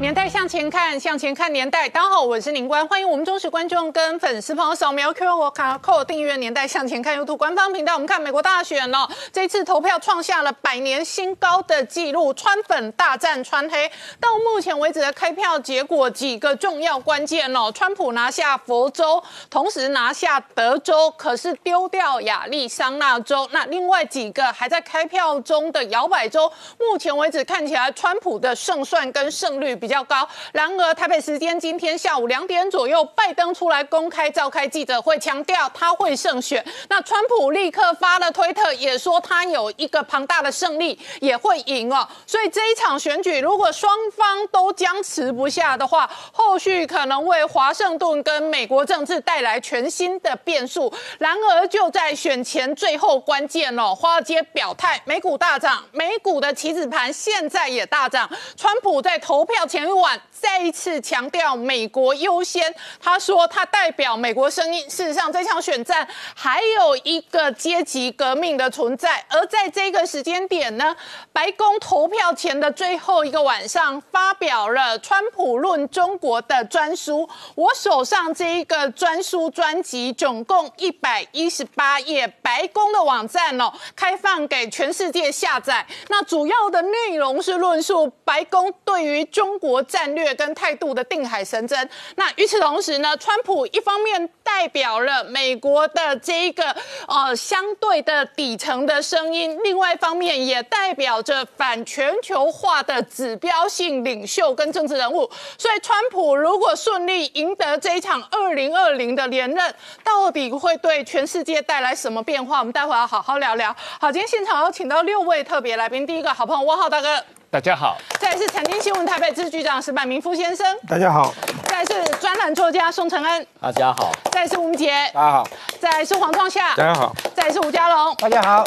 [0.00, 1.88] 年代向前看，向前看年代。
[1.88, 7.94] 大家好，我是宁官，欢迎我们忠实观众跟粉丝朋友扫描 QR code 订阅《年代向前看》YouTube 官方频道。
[7.94, 13.90] 我们看美国大选哦，这次投票创下了百年新高的纪录，川粉大战川黑。
[14.20, 19.20] 到目前为止的开票结果，几个重要关键哦，川普拿下佛州，
[19.50, 23.48] 同时拿下德州，可是丢掉亚利桑那州。
[23.50, 29.87] 那另外几个还在开票中的摇摆州，目前为止看起来川普的胜算跟胜率比。
[29.88, 30.28] 比较高。
[30.52, 36.62] 然而，台北时间今天下午两点左右，拜登出来公开召开记者会，强调他会胜选。
[36.90, 42.06] 那川普立刻发了推特，也说他有一个庞大的胜利，也会赢哦。
[42.26, 50.92] 所以这一场选举，如果双方都僵持不下的话，后续可能为华盛顿跟美国政治带来全新的变数。
[51.18, 58.28] 然而，就在选前最后关键哦，华尔街表态，美股大涨，美股的棋子盘现在也大涨。
[58.54, 59.77] 川普在投票前。
[59.78, 64.88] 前晚再一次强调美国优先，他说他代表美国声音。
[64.88, 69.24] 事实上，这场选战还有一个阶级革命的存在。
[69.28, 70.94] 而在这个时间点呢，
[71.32, 77.28] 白宫投票前的最后一个晚上，发表了《川普论中国》的专书。
[77.54, 85.84] 我手上这一个专书专辑总共一百一十八页，白宫的网站哦，开放给全世界下载。
[86.08, 89.82] 那主要的内容是论述白宫对于中国。
[89.88, 91.88] 战略跟态度的定海神针。
[92.16, 96.74] 那与此同时呢，川普一方面代表了美国的这一个
[97.06, 105.30] 呃相对的底层的声音，另外一方面也代表着反全球化的指标性领袖跟政治人物。
[105.56, 112.58] 所以，川普如果顺利赢得这一场二零二零的连任，到底会对全世界带来什么变化？
[112.58, 113.74] 我们待会要好好聊聊。
[114.00, 117.24] 好，今天现场有请到六位特别来宾，第一个好朋友汪浩大哥。
[117.50, 121.32] 大家好，再是财经新闻台北支局长石柏明夫先生，大家好，
[121.64, 125.48] 再是专栏作家宋承恩，大家好，再是吴杰，大家好，
[125.80, 128.66] 再是黄创夏，大家好，再是吴家龙，大家好，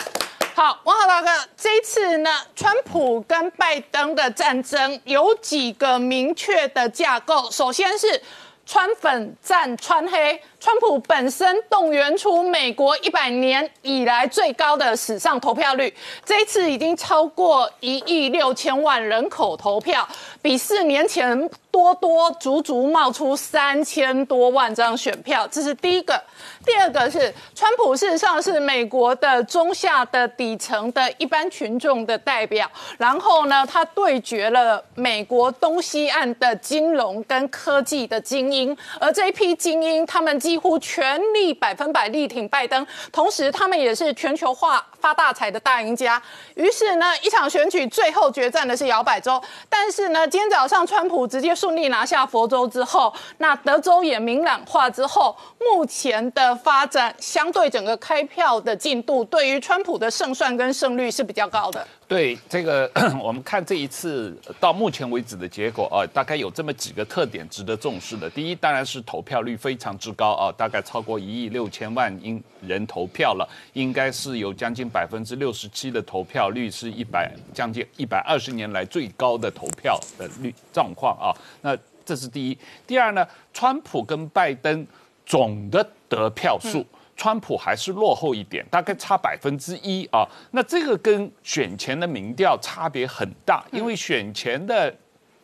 [0.56, 8.20] 好，王浩大哥，这一次呢，川普跟拜登的战争有几个明确的架构，首先是
[8.66, 10.42] 川粉战川黑。
[10.62, 15.92] 川普本身动员出美国一百年以来最高的史上投票率，
[16.24, 20.08] 这一次已经超过一亿六千万人口投票，
[20.40, 26.22] 比四年前多多足足冒出三千多万张选票，这是第一个。
[26.64, 40.40] 第二个是川普事实上是美国的中下的底层的一般群众的代表，然后呢，他对决了美国东西岸的金融跟科技的精英，而这一批精英他们。
[40.52, 46.22] 几乎全力百分百力挺拜登，同时他们也是全球化发大财的大赢家。
[46.56, 61.86] 于是呢，一场选举最后决战的是摇摆州，但是呢，今天早上川普直接顺利拿下佛州之后，那德州也明朗化之后，目前的发展相对整个开票的进度，对于川普的胜算跟胜率是比较高的。
[62.08, 62.92] 对这个，
[63.24, 68.30] 我们看这一次到目前为止的结果啊，大概有这么几个特点值得重视的。
[68.30, 81.32] 第一，当然是投票率非常之高啊，大概超过一亿六千万英人投票了，应该是有将近百分之六十七的投票率，是一百将近一百二十年来最高的投票的率状况啊。
[81.62, 82.58] 那这是第一。
[82.86, 84.86] 第二呢，川普跟拜登
[85.26, 86.86] 总的得票数。
[87.18, 90.28] 川普还是落后一点，大概差百分之一啊。
[90.52, 94.92] 那这个跟选前的民调差别很大，因为选前的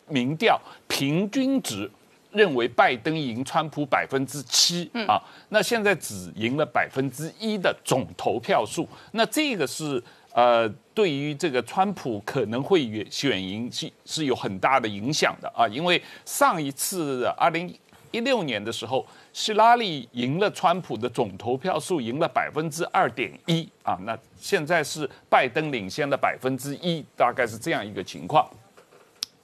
[0.08, 1.88] 民调平均值
[2.30, 8.88] 认为拜登赢川普百分之七啊，那现在只赢了百分之一的总投票数。
[9.12, 10.02] 那这个是
[10.32, 17.74] 呃，对于这个川普可能会选赢是是有很大的影响的啊，因为上一次二零
[18.10, 19.06] 一六年的时候。
[19.30, 28.50] 希拉里赢了川普的总投票数，赢了百分之二点一啊，那现在是拜登领先了百分之一，大概是这样一个情况。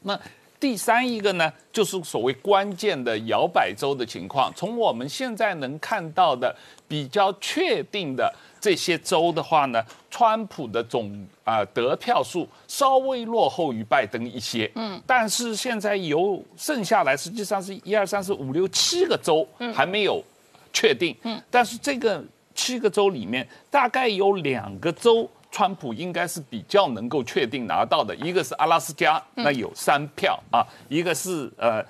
[0.03, 0.19] 那
[0.65, 6.57] 第三一个呢，就是所谓关键的摇摆州的情况，从我们现在能看到的
[6.89, 8.35] 比较确定的。
[8.59, 20.25] 这些州的话呢，川普的总啊得票数稍微落后于拜登一些，嗯，但是现在有剩下来，实际上是一二三四五六七个州还没有
[20.73, 22.25] 确定，嗯，但是这个
[22.55, 31.85] 七个州里面大概有两个州川普应该是比较能够确定拿到的，一个是阿拉斯加，那有三票啊，一个是呃。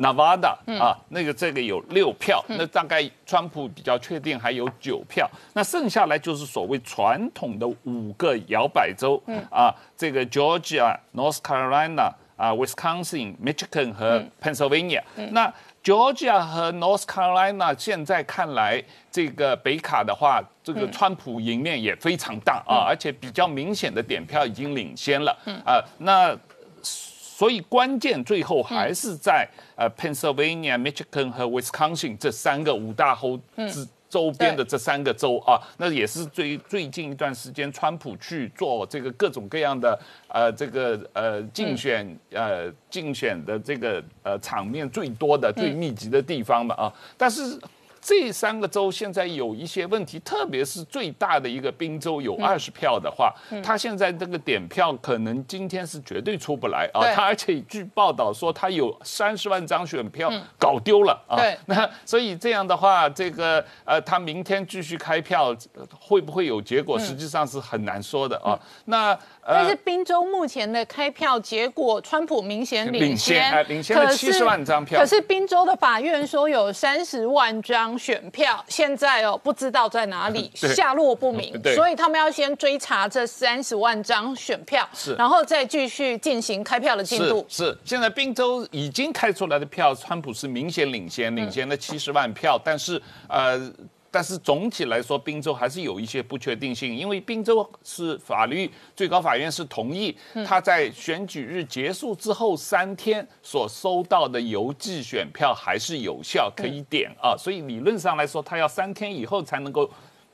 [0.00, 15.02] Nevada 啊，那个这个有六票，那大概川普比较确定还有九票，那剩下来就是所谓传统的五个摇摆州啊，这个 Georgia、North Carolina 啊、Wisconsin、Michigan 和 Pennsylvania。
[15.32, 15.52] 那
[15.82, 26.36] Georgia 和 North Carolina 现在看来，这个北卡的话，这个川普赢面也非常大啊，而且比较明显的点票已经领先了啊，那。
[26.82, 39.98] 所以关键最后还是在呃 Pennsylvania、Michigan 和 Wisconsin 这三个五大州之周边的这三个州啊，那也是最最近一段时间川普去做这个各种各样的
[40.28, 47.58] 呃这个呃竞选呃竞选的这个呃场面最多的最密集的地方嘛啊，但是。
[48.00, 57.00] 这三个州现在有一些问题，特别是最大的一个宾州有二十票的话，他现在这个点票可能今天是绝对出不来啊。
[57.14, 61.36] 他而且据报道说他有三十万张选票搞丢了啊。
[61.66, 65.54] 那所以这样的话，这个呃，他明天继续开票
[65.98, 68.58] 会不会有结果，实际上是很难说的啊。
[68.86, 69.18] 那。
[69.42, 75.00] 但是宾州目前的开票结果，川普明显领先，领先了七十万张票。
[75.00, 87.44] 可是宾州的法院说有三十万张选票，现在哦不知道在哪里， 下落不明，所以他们要先追查这三十万张选票，是，然后再继续进行开票的进度。
[87.48, 93.70] 是，现在宾州已经开出来的票，川普是明显领先，领先了七十万票，但是呃。
[94.10, 100.16] 但是总体来说，宾州还是有一些不确定性，因为宾州是法律最高法院是同意
[100.46, 109.88] 他在选举日结束之后三天所收到的邮寄选票还是有效，可以点啊，所以理论上来说，他要三天以后才能够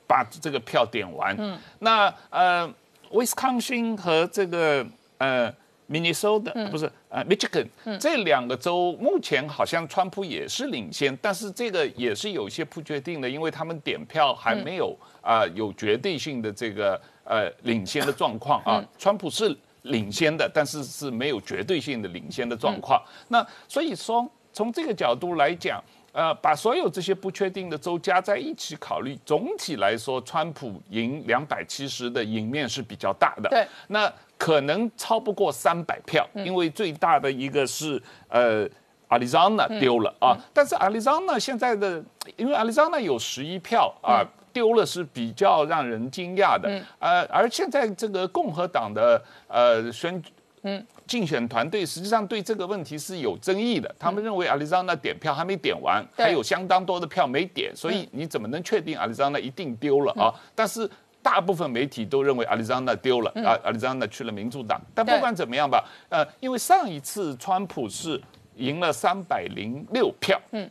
[0.07, 1.35] 把这个票点完。
[1.37, 2.73] 嗯，那呃，
[3.11, 4.85] 威斯康星和这个
[5.19, 5.53] 呃。
[5.89, 7.65] Minnesota 不是呃 Michigan
[7.99, 18.83] 这两个州目前好像川普也是领先，但是这个也是有些不确定的，因为他们点票还没有啊有绝对性的这个呃领先的状况啊。
[18.97, 23.01] 川普是领先的，但是是没有绝对性的领先的状况。
[23.29, 25.81] 那所以说从这个角度来讲，
[26.17, 33.49] 呃，把所有这些不确定的州加在一起考虑，总体来说，川普赢两百七十的赢面是比较大的。
[33.49, 34.11] 对，那。
[34.39, 37.99] 可能超不过三百票，因为最大的一个是
[38.29, 38.69] 呃，
[39.07, 40.37] 阿里桑那丢了啊。
[40.53, 41.99] 但是阿里桑那现在的，
[42.35, 44.21] 因为阿里桑那有十一票啊，
[44.53, 46.69] 丢了是比较让人惊讶的。
[46.99, 50.21] 呃，而现在这个共和党的呃选
[50.61, 60.33] 嗯竞选团队实际上对这个问题是有争议的，他们认为阿里桑那点票还没点完，还有相当多的票没点，所以你怎么能确定阿里桑那一定丢了啊？
[60.53, 60.89] 但是。
[61.19, 64.79] 大部分媒体都认为阿里桑那丢了啊，阿里桑那去了民主党。
[64.95, 68.21] 但不管怎么样吧，呃，因为上一次川普是
[68.55, 70.69] 赢了三百零六票，嗯，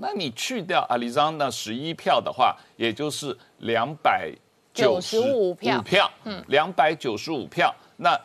[0.00, 4.32] 那你去掉阿里桑那十一票的话，也就是两百
[4.74, 8.18] 九十五票，嗯，两百九十五票，那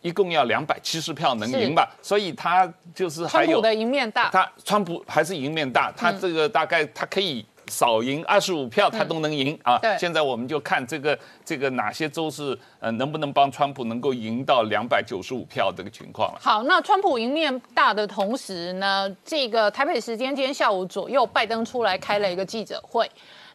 [0.00, 1.88] 一共要两百七十票能赢吧？
[2.02, 7.44] 所以他就是还有的赢面大，他川普还是赢面大，他这个大概他可以。
[7.70, 9.78] 少赢二十五票，他都能赢啊！
[9.98, 16.38] 现在我们就看这个这个哪些州是呃能不能帮川普能够赢到两百九十五票这个情况了。
[16.40, 23.06] 好，那川普赢面大的同时呢，这个台北时间今天下午左右，拜登出来开了一个记者会，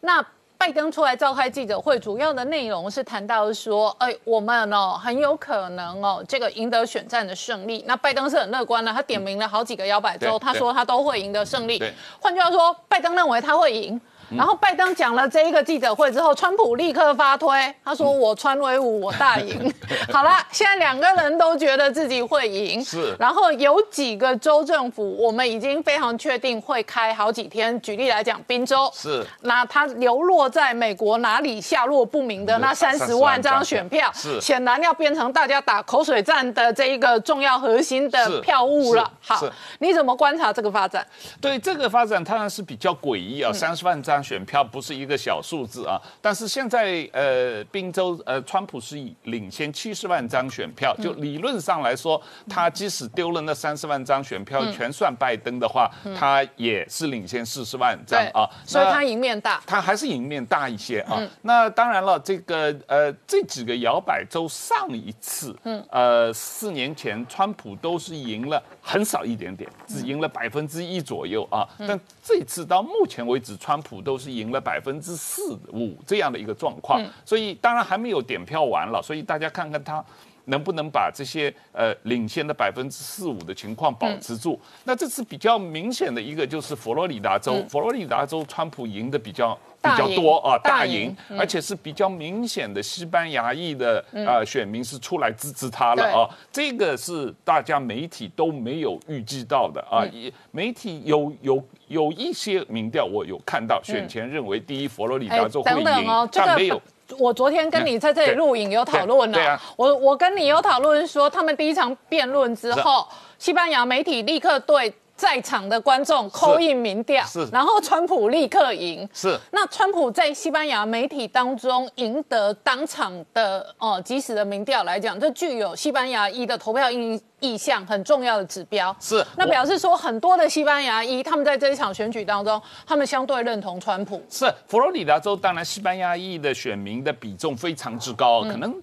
[0.01, 0.23] 那。
[0.63, 7.83] 拜登出来召开记者会，主要的内容是谈到说，哎，我们哦很有可能哦这个赢得选战的胜利。
[7.85, 11.83] 那拜登是很乐观的，他点名了好几个摇摆州，他说他都会赢得胜利。
[12.17, 13.99] 换句话说，拜登认为他会赢。
[14.29, 19.71] 然后拜登讲了这一个记者会之后，川普立刻发推，他说我川威武，我大赢。
[20.11, 22.83] 好了，现在两个人都觉得自己会赢。
[22.83, 23.15] 是。
[23.19, 27.79] 然后有几个州政府，我们已经非常确定会开好几天。
[27.81, 29.23] 举例来讲，宾州是。
[29.41, 34.41] 那他流落在美国哪里下落不明的那三十万张选票，是。
[34.41, 39.11] 显然要变成大家打口水战的这一个重要核心的票务了。
[39.21, 39.45] 好，
[39.77, 41.05] 你怎么观察这个发展？
[41.39, 44.22] 对这个发展当然是比较诡异啊，三十万张。
[44.23, 61.21] 选票不是一个小数字啊，但是现在呃，宾州呃，川普是领先七十万张选票，就理论上来说，他即使丢了那三十万张选票，全算拜登的话，他也是领先四十万张啊，所以他赢面大，他还是赢面大一些啊。
[61.41, 74.02] 那当然了，这个呃，这几个摇摆州上一次，嗯，呃，四年前川普都是赢了很少一点点，只赢了百分之一左右啊，但这次到目前为止，川普。
[74.03, 80.03] 都是赢了百分之四五这样的一个状况，所以当然还没有点票完了，所以大家看看他。
[80.45, 84.59] 能不能把这些呃领先的百分之四五的情况保持住？
[84.83, 100.03] 那这次比较明显的一个就是佛罗里达州，佛罗里达州川普赢的比较比较多啊，大赢，而且是比较明显的西班牙裔的呃选民是出来支持他了啊，这个是大家媒体都没有预计到的啊，
[100.51, 106.81] 媒体有有有一些民调我有看到，选前认为第一佛罗里达州会赢，但没有。
[107.19, 114.93] 我昨天跟你在这里录影有讨论了，我我跟你有讨论说，他们第一场辩论之后，西班牙媒体立刻对。
[115.15, 119.39] 在场的观众扣印民调，是，然后川普立刻赢，是。
[119.51, 129.25] 那川普在西班牙媒体当中赢得当场的哦即时的民调来讲，这具有西班牙裔的投票意意向很重要的指标，是。
[129.37, 134.21] 那表示说很多的西班牙裔他们在这一场选举当中，他们相对认同川普。
[134.29, 138.73] 是，佛罗里达州当然西班牙裔的选民的比重非常之高，可能。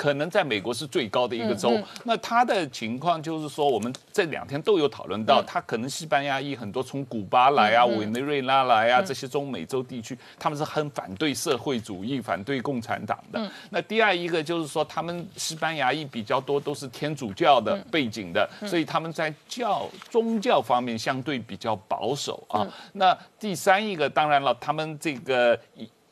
[0.00, 13.52] 可能在美国是最高的一个州，那他的情况就是说，我们这两天都有讨论到，他可能西班牙裔很多从古巴来啊、委内瑞拉来啊这些中美洲地区，他们是很反对社会主义、反对共产党的。
[13.68, 22.66] 那第二一个就是说，他们西班牙裔比较多都是天主教的背景的，所以他们在教宗教方面相对比较保守啊。
[22.94, 25.60] 那第三一个，当然了，他们这个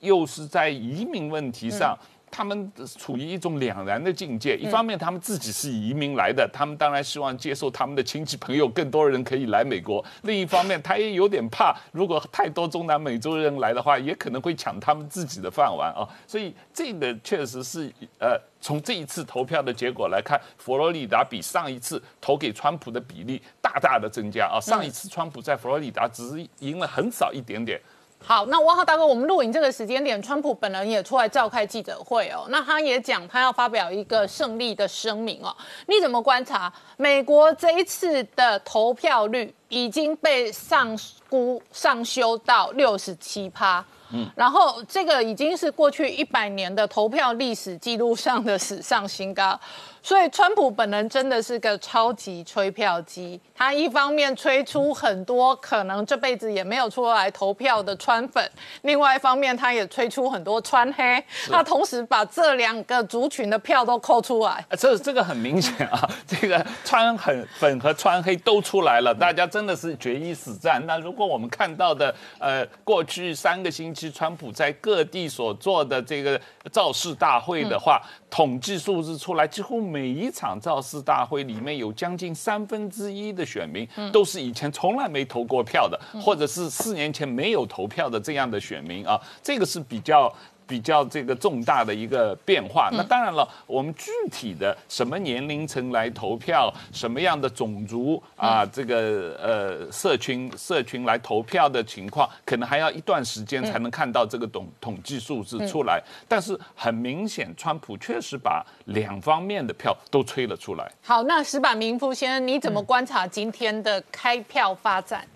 [0.00, 1.96] 又是在移民问题上。
[2.30, 16.08] 他们处于一种两难的境界，一方面他们自己是移民来的，他们当然希望接受他们的亲戚朋友更多人可以来美国；另一方面，他也有点怕，如果太多中南美洲人来的话，也可能会抢他们自己的饭碗啊。
[16.26, 24.60] 所以这个确实是呃，从这一次投票的结果来看，佛罗里达比上一次投给川普的比例大大的增加啊。
[24.60, 27.80] 上一次川普在佛罗里达只是赢了很少一点点。
[28.20, 32.46] 好，那汪浩大哥，我们录影这个时间点，川普本人也出来召开记者会哦。
[32.50, 35.56] 那他也讲，他要发表一个胜利的声明哦。
[35.86, 40.98] 你怎么观察美国这一次的投票率已经被上
[41.30, 43.82] 估上修到六十七趴？
[44.12, 49.58] 嗯，然后这个已经是过去一百年的投票历史记录上的史上新高。
[50.00, 53.38] 所以，川普本人真的是个超级吹票机。
[53.54, 58.50] 他一方面吹出很多可能这辈子也没有出来投票的川粉，
[58.82, 61.22] 另外一方面他也吹出很多川黑。
[61.50, 64.64] 他同时把这两个族群的票都扣出来。
[64.78, 70.80] 这这个很明显啊， 这个川很粉和川黑都出来了，大家真的是决一死战。
[70.86, 76.40] 那如果我们看到的，呃，过去三个星期川普在各地所做的这个
[76.72, 78.00] 造势大会的话，
[78.30, 90.32] 统计数字出来，几乎每每一场造势大会里面有将近三分之一的选民都是以前从来没投过票的，或者是四年前没有投票的这样的选民啊，这个是比较。
[90.68, 106.02] 比较这个重大的一个变化，那当然了，我们具体的什么年龄层来投票，什么样的种族啊，这个呃社群社群来投票的情况，可能还要一段时间才能看到这个统统计数字出来。
[106.28, 110.86] 但是很明显，川普确实把两方面的票都吹了出来。
[111.02, 115.26] 好，那石板明夫先生，你怎么观察今天的开票发展？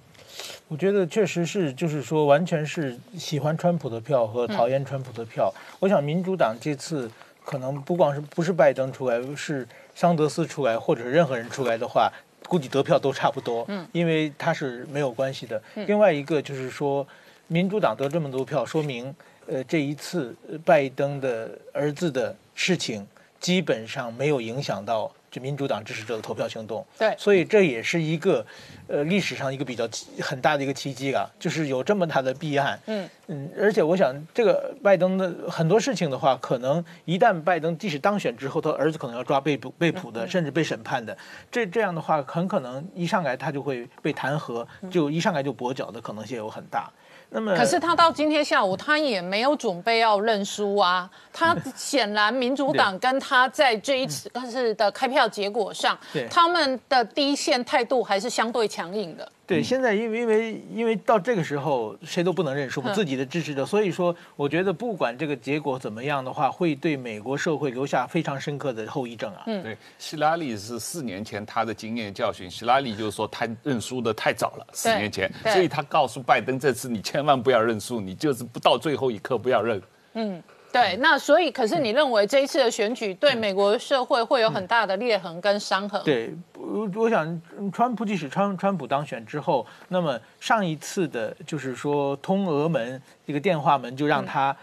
[0.69, 5.53] 我觉得确实是，就是说，完全是喜欢川普的票和讨厌川普的票。
[5.79, 7.11] 我想，民主党这次
[7.45, 12.11] 可能不光是不是拜登出来，是桑德斯出来，或者是任何人出来的话，
[12.49, 13.65] 估计得票都差不多。
[13.69, 15.63] 嗯，因为他是没有关系的。
[15.75, 17.07] 另外一个就是说，
[17.49, 19.15] 民主党得这么多票，说明
[19.47, 20.35] 呃这一次
[20.65, 23.07] 拜登的儿子的事情
[23.39, 25.13] 基本上没有影响到。
[25.33, 28.45] 就民主党支持者的投票行动，对，所以这也是一个，
[28.87, 29.89] 呃，历史上一个比较
[30.21, 33.09] 很大的一个奇迹啊，就是有这么大的弊案，嗯。
[33.29, 41.17] 嗯，而且我想，这个拜登的很多事情的话，可能一旦拜登即使当选之后，他儿子可能要抓被捕、被捕的，甚至被审判的，
[41.51, 46.93] 这这样的话，很可能一上来他就会被弹劾，就一上来就跛脚的可能性有很大。
[47.35, 51.09] 那么，可是他到今天下午，他也没有准备要认输啊。
[51.33, 55.99] 他显然民主党跟他在这一次是的开票结果上，
[56.31, 59.33] 他们的第一线态度还是相对强硬的。
[59.53, 69.43] 对，现在因为因为因为到这个时候，谁都不能认输，自己的支持者，所以说，我觉得不管这个结果怎么样的话，会对美国社会留下非常深刻的后遗症啊。
[69.47, 79.83] 嗯，对，希拉里是四年前他的经验教训，希拉里就是说他认输的太早了，四年前，所以他告诉拜登，这次你千万不要认输，你就是不到最后一刻不要认。
[80.15, 80.43] 嗯。
[80.73, 86.03] 对，那所以，可是你认为这一次的选举对美国社会会有很大的裂痕跟伤痕？
[86.03, 94.57] 对，我我想，川普即使川川普当选之后，那么上一次的就是说通俄门这个电话门就让他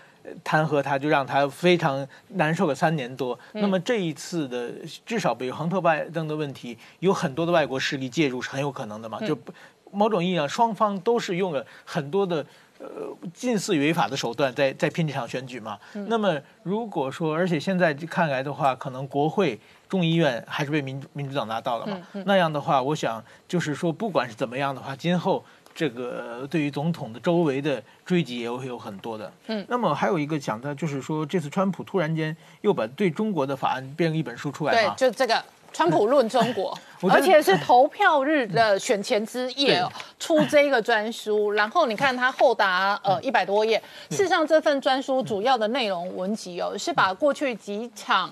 [0.44, 3.38] 弹劾他，就让他非常难受了三年多。
[3.54, 4.72] 那么这一次的
[5.06, 9.20] 至少比如亨特拜登的问题，有很多的外国势力介入是很有可能的嘛？
[9.20, 9.38] 就
[9.92, 12.44] 某种意义上，双方都是用了很多的。
[12.80, 12.88] 呃，
[13.34, 15.78] 近似违法的手段在在拼这场选举嘛？
[16.08, 19.60] 那么如果说，而且现在看来的话，可能国会
[19.90, 21.98] 众议院还是被民民主党拿到了嘛？
[22.26, 25.44] 那样的话，我想就是说，不管是怎么样的话，今后
[25.76, 29.30] 这个对于总统的周围的追击也会有很多的。
[29.48, 34.96] 嗯，那么还有一个讲的，就是说这次川普突然间又把对中国的法案变了一本书出来嘛？
[34.98, 35.44] 对，就这个。
[35.74, 36.78] 川普论中国，
[37.10, 43.82] 而且是投票日的选前之夜哦出这个专书，然后你看它厚达呃一百多页。
[44.10, 48.30] 事实上，这份专书主要的内容文集哦，是把过去几场。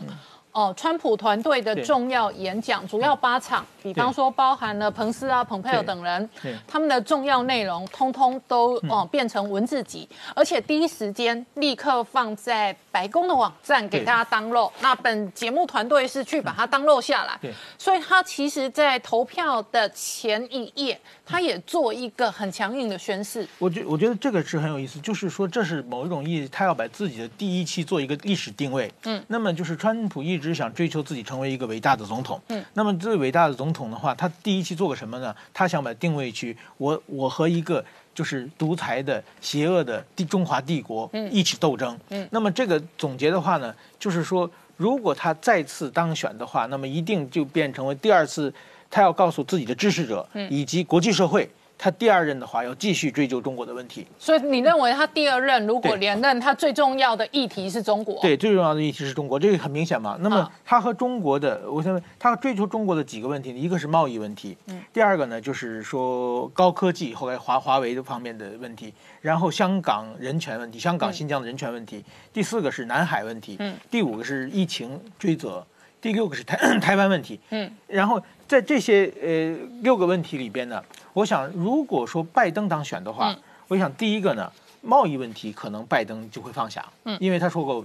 [0.57, 6.27] 哦，川普团队的重要演讲主要八场，比方说包含了彭斯啊、蓬佩奥等人，
[6.67, 14.71] 他们的重要内容通通都哦变成文字集，而且第一时间立刻放在白宫的网站给大家当漏。
[14.79, 17.39] 那本节目团队是去把它当漏下来，
[17.77, 23.47] 所以他其实在投票的前一页，他也做一个很强硬的宣誓。
[23.59, 28.91] 我觉我觉得这个是很有意思，就是说这是某一种意义，他要把自己的第一期做一个历史定位。
[29.03, 30.47] 嗯，那么就是川普一直。
[30.57, 32.41] 想追求自己成为一个伟大的总统。
[32.47, 35.35] 嗯，那么最伟大的总统的话，他第一期做个什么呢？
[35.53, 37.83] 他想把定位去我我和一个
[38.15, 41.95] 就是独裁的、邪恶的帝中华帝国一起斗争。
[42.09, 48.51] 嗯，那么这个总结的话呢，就是说，如果他再次当选的话，那么一定就变成为第二次，
[48.89, 51.49] 他要告诉自己的支持者以及国际社会。
[51.79, 58.19] 他第二任的话要继续追究中国的问题，所以你认为他第二任如果连任，他最重要的议题是中国？
[58.19, 60.17] 对，最重要的议题是中国，这个很明显嘛。
[60.21, 68.91] 那么他和中国的，我想问他追求中国的几个问题，一个是贸易问题，嗯，第二个呢就是说高科技，后来华华为的方面的问题，
[69.21, 72.03] 然后香港人权问题，香港新疆的人权问题，
[72.33, 75.63] 第四个是南海问题，嗯，第五个是疫情追责，
[76.01, 80.83] 第六个是台 台湾问题，嗯，然后在这些呃六个问题里边呢。
[81.13, 83.35] 我想，如果说拜登当选的话，
[83.67, 87.83] 我想第一个呢，贸易问题可能拜登就会放下，嗯，因为他说过，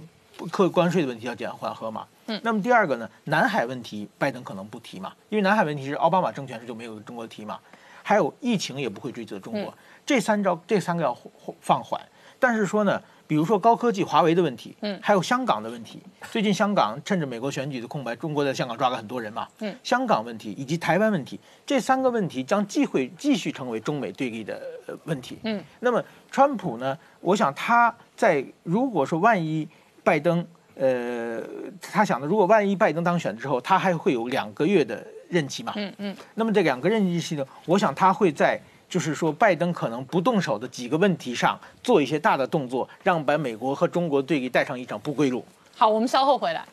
[0.51, 2.39] 客关税的问题要减缓和嘛，嗯。
[2.43, 7.59] 那么第二个呢，南海问题拜登可能不提嘛，因为南海问题是奥巴马政权时就没有中国提嘛，
[8.03, 9.73] 还有疫情也不会追责中国，
[10.05, 11.17] 这三招这三个要
[11.59, 11.99] 放缓，
[12.39, 13.01] 但是说呢。
[13.25, 16.01] 比如说高科技、华为的问题，嗯，还有香港的问题。
[16.29, 24.61] 最近香港趁着美国选举的空白，中国在香港抓了很多人嘛，嗯，香港问题以及台湾问题，这三个问题将继会继续成为中美对立的
[25.05, 25.63] 问题，嗯。
[25.79, 26.97] 那么川普呢？
[27.21, 29.67] 我想他在如果说万一
[30.03, 31.41] 拜登，呃，
[31.81, 36.15] 他想的，如果万一拜登当选之后，他还会有两个月的任期嘛，嗯嗯。
[36.35, 38.61] 那么这两个任期呢，我想他会在。
[38.93, 45.43] 就是说，拜登可能不动手的几个问题上做一些大的动作，让把美国和中国对立带上一场不归路。
[45.75, 46.63] 好，我们稍后回来。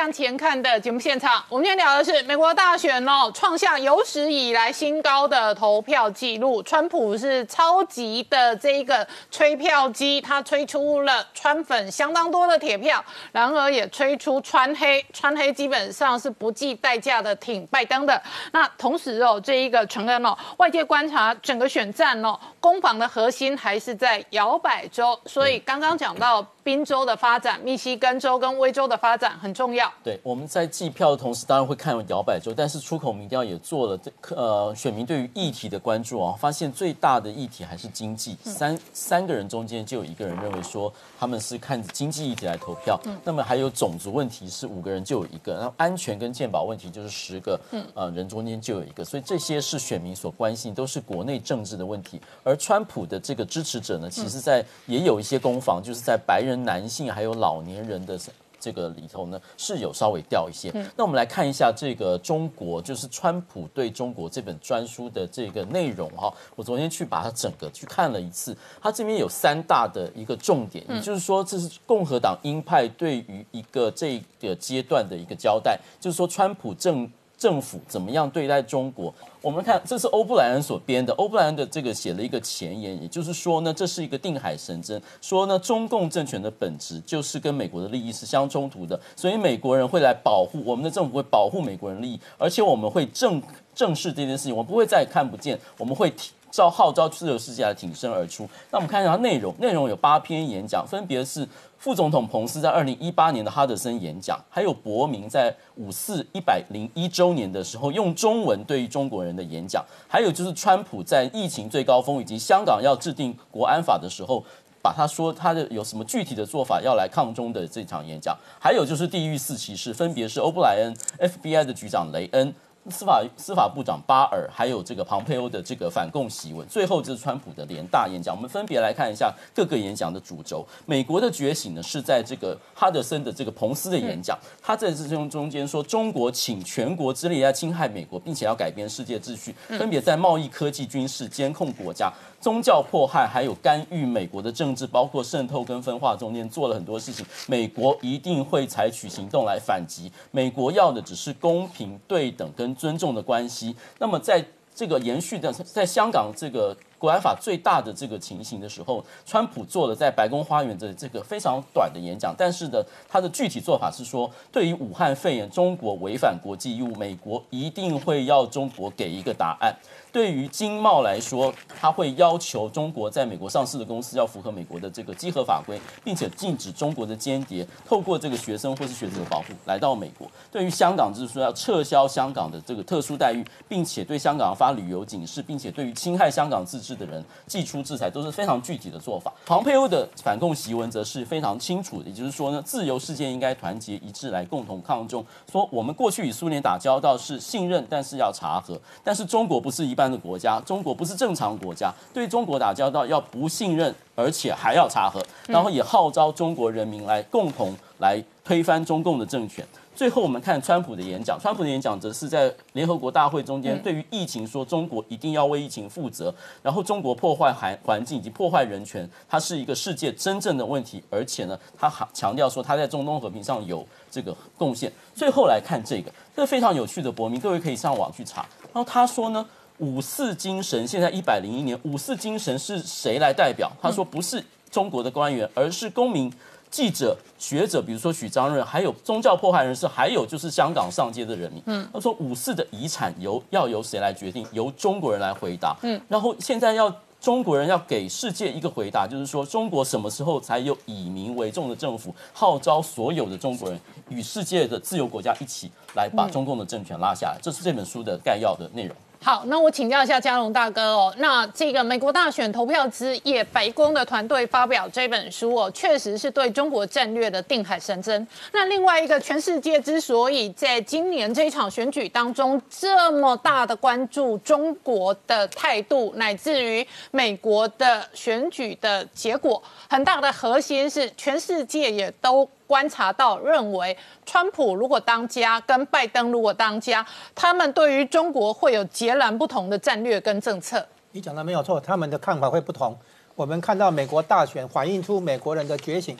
[0.00, 6.62] 向前看的节目现场，我们今天聊的是美国大选哦，创下有史以来新高的投票记录。
[6.62, 18.18] 川普是超级的这一个吹票机，他吹出了川粉相当多的铁票，然而也吹出川黑，川黑基本上是不计代价的挺拜登的。
[18.52, 26.42] 那同时哦，这一个承认哦，外界观察整个选战哦，攻防的核心还是在摇摆州，所以刚刚讲到。
[26.62, 29.90] 宾州的发展，密西根州跟威州的发展很重要。
[30.04, 38.36] 对，我们在计票的同时，当然会看摇摆州，但是出口民调也做了这呃选民对于议题的关注啊，发现最大的议题还是经济。
[38.44, 43.00] 三三个人中间就有一个人认为说他们是看经济议题来投票。
[43.04, 43.16] 嗯。
[43.24, 52.20] 那么还有种族问题是五个人就有一个，然后安全跟健保问题就是十个，嗯呃人中间就有一个，所以这些是选民所关心，都是国内政治的问题。
[52.44, 56.49] 而川普的这个支持者呢，其实在也有一些攻防，就是在白人。
[56.56, 58.18] 男性还有老年人的
[58.58, 60.70] 这个里头呢，是有稍微掉一些。
[60.94, 66.30] 那我们来看一下这个中国，就是川普对中国这本专书的这个内容哈。
[66.54, 77.10] 我昨天去把它整个去看了一次，它这边有三大的一个重点，也就是说这是共和党鹰派对于一个这个阶段的一个交代，就是说川普政
[77.40, 79.12] 政府怎么样对待中国。
[79.40, 81.10] 我们看，这是欧布莱恩所编的。
[81.14, 93.42] 欧布莱恩的这个写了一个前言，也就是说呢，这是一个定海神针，说呢，中共政权的本质就是跟美国的利益是相冲突的，所以美国人会来保护我们的政府，会保护美国人利益，而且我们会正
[93.74, 98.46] 正视这件事情，我们不会再看不见，我们会提召号召自由世界来挺身而出。
[98.70, 101.48] 那我们看一下内容，内容有八篇演讲，分别是
[101.80, 114.44] 副总统彭斯在二零一八年的哈德森演讲，还有伯明在五四一百零一周年的时候用中文对于中国人的演讲，还有就是川普在疫情最高峰以及香港要制定国安法的时候。
[114.82, 122.54] 把他说他的有什么具体的做法要来抗中的这场演讲，还有就是地狱四骑士，分别是欧布莱恩、FBI 的局长雷恩。
[122.88, 128.34] 司法司法部长巴尔，还有这个庞佩欧的这个反共檄文，最后就是川普的联大演讲。
[128.34, 130.66] 我们分别来看一下各个演讲的主轴。
[130.86, 147.24] 美国的觉醒呢，是在这个哈德森的这个彭斯的演讲，他在这中中间说，中国请全国之力来侵害美国，并且要改变世界秩序，分别在贸易、科技、军事、监控国家、宗教迫害，还有干预美国的政治，包括渗透跟分化中间做了很多事情。
[147.46, 150.10] 美国一定会采取行动来反击。
[150.30, 152.70] 美国要的只是公平、对等跟。
[152.80, 153.76] 尊重的关系。
[153.98, 154.42] 那么，在
[154.74, 169.76] 这个延续的，在香港这个国安法最大的这个情形的时候，川普做了在白宫花园的这个非常短的演讲，但是呢，他的具体做法是说，对于武汉肺炎，中国违反国际义务，美国一定会要中国给一个答案。
[170.12, 180.28] 对于经贸来说，他会要求中国在美国上市的公司要符合美国的这个稽核法规，并且禁止中国的间谍透过这个学生或是学者的保护来到美国。
[180.50, 189.32] 对于香港，就是说要撤销香港的这个特殊待遇，并且对香港发旅游警示，并且对于侵害香港自治的人寄出制裁，都是非常具体的做法。
[189.46, 195.24] 庞佩欧的反共檄文则是非常清楚的，也就是说呢，自由世界应该团结一致来共同抗中。
[195.52, 199.94] 说我们过去与苏联打交道是信任，但是要查核，但是中国不是一。
[200.00, 209.62] 般的国家，中国不是正常国家，对中国打交道要不信任，而且还要查核，然后也号召中国人民来共同来推翻中共的政权。
[209.94, 224.90] 最后，我们看川普的演讲，川普的演讲则是在联合国大会中间，对于疫情说中国一定要为疫情负责，然后中国破坏环环境以及破坏人权，它是一个世界真正的问题，而且呢，他还强调说他在中东和平上有这个贡献。
[225.14, 228.46] 最后来看这个，这个非常有趣的博民，各位可以上网去查。
[228.72, 229.44] 然后他说呢。
[229.80, 233.70] 五四精神，现在一百零一年，五四精神是谁来代表？
[233.80, 236.30] 他说不是中国的官员，而是公民、
[236.70, 241.62] 记者、学者，比如说许章润，还有宗教迫害人士，还有就是香港上街的人民。
[241.64, 244.46] 嗯，他说五四的遗产由要由谁来决定？
[244.52, 245.74] 由中国人来回答。
[245.82, 257.38] 嗯，然后现在要中国人要给世界一个回答，就是说中国什么时候才有以民为重的政府，号召所有的中国人与世界的自由国家一起来把中共的政权拉下来？
[257.40, 258.94] 这是这本书的概要的内容。
[259.22, 261.14] 好，那我请教一下嘉龙大哥哦。
[261.18, 268.26] 那这个美国大选投票之夜，白宫的团队发表这本书哦，确实是对中国战略的定海神针。
[268.52, 282.48] 那另外一个，全世界之所以在今年这一场选举当中这么大的关注中国的态度，乃至于美国的选举的结果，很大的核心是全世界也都。
[282.70, 287.04] 观察到，认为川普如果当家，跟拜登如果当家，
[287.34, 290.86] 他们对于中国会有截然不同的战略跟政策。
[291.10, 292.96] 你讲的没有错，他们的看法会不同。
[293.34, 296.16] 我们看到美国大选反映出美国人的觉醒，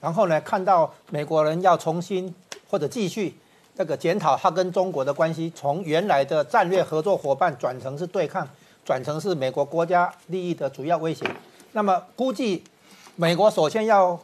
[0.00, 2.34] 然后呢，看到美国人要重新
[2.70, 3.38] 或者继续
[3.76, 8.48] 这个检讨他跟中国的关系，从原来的战略合作伙伴转成是对抗，
[8.86, 11.26] 转成是美国国家利益的主要威胁。
[11.72, 12.64] 那么估计
[13.16, 14.18] 美国首先要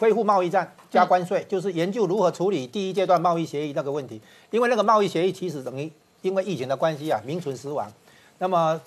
[0.00, 0.74] 恢复贸易战。
[0.90, 5.88] 加关税就是研究如何处理第一阶段贸易协议那个问题，因为那个贸易协议其实等于
[6.22, 7.88] 因为疫情的关系啊名存实亡。
[8.38, 8.80] 那么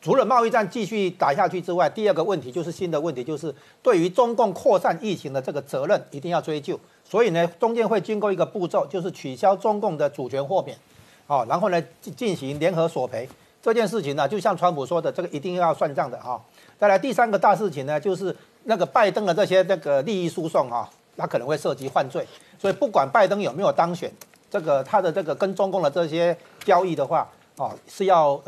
[0.00, 6.78] 除了贸易战继续打下去之外，第二个问题就是新的问题，就是对于中共扩散疫情的这个责任一定要追究。
[7.04, 10.78] 所以呢，中间会经过一个步骤，就是取消中共的主权豁免，
[11.26, 11.82] 哦，然后呢
[12.16, 13.28] 进行联合索赔
[13.60, 16.40] 这件事情呢，就像川普说的，这个一定要算账的哈。
[16.78, 20.88] 再来第三个大事情呢，就是那个拜登的这些那个利益输送哈。
[21.16, 22.26] 他可能会涉及犯罪，
[22.58, 24.10] 所以不管拜登有没有当选，
[24.48, 28.42] 这个他的这个跟中共的这些交易的话，哦是要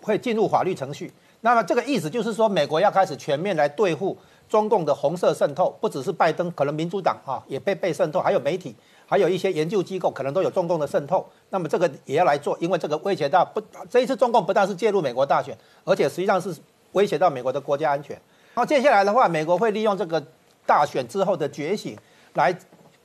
[0.00, 1.12] 会进入法律程序。
[1.42, 4.16] 那么这个意思就是说，美国要开始全面来对付
[4.48, 11.28] 中共的红色渗透，不只是拜登，可能民主党啊也被被渗透，还有媒体，还有一些研究机构可能都有中共的渗透。
[11.50, 16.56] 那么这个也要来做，因为这个威胁到不这一次中共不但是介入美国大选，而且实际上是
[16.92, 18.18] 威胁到美国的国家安全。
[18.56, 20.20] 然后接下来的话，美国会利用这个。
[20.68, 21.96] 大选之后的觉醒，
[22.34, 22.52] 来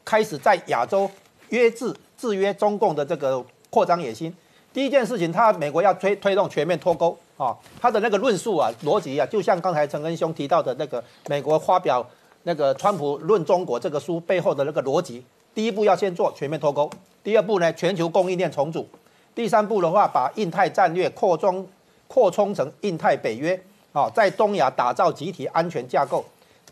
[0.04, 1.08] 开始在亚洲
[1.50, 4.36] 约制制约中共的这个扩张野心。
[4.74, 12.04] 第一件事情，他美国要推推动全面脱钩啊，他的那个论述啊、逻辑啊，就像刚才陈恩兄提到的那个美国发表
[12.42, 15.24] 那个《川普论中国》这个书背后的那个逻辑。
[15.54, 16.90] 第一步要先做全面脱钩，
[17.24, 18.90] 第二步呢，全球供应链重组，
[19.36, 21.68] 第三步的话，把印太战略扩中。
[22.08, 23.58] 扩充成印太北约，
[23.94, 26.24] 啊，在东亚打造集体安全架构，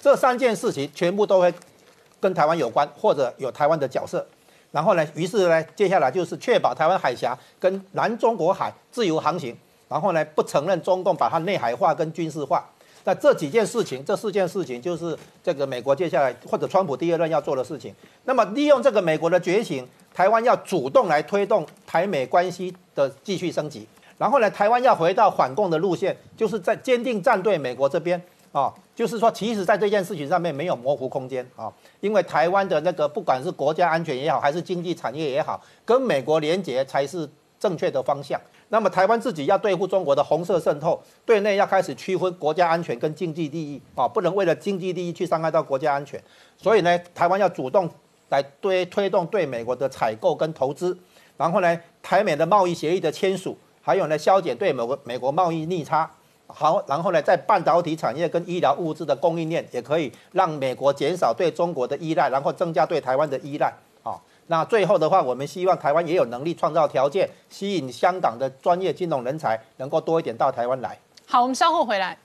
[0.02, 1.54] 这三件事情全部都会
[2.20, 4.26] 跟台湾有关，或者有台湾的角色。
[4.72, 12.64] 然后呢，于是呢，接下来就是确保台湾海峡跟南中国海自由航行，然后呢，不承认中共把它内海化跟军事化。
[13.06, 17.96] 那这几件事情，这四件事情就是这个美国接下来或者川普第二任要做的事情。
[18.26, 23.88] 那么利用这个美国的觉醒，台湾要主动来推动台美关系的继续升级。
[24.20, 37.28] 然后呢，台湾要回到反共的路线，就是在坚定站队美国这边啊，就是说，其实在这件事情上面没有模糊空间啊，因为台湾的那个不管是国家安全也好，还是经济产业也好，跟美国连结才是
[37.58, 38.40] 正确的方向。
[38.68, 46.22] 那么台湾自己要对付中国的红色渗透，对内要开始区分国家安全跟经济利益啊，不能为了经济利益去伤害到国家安全。
[46.58, 47.90] 所以呢，台湾要主动
[48.28, 50.98] 来推推动对美国的采购跟投资，
[51.38, 53.58] 然后呢，台美的贸易协议的签署。
[53.90, 56.08] 还有呢，消减对美国美国贸易逆差，
[56.46, 63.74] 好，然后呢，在半导体产业跟医疗物资的供应链，也可以让美国减少对中国的依赖，然后增加对台湾的依赖。
[64.04, 70.96] 好，那最后的话，我们希望台湾也有能力创造条件，吸引香港的专业金融人才能够多一点到台湾来。
[71.26, 72.16] 好，我们稍后回来。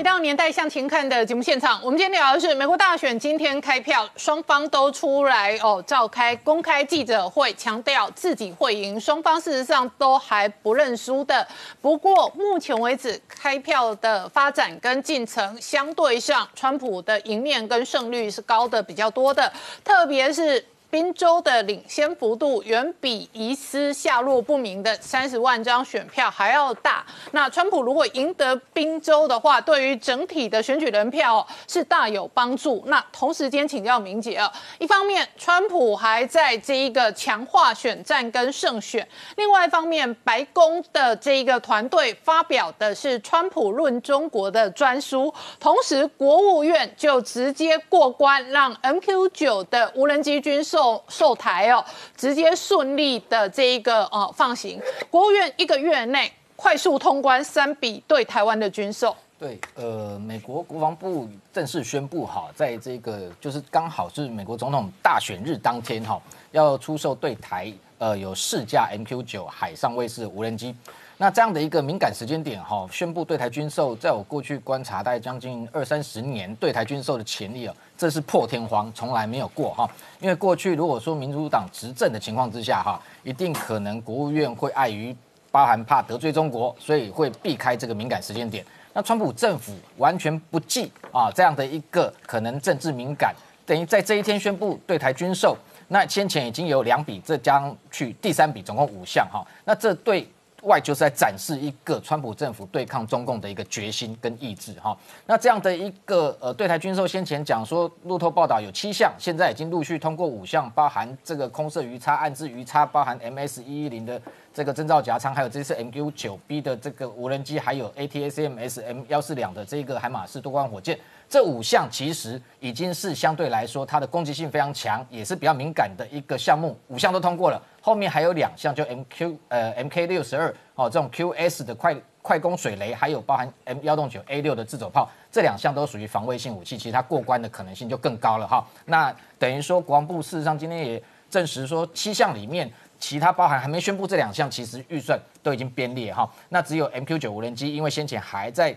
[0.00, 11.46] 回到年代向前看的节目现场，我们今天聊的是美国大选，今天开票，双方都出来哦，召开公开记者会，强调自己会赢，双方事实上都还不认输的。
[11.82, 19.52] 不过目前为止，开票的发展跟进程相对上，川普的赢面跟胜率是高的比较多的，
[19.84, 20.64] 特别是。
[20.90, 27.06] 宾州的领先幅度远比疑似下落不明的三十万张选票还要大。
[27.30, 32.82] 那川普如果赢得宾州的话，对于整体的选举人票是大有帮助。
[32.86, 50.79] 那同时间请教明姐啊，一方面川普还在这一个强化选战跟胜选，另外一方面白宫的这一个团队发表的是川普论中国的专书，同时国务院就直接过关，让 MQ 九的无人机军售。
[51.08, 51.84] 售台哦，
[52.16, 59.16] 直接顺利的这一个呃放行，国务院一个月内快速通关三笔对台湾的军售。
[59.38, 70.74] 对，呃，美国国防部正式宣布哈，在这个就是刚好是美国总统大选日当天哈，要出售对台呃有四架 MQ 九海上卫士无人机。
[71.16, 79.86] 那这样的一个敏感时间点哈，宣布对台军售，在我过去观察大概将近二三十年对台军售的潜力啊，这是破天荒，从来没有过哈。
[80.20, 85.14] 因为过去如果说民主党执政的情况之下哈，一定可能国务院会碍于
[85.50, 88.64] 包含怕得罪中国，所以会避开这个敏感时间点。
[88.94, 93.34] 那川普政府完全不计啊这样的一个可能政治敏感，
[93.66, 95.54] 等于在这一天宣布对台军售，
[95.88, 99.46] 那先前已经有两笔，这将去第三笔，总共五项哈。
[99.66, 100.26] 那这对。
[100.62, 104.96] 外就是在展示一个川普政府对抗中共的一个决心跟意志哈。
[105.26, 114.20] 那这样的一个呃对台军售，先前讲说路透报道有七项，现在已经陆续通过五项，包含这个空射鱼叉、暗制鱼叉，包含 MS 一一零的
[114.52, 120.98] 这个征兆夹舱，还有这次 MQ 九 B 的这个无人机，还有 ATACMS M 幺四两的这个海马式多管火箭。
[121.30, 127.62] 这五项其实已经是相对来说它的攻击性非常强，也是比较敏感的一个项目，五项都通过了。
[127.80, 138.66] 后面还有两项，就 MQ 呃 MK 六十二哦这种 QS 的快快攻水雷，还有包含 M 幺洞九 A 六的自走炮，这两项都属于防卫性武器，其实它过关的可能性就更高了哈。
[138.86, 146.28] 那等于说国防部事实上今天也证实说，七项里面其他包含还没宣布这两项，其实预算都已经编列哈。
[146.48, 148.76] 那只有 MQ 九无人机，因为先前还在。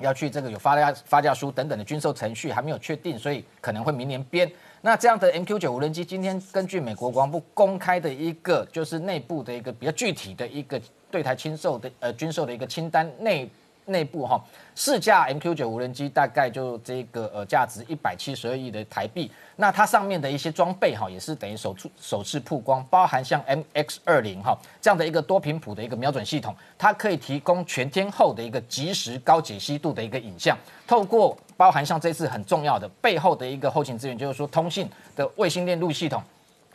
[0.00, 4.50] 要去这个有发价发价书等等的军售程序还没有确定，所以可能会明年编。
[4.80, 10.80] 那这样的 MQ 九无人机，今天根据美国国防部公开的一个就是内部的一个比较具体的一个
[11.10, 13.50] 对台清售的呃军售的一个清单内。
[13.88, 14.42] 内部哈，
[14.74, 19.30] 四架 MQ 九无人机大概就这个呃价值一百七十二亿的台币。
[19.56, 30.56] 那它上面的一些装备哈，也是等于首次首次曝光，包含像 MX 二零哈这样的一个多频谱的一个瞄准系统，它可以提供全天候的一个即时高解析度的一个影像。
[30.86, 36.22] 透过包含像这次很重要的背后的一个后勤资源，就是说通信的卫星链路系统。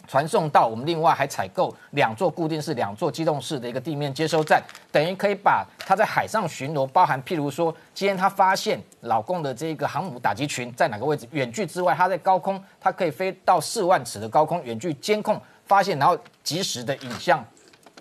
[0.07, 4.61] 传送到我们另外还采购两座固定式、两座机动式的一个地面接收站，
[4.91, 17.43] 等于可以把它在海上巡逻，包含譬如说今天他发现老共的这个航母打击群在哪个位置，远距之外，它在高空，它可以飞到四万尺的高空远距监控发现，然后及时的影像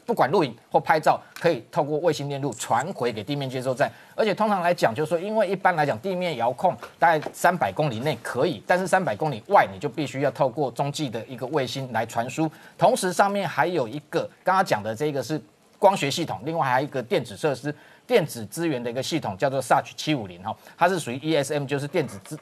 [0.05, 3.91] 不管录影或拍照，可以透过卫星链路传回给地面接收站。
[4.15, 12.51] 而且通常来讲，就是说，因为一般来讲地面遥控大概三百公里内可以，但是三百公里外你就必须要透过中继的一个卫星来传输。
[12.77, 15.41] 同时上面还有一个刚刚讲的这个是
[15.79, 17.75] 光学系统，另外还有一个电子设施、
[18.07, 22.39] 电子资源的一个系统，叫做 SACH 七五零哈，它是属于 ESM，就是电子资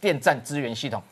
[0.00, 1.02] 电站资源系统。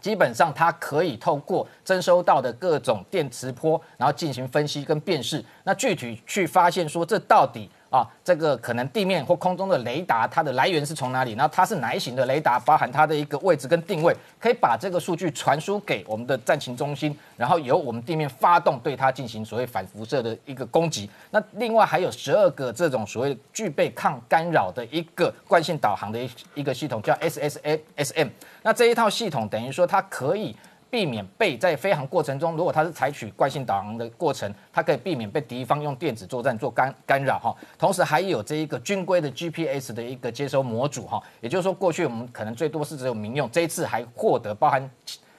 [0.00, 5.44] 基本上它可以透过征收到的各种电磁波，然后进行分析跟辨识。
[5.64, 11.32] 那具体去发现说这到底啊，这个可能地面或空中的雷达它的来源是从哪里？
[11.32, 21.10] 然后它是哪一型的雷达，包含它的一个位置跟定位，可以把这个数据传输给我们的战情中心，然后由我们地面发动对它进行所谓反辐射的一个攻击。
[21.32, 28.30] 那另外还有十二个这种所谓具备抗干扰的一个惯性导航的一一个系统，叫 SSASM。
[28.62, 30.54] 那这一套系统等于说，它可以
[30.90, 37.54] 避免被在飞行过程中，如果它是采取惯性导航的过程，它可以避免被敌方用电子作战做干干扰哈。
[37.78, 44.90] 同时还有这一个军规的 GPS 的一个接收模组哈，也就是说，过去我们可能最多是只有民用，这一次还获得包含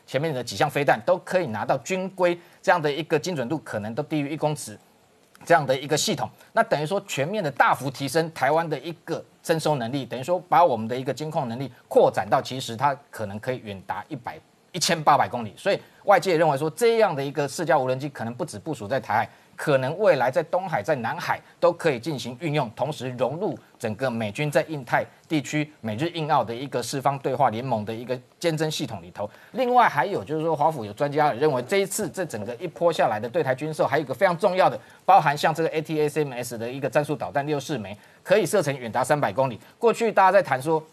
[0.07, 4.79] 前面的几项飞弹都可以拿到军规这样的一个精准度，可能都低于一公尺
[5.45, 6.29] 这样的一个系统。
[6.53, 9.23] 那等于说全面的大幅提升台湾的一个。
[9.43, 14.39] 征收能力等于说把我们的一个监控能力扩展到，其实它可能可以远达一百
[14.71, 19.29] 一千八百公里，所以外界认为说这样的一个四架无人机可能不止部署在台海。
[19.53, 29.29] 可能未来在东海、在南海都可以进行运用，同时融入整个美军在印太地区美日印澳的一个四方对话联盟的一个监侦系统里头。
[29.51, 39.59] 另外还有就是说，华府有专家认为，这一次这整个一波下来的对台军售，还有一个非常重要的，包含像这个 ATACMS 的一个战术导弹六四枚，可以射程远达三百公里。
[39.77, 40.83] 过去大家在谈说。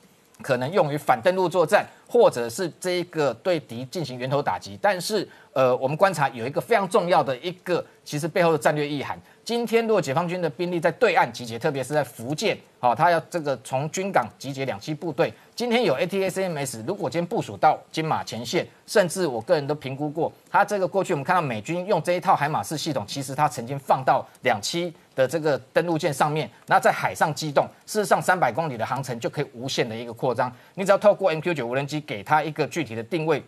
[0.42, 4.78] 可能用于反登陆作战，或者是这一个对敌进行源头打击。
[4.80, 9.18] 但是，呃，我们观察有一个非常重要的一个，其实背后的战略意涵。
[9.44, 15.32] 今天，如果解放军的兵力在对岸集结，特别是在福建，好，他要这个从军港集结两栖部队。
[15.56, 30.52] 今天有 ATACMS，如果今天部署到金马前线，甚至我个人都评估过，他这个过去我们看到美军用这一套海马式系统，其实他曾经放到两栖的这个登陆舰上面，那在海上机动，事实上三百公里的航程就可以无限的一个扩张。
[30.74, 33.42] 你只要透过 MQ 九无人机给它一个具体的定位。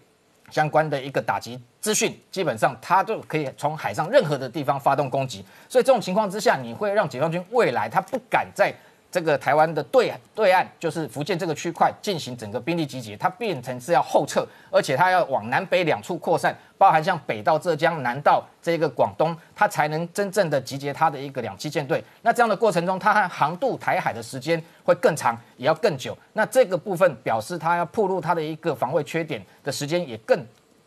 [0.50, 5.44] 相关的一个打击资讯，基本上它就可以从海上任何的地方发动攻击。
[5.68, 8.74] 所以这种情况之下，你会让解放军未来他不敢在
[9.10, 22.02] 这个台湾的对对岸，就是福建这个区块进行整个兵力集结，它变成是要后撤，而且它要往南北两处扩散，包含像北到浙江，南到这个广东，它才能真正的集结它的一个两栖舰队。
[22.22, 26.16] 那这样的过程中，它和航渡台海的时间会更长，也要更久。
[26.34, 30.40] 那这个部分表示它要暴露它的一个防卫缺点的时间也更。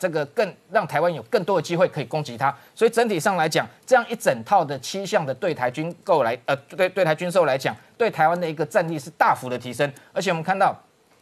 [0.04, 9.89] 这个更让台湾有更多的机会可以攻击它，所以整体上来讲，这样一整套的七项的对台军购来，呃，对对台军售来讲，对台湾的一个战力是大幅的提升。
[10.12, 10.78] 而且我们看到，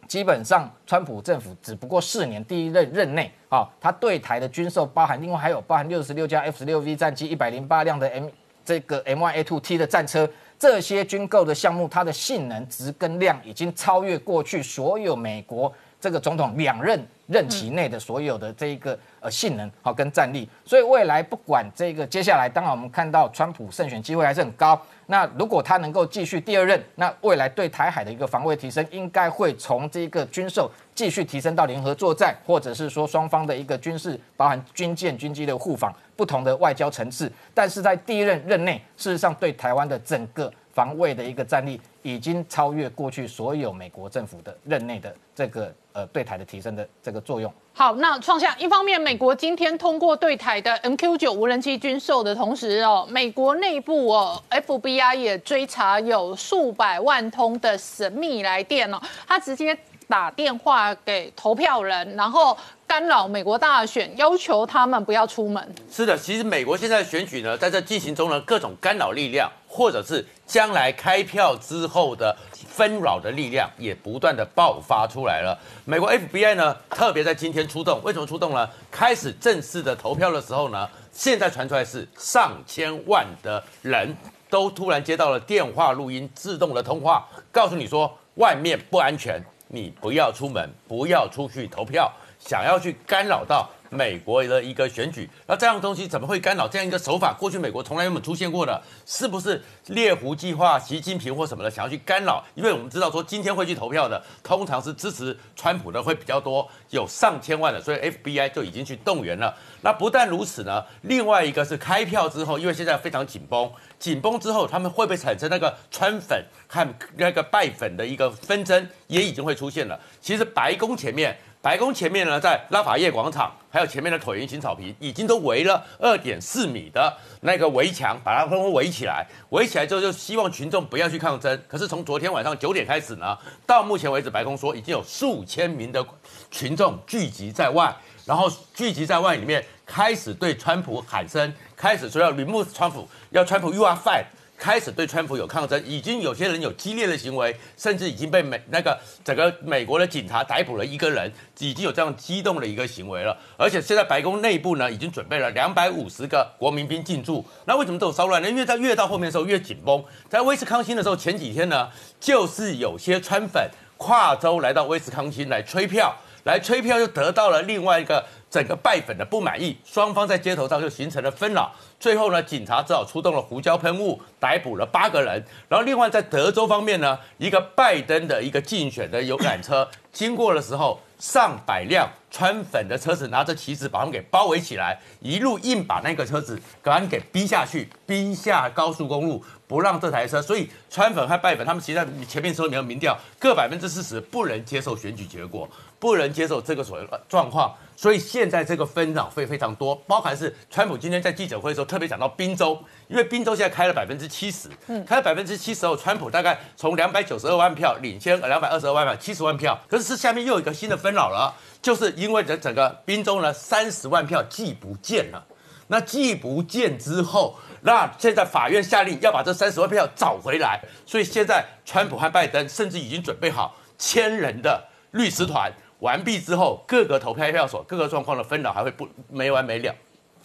[0.08, 8.30] 基本上川普政府只不过四年第一任任内，啊，他对台的军售包含另外还有包含六十六架 F 十六 V 战机，一百零八辆的 M
[8.66, 17.02] 这个 M Y A two T 的战车，这些军购的项目，它的性能值跟量已经超越过去所有美国这个总统两任。
[17.28, 24.78] 任期内的所有的这一个呃性能好跟战力，所以未来不管这个接下来，当然我们看到川普胜选机会还是很高。
[25.06, 37.32] 那如果他能够继续第二任，那未来对台海的一个防卫提升，应该会从这个军售继续提升到联合作战，或者是说双方的一个军事，包含军舰、军机的互访，不同的外交层次。
[37.54, 45.74] 但是在第一任任内，事实上对台湾的整个防卫的一个战力，已经超越过去所有美国政府的任内的这个。
[45.94, 47.54] 呃，对台的提升的这个作用。
[47.74, 62.58] 好，那创下一方面，美国今天通过对台的 MQ 九无人机军售的同时哦，美国内部哦，FBI 也追查有数百万通的神秘来电哦，他直接打电话给投票人，然后
[62.92, 65.66] 干扰美国大选，要求他们不要出门。
[65.90, 72.36] 是的，其实美国现在选举呢，在这进行中呢，各种干扰力量，或者是将来开票之后的。
[72.68, 75.58] 纷扰的力量也不断的爆发出来了。
[75.84, 78.68] 美国 FBI 呢，特别在今天出动，为什么出动呢？
[78.90, 84.16] 开始正式的投票的时候呢，现在传出来是上千万的人
[84.50, 92.10] 都突然接到了电话录音自动的通话，告诉你说外面不安全，你不要出门，不要出去投票，
[92.52, 95.30] 想要去干扰到美国的一个选举。
[95.48, 97.32] 那这样的东西怎么会干扰这样一个手法？
[97.32, 102.44] 过去美国从来没有出现过的，是不是猎狐计划、习近平或什么的想要去干扰？
[102.54, 109.56] 因为我们知道说今天会去投票的，通常是支持川普的会比较多，有上千万的，所以 FBI 就已经去动员了。
[109.80, 116.86] 那不但如此呢，另外一个是开票之后，因为现在非常紧绷，紧绷之后他们会不会产生那个川粉和
[117.16, 119.98] 那个拜粉的一个纷争，也已经会出现了。
[120.20, 121.38] 其实白宫前面。
[121.62, 129.24] 白宫前面呢，在拉法叶广场，还有前面的椭圆形草坪，已经都围了二点四米的那个围墙，把它通通围起来。
[129.50, 131.62] 围起来之后，就希望群众不要去抗争。
[131.68, 133.38] 可是从昨天晚上九点开始呢，
[133.68, 136.04] 到目前为止，白宫说已经有数千名的
[136.50, 137.96] 群众聚集在外，
[138.26, 144.26] 然后聚集在外里面开始对川普喊声，开始说要 remove 川普，要川普 you are fired。
[144.62, 153.36] 开始对川普有抗争，已经有些人有激烈的行为，甚至已经被美那个整个美国的警察逮捕了一个人，已经有这样激动的一个行为了。
[153.58, 157.44] 而且现在白宫内部呢，已经准备了两百五十个国民兵进驻。
[157.66, 158.48] 那为什么这种骚乱呢？
[158.48, 160.04] 因为在越到后面的时候越紧绷。
[160.30, 161.90] 在威斯康星的时候，前几天呢，
[162.20, 168.26] 就是有些川粉跨州来到威斯康星来吹票，来吹票就得到了另外一个。
[168.52, 171.72] 整个拜粉的不满意，双方在街头上就形成了纷扰。
[171.98, 175.42] 最后呢，警察只好出动了胡椒喷雾，逮捕了八个人。
[175.70, 190.42] 然后另外在德州方面呢，一个拜登的一个竞选的游览车经过的时候，上百辆川粉的车子拿着旗子把他们给包围起来，一路硬把那个车子赶给逼下去，逼下高速公路，不让这台车。
[190.42, 195.70] 所以川粉和拜粉他们其实前面说没有民调，各百分之四十不能接受选举结果，
[196.02, 197.74] 不能接受这个所谓的状况。
[197.96, 202.76] 所以现在这个纷扰会非常多，包含是川普今天在记者会的时候特别讲到宾州，
[203.08, 215.46] 因为宾州现在开了百分之七十，嗯，开了百分之七十后，川普大概从两百九十二万票领先两百二十二万票，七十万票，可是是下面又有一个新的纷扰了，就是因为这整个宾州呢三十万票寄不见了，
[215.86, 225.72] 那寄不见之后，那现在法院下令要把这三十万票找回来，所以现在川普和拜登甚至已经准备好千人的律师团。
[226.02, 229.96] 完毕之后，各个投票票所、各个状况的纷扰还会不没完没了。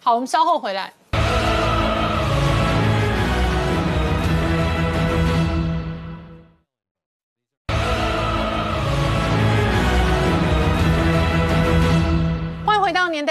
[0.03, 0.93] 好，我们稍后回来。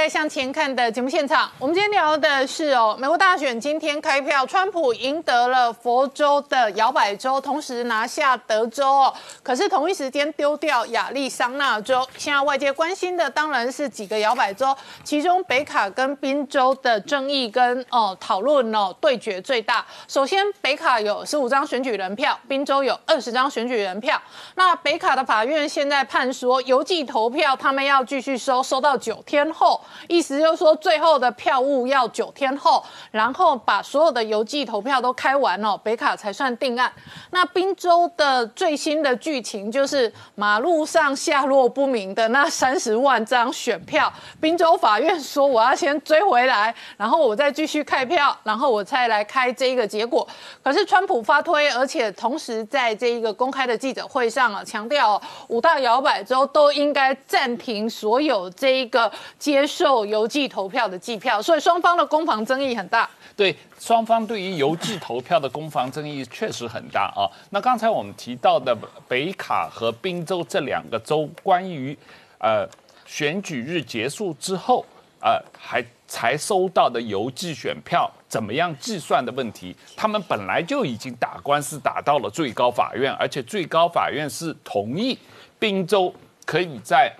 [0.07, 12.07] 向前看的节目现场，我们今天聊的是哦，美国大选今天开票，川普赢得了佛州的摇摆州，同时拿下德州哦，可是同一时间丢掉亚利桑那州。
[12.17, 19.83] 现在外界关心的当然是几个摇摆州，其中北卡跟宾州的争议跟哦讨论哦对决最大。
[20.07, 24.21] 首先，北卡有十五张选举人票，宾州有二十张选举人票。
[24.53, 29.81] 那北卡的法院现在判说，邮寄投票他们要继续收，收到九天后。
[30.07, 36.91] 意思就是说，最后的票务要九天后，然后把所有的邮寄投票都开完了，北卡才算定案。
[37.31, 50.25] 那宾州的最新的剧情就是，马路上下落不明的 那三十万张选票，宾州法院说我要先追回来，然后我再继续开票，然后我再来开这一个结果。
[50.63, 59.65] 可是川普发推，而且同时在这一个公开的记者会上啊，强调五大摇摆州都应该暂停所有这一个接。
[59.65, 63.07] 受邮寄投票的计票，所以双方的攻防争议很大。
[63.35, 67.27] 对，双方对于邮寄投票的攻防争议确实很大啊。
[67.49, 68.75] 那刚才我们提到的
[69.07, 71.95] 北卡和宾州这两个州，关于
[72.39, 72.65] 呃
[73.05, 74.85] 选举日结束之后，
[75.19, 85.19] 呃还才收到的邮寄选票怎么样计算的问题，他们本来就已经打官司打到了最高法院，而且最高法院是同意
[85.59, 86.13] 宾州
[86.45, 87.13] 可以在。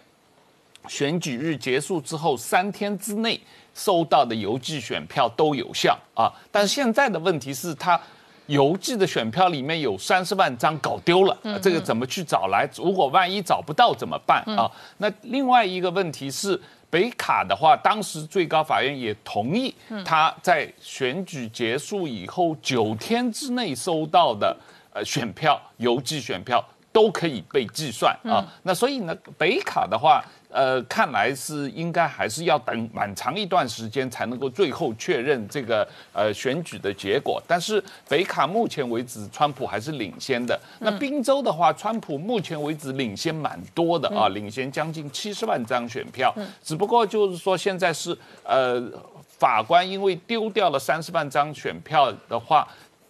[0.87, 3.39] 选举日结束之后三天之内
[3.73, 7.99] 收到的邮寄选票都有效啊，但是现在的问题是，他
[8.47, 12.69] 邮寄的选票里面有三十万张搞丢了，这个怎么去找来？
[12.75, 14.71] 如果万一找不到怎么办啊？
[14.99, 16.57] 那另外一个问题是，
[16.89, 19.73] 北卡的话，当时最高法院也同意
[20.05, 24.55] 他在选举结束以后九天之内收到的
[24.93, 26.63] 呃选票，邮寄选票
[26.93, 28.45] 都可以被计算啊。
[28.63, 30.23] 那所以呢，北卡的话。
[30.55, 37.43] 呃，看来是应该还是要等蛮长一段时间才能够最后确认这个呃选举的结果。
[37.45, 40.57] 但是北卡目前为止，川普还是领先的。
[40.79, 46.33] 那宾州的话，川普目前为止领先蛮多的啊，领先将近七十万张选票。
[46.63, 48.81] 只不过就是说现在是呃
[49.37, 52.65] 法官因为丢掉了三十万张选票的话，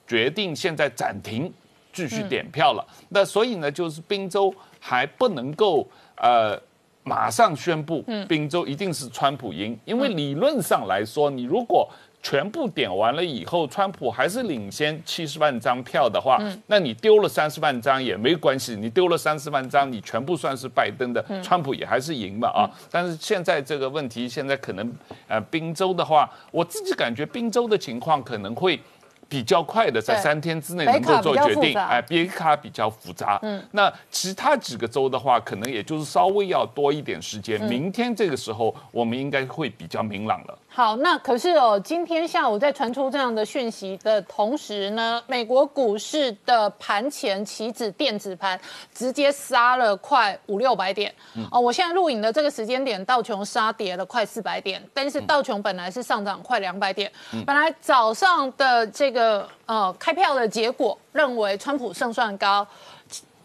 [0.07, 1.53] 决定现在暂停
[1.93, 2.83] 继续点票了。
[3.09, 5.87] 那所以呢，就是宾州还不能够
[6.17, 6.59] 呃。
[7.05, 11.87] 马上宣布，宾州一定是川普赢，因为理论上来说，你如果
[12.21, 22.67] 全部点完了以后，川普还是领先七十万张票的话，那你丢了三十万张也没关系，你丢了三十万张，你全部算是拜登的，川普也还是赢嘛啊。
[22.89, 24.91] 但是现在这个问题，现在可能
[25.27, 28.79] 呃，宾州的话，我自己感觉宾州的情况可能会。
[29.27, 33.39] 比较快的，在三天之内能够做决定，哎，别卡比较复杂。
[33.41, 37.61] 嗯，那其他几个州的话，可能也就是稍微要多一点时间。
[37.65, 40.59] 明天这个时候，我们应该会比较明朗了。
[40.75, 48.59] 好，那可是哦，今天下午在传出这样的讯息的同时呢，美国股市的盘前期指电子盘
[48.93, 51.15] 直接杀了快五六百点。
[51.49, 57.09] 哦，我现在录影的这个时间点，道琼杀跌了快四百点，但是道琼本来是上涨快两百点。
[57.47, 62.67] 本来早上的这个呃开票的结果认为川普胜算高。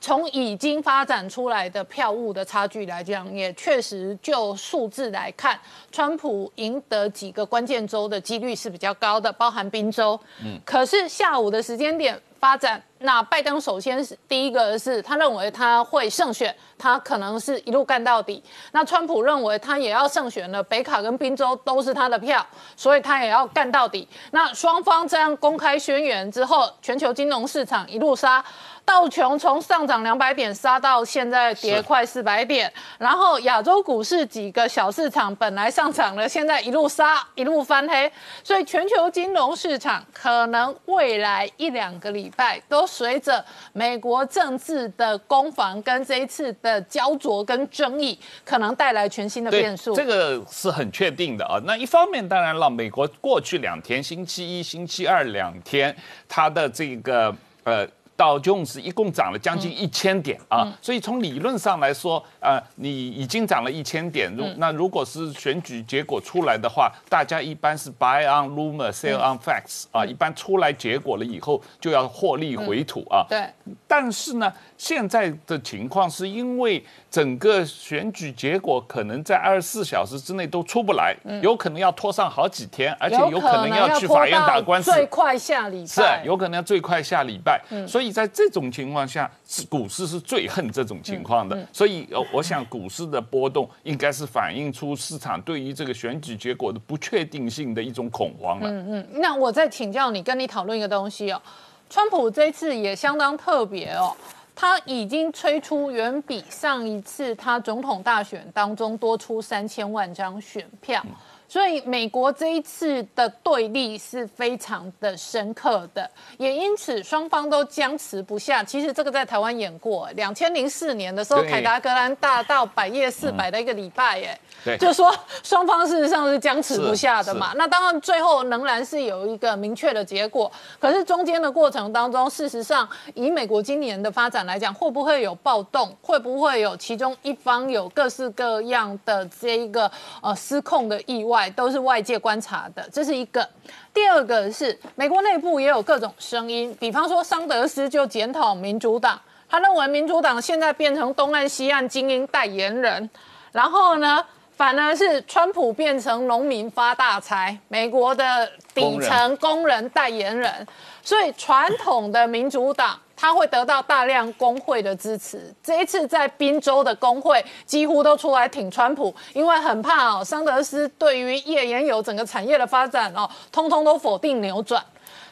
[0.00, 5.58] 从已经发展出来的票务的差距来讲，也确实就数字来看，
[5.92, 10.18] 川普赢得几个关键州的几率是比较高的，包含宾州。
[10.42, 18.42] 嗯，可是下午的时间点发展，那拜登首先是第一个是他认为他会胜选，他可能是一路干到底。
[18.72, 24.08] 那川普认为他也要胜选了，北卡跟宾州都是他的票，所以他也要干到底。
[24.30, 28.42] 那双方这样公开宣言之后，全球金融市场一路杀。
[28.82, 38.10] 道琼从上涨两百点杀到现在跌快四百点，然后亚洲股市几个小市场本来上涨了，现在一路杀一路翻黑，
[38.42, 49.94] 所以全球金融市场可能未来一两个礼拜都随着美国政治的攻防跟这一次的焦灼跟争议，可能带来全新的变数。
[49.94, 51.58] 这个是很确定的啊。
[51.64, 55.96] 那一方面，当然了，美国过去两天，星期一、星期二两天，
[56.28, 57.88] 它的这个呃。
[58.20, 64.30] 道琼斯一共涨了将近一千点啊，所以从理论上来说，呃，你已经涨了一千点。
[64.36, 73.24] 如那如果是选举结果出来的话，大家一般是 buy on rumor, sell on facts 啊，一般出来结果了以后就要获利回吐啊。
[73.26, 73.48] 对。
[73.88, 87.58] 但是呢，现在的情况是因为整个选举结果可能在二十四小时之内都出不来，有可能要拖上好几天，而且有可能要去法院打官司，最快下礼拜是有可能要最快下礼拜。
[87.88, 91.66] 所以在这种情况下，是股市是最恨这种情况的。
[91.72, 98.70] 所以呃，我想股市的波动应该是反映出市场对于这个选举结果的不确定性的一种恐慌了。
[98.70, 101.40] 嗯嗯，那我再请教你，跟你讨论一个东西哦。
[101.88, 104.16] 川普这次也相当特别哦，
[104.54, 111.04] 他已经吹出远比上一次他总统大选当中多出三千万张选票，
[111.50, 118.62] 所以美国这一次的对立是非常的深刻的，也因此双方都僵持不下。
[118.62, 124.38] 其实这个在台湾演过，两千零四年的时候，凯达格兰大道百夜四百的一个礼拜，耶。
[124.62, 127.52] 对就说双方事实上是僵持不下的嘛。
[127.56, 135.96] 那当然最后仍然是有一个明确的结果，可是中间的过程当中，事实上以美国今年的发展来讲，会不会有暴动？
[136.00, 139.90] 会不会有其中一方有各式各样的这一个
[140.22, 143.48] 呃失控的意外，都是外界观察的，这是一个。
[143.94, 153.08] 第二个是美国内部也有各种声音，比方说桑德斯就检讨民主党，他认为民主党现在变成东岸西岸精英代言人，
[153.52, 154.24] 然后呢？
[154.56, 160.66] 反而是川普变成农民发大财，美国的底层工人代言人，
[161.02, 165.52] 所以传统的民主党他会得到大量工会的支持。
[165.62, 174.84] 这一次在宾州的工会几乎都出来挺川普，因为很怕哦，桑德斯对于页岩油整个产业的发展哦，通通都否定扭转。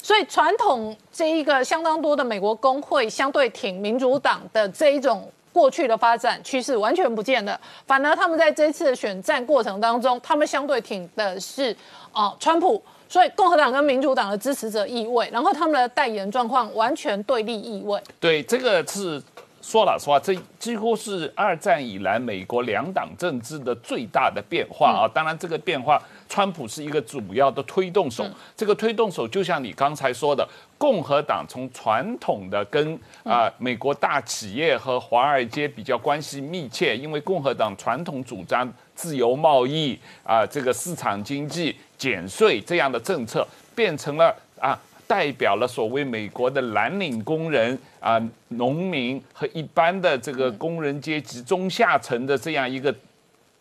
[0.02, 5.30] 所以传统这一个相当多的美国工会相对挺民主党的这一种。
[5.50, 11.74] 过去的发展趋势完全不见了，反而他们在这次的选战过程当中，他们相对挺的是
[12.12, 18.00] 哦川普，所以共和党跟民主党的支持者意味，然后他们的代言状况完全对立意味。
[18.20, 19.22] 对，这个是
[19.62, 25.08] 说老实话，这几乎是二战以来美国两党政治的最大的变化啊。
[25.12, 28.24] 当然，这个变化，川普是一个主要的推动手。
[28.56, 30.46] 这个推动手就像你刚才说的，
[30.78, 43.46] 共和党从传统的跟啊、美国大企业和华尔街比较关系密切，因为共和党传统主张自由贸易啊、这个市场经济、减税这样的政策，
[43.76, 44.76] 变成了啊。
[45.06, 52.94] 代表了所谓美国的蓝领工人啊、农民和一般的这个工人阶级中下层的这样一个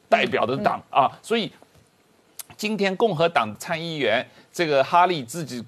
[0.10, 1.50] 代表的党啊，所以
[2.58, 5.64] 今天共和党参议员这个哈利自己。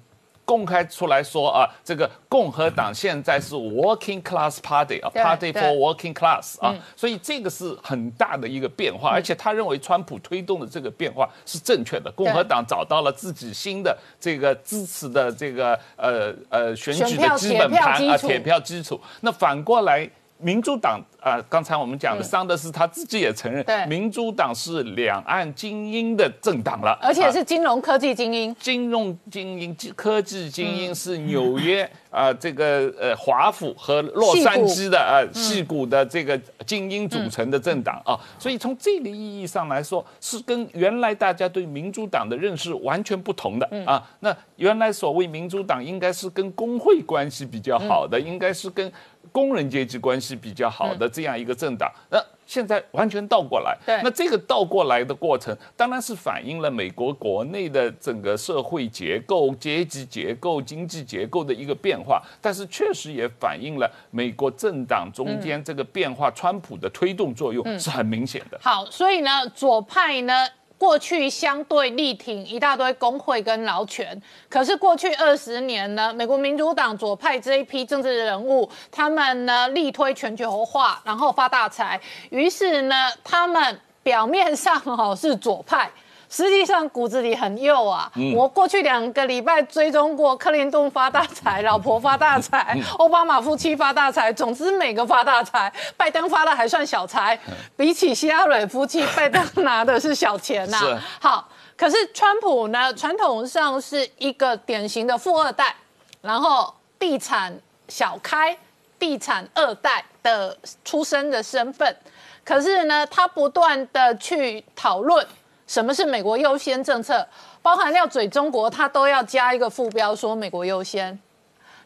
[0.50, 19.00] 公开出来说啊，这个共和党现在是 working class party 啊，party for working class 啊，所以这个是很大的一个变化，而且他认为川普推动的这个变化是正确的，共和党找到了自己新的这个支持的这个呃呃选举的基本盘啊，铁票基础。
[19.20, 20.10] 那反过来。
[20.40, 27.30] 民主党啊、刚才我们讲的桑德斯他自己也承认对，民主党是两岸精英的政党了，而且啊。
[27.30, 28.56] 是金融科技精英。
[28.58, 36.36] 金融精英、科技精英是纽约 啊、这个呃华府和洛杉矶的啊戏谷的这个
[36.66, 44.02] 精英组成的政党啊，所以从这个意义上来说，是跟原来大家对民主党的认识完全不同的啊。
[44.20, 48.90] 那原来所谓民主党应该是跟工会关系比较好的，应该是跟
[49.32, 53.76] 工人阶级关系比较好的这样一个政党，那现在完全倒过来。
[53.86, 68.58] 对那这个倒过来的过程，当然是反映了美国国内的整个社会结构、阶级结构、经济结构的一个变化，但是确实也反映了美国政党中间这个变化，川普的推动作用是很明显的。
[68.60, 70.34] 好，所以呢，左派呢。
[70.80, 74.18] 过去相对力挺一大堆工会跟劳权，
[74.48, 82.00] 可是过去二十年呢，美国民主党左派这一批政治人物，他们呢力推全球化，然后发大财，
[82.30, 85.90] 于是呢，他们表面上哦是左派。
[86.30, 88.10] 实际上骨子里很幼啊！
[88.36, 95.70] 我过去两个礼拜追踪过克林顿发大财， 老婆发大财，奥巴马夫妻发大财，总之每个发大财。
[95.96, 97.36] 拜登发的还算小财，
[97.76, 105.74] 比起希拉蕊夫妻，拜登拿的是小钱呐、是好，可是川普呢，传统上是一个典型的富二代，
[106.22, 107.52] 然后地产
[107.88, 108.56] 小开、
[109.00, 111.96] 地产二代的出身的身份。
[112.44, 115.26] 可是呢，他不断的去讨论
[115.70, 117.24] 什么是美国优先政策，
[117.62, 121.16] 包含要嘴中国，他都要加一个副标说美国优先。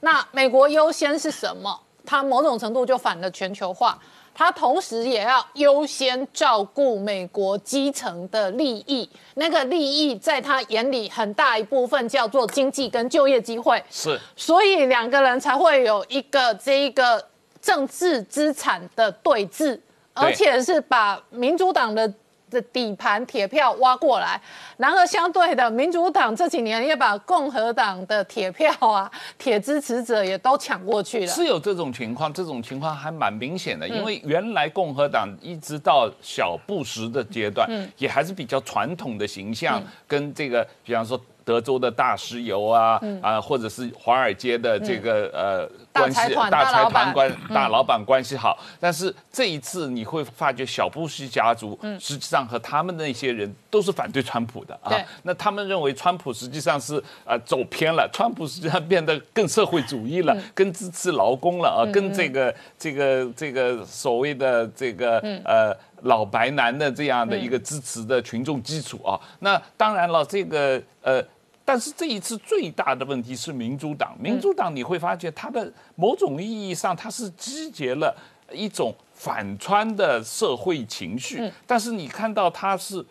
[0.01, 1.79] 那美国优先是什么？
[2.07, 3.99] 它某种程度就反了全球化，
[4.35, 9.07] 它同时也要优先照顾美国基层的利益。
[9.35, 17.23] 那个利益在他眼里很大一部分叫做经济跟就业机会，是所以两个人才会有一个这一个
[17.61, 19.79] 政治资产的对峙，
[20.15, 22.11] 而且是把民主党的。
[22.55, 24.41] 的底盘铁票挖过来，
[24.77, 31.27] 然而相对的，民主党这几年也把共和党的铁票啊、铁支持者也都抢过去了。
[31.27, 37.91] 是有这种情况，这种情况还蛮明显的，因为原来共和党一直到小布什的阶段，嗯。
[37.99, 54.93] 也还是比较传统的形象，跟这个比方说德州的大石油啊，啊，或者是华尔街的这个呃大关系，大财团关大老板关系好，但是这一次你会发觉小布什家族实际上和他们那些人都是反对川普的啊，
[55.23, 65.73] 那他们认为川普实际上是呃走偏了，川普实际上变得更社会主义了，更支持劳工了啊，跟这个这个这个所谓的这个呃
[66.03, 69.15] 老白男的这样的一个支持的群众基础啊。
[69.39, 71.25] 那当然了，这个呃。
[71.65, 78.15] 但是这一次最大的问题是民主党，民主党你会发觉它的某种意义上它是集结了
[78.53, 83.05] 一种反川的社会情绪，但是你看到它是。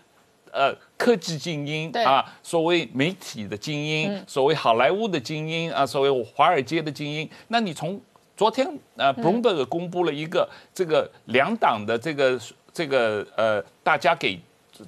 [0.56, 7.28] 呃，科技精英啊，所谓媒体的精英，所谓好莱坞的精英啊，所谓华尔街的精英。
[7.48, 8.00] 那你从
[8.38, 12.40] 昨天呃，Bloomberg 公布了一个这个两党的这个
[12.72, 14.40] 这个呃，大家给。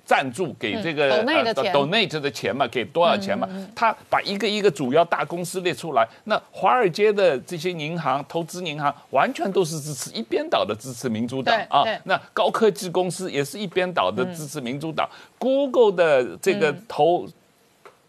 [0.03, 3.47] 赞助给这个、嗯 donate 的钱 donate 的钱嘛，给多少钱嘛？
[3.75, 11.83] 他把一个一个主要大公司列出来，那华尔街的这些银行、投资银行完全都是支持一边倒的支持民主党啊。
[12.03, 17.27] 那高科技公司也是一边倒的支持民主党、g o o g l e 的这个投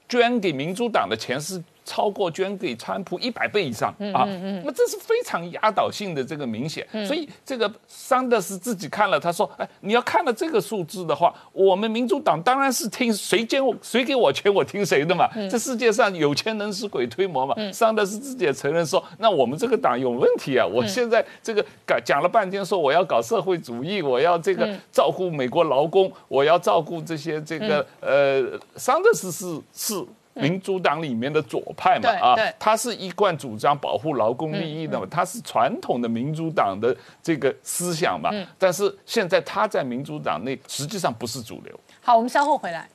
[0.09, 4.27] 捐给民主党的钱是超过捐给川普一百倍以上啊，
[4.65, 28.43] 那这是非常压倒性的这个明显，所以这个桑德斯自己看了，他说，哎，你要看了这个数字的话，我们民主党当然是听谁捐谁给我钱，我听谁的嘛，这世界上有钱能使鬼推磨嘛，桑德斯自己也承认说，那我们这个党有问题啊，我现在这个讲讲了半天说我要搞社会主义，我要这个照顾美国劳工，我要照顾这些这个呃，
[28.75, 30.05] 桑德斯是是。
[30.37, 41.81] 民主党里面的左派嘛，啊他是一贯主张保护劳工利益的嘛，他是传统的民主党的这个思想嘛，但是现在他在民主党内实际上不是主流。
[42.03, 42.89] 好，我们稍后回来。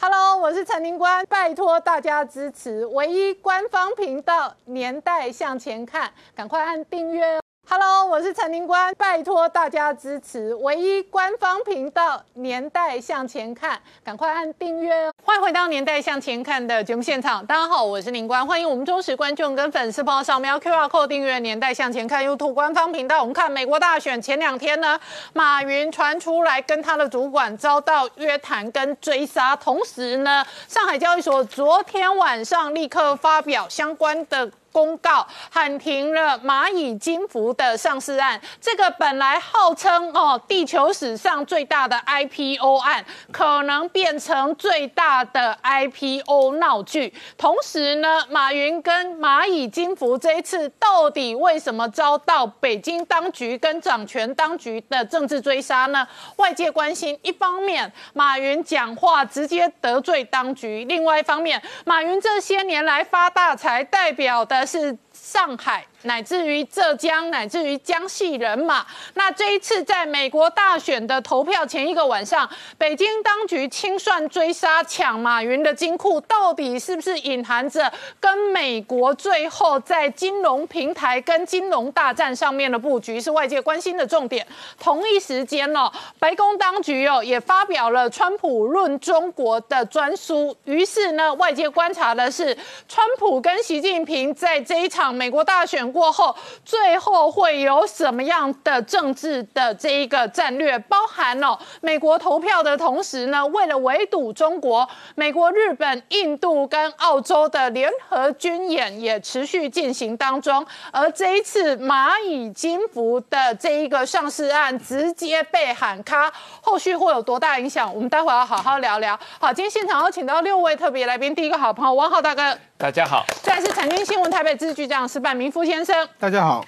[0.00, 7.43] Hello，我是陈宁官，拜托大家支持唯一官方频道《年代向前看》，赶快按订阅哦。
[7.66, 15.12] Hello，我是陈宁官，拜托大家支持唯一官方频道《年代向前看》，赶快按订阅哦！
[15.24, 23.20] 欢迎回到《年代向前看》的节目现场，大家好，我是宁官，欢迎我们忠实观众跟粉丝朋友扫描 QR Code 订阅《年代向前看》YouTube 官方频道。
[23.20, 25.00] 我们看美国大选前两天呢，
[25.32, 34.50] 马云传出来跟他的主管遭到约谈跟追杀，同时呢，上海交易所昨天晚上立刻发表相关的。
[34.74, 47.14] 公告喊停了蚂蚁金服的上市案，这个本来号称哦地球史上最大的 IPO 案，可能变成最大的 IPO 闹剧。
[47.38, 56.04] 同时呢，马云跟蚂蚁金服这一次到底为什么遭到北京当局跟掌权当局的政治追杀呢？
[56.38, 64.63] 外界关心，一方面马云讲话直接得罪当局，另外一方面，马云这些年来发大财代表的。
[64.66, 65.86] 是上海。
[66.04, 68.86] 乃至于浙江，乃至于江西人马。
[69.14, 77.90] 那这一次在美国大选的投票前一个晚上，北京当局清算追杀抢马云的金库，到底是不是隐含着
[78.20, 84.46] 跟美国最后在金融平台跟金融大战上面的布局，是外界关心的重点。
[84.78, 90.54] 同一时间哦，白宫当局哦也发表了川普论中国的专书。
[90.64, 95.93] 于是呢，外界观察的是，川普跟习近平在这一场美国大选。
[95.94, 96.34] 过后，
[96.64, 100.76] 最后会有什么样的政治的这一个战略？
[100.80, 110.66] 包含了美国投票的同时呢，为了围堵中国，美国、日本、印度跟澳洲的联合军演也持续进行当中。
[110.90, 117.94] 而这一次蚂蚁金服的这一个上市案直接被喊卡，后续会有多大影响？
[117.94, 119.16] 我们待会要好好聊聊。
[119.38, 122.58] 好，今天现场有请到六位特别来宾，第一个好朋友王浩大哥。
[122.76, 126.64] 大家好，再是财经新闻台北支局长石板明夫先生，大家好，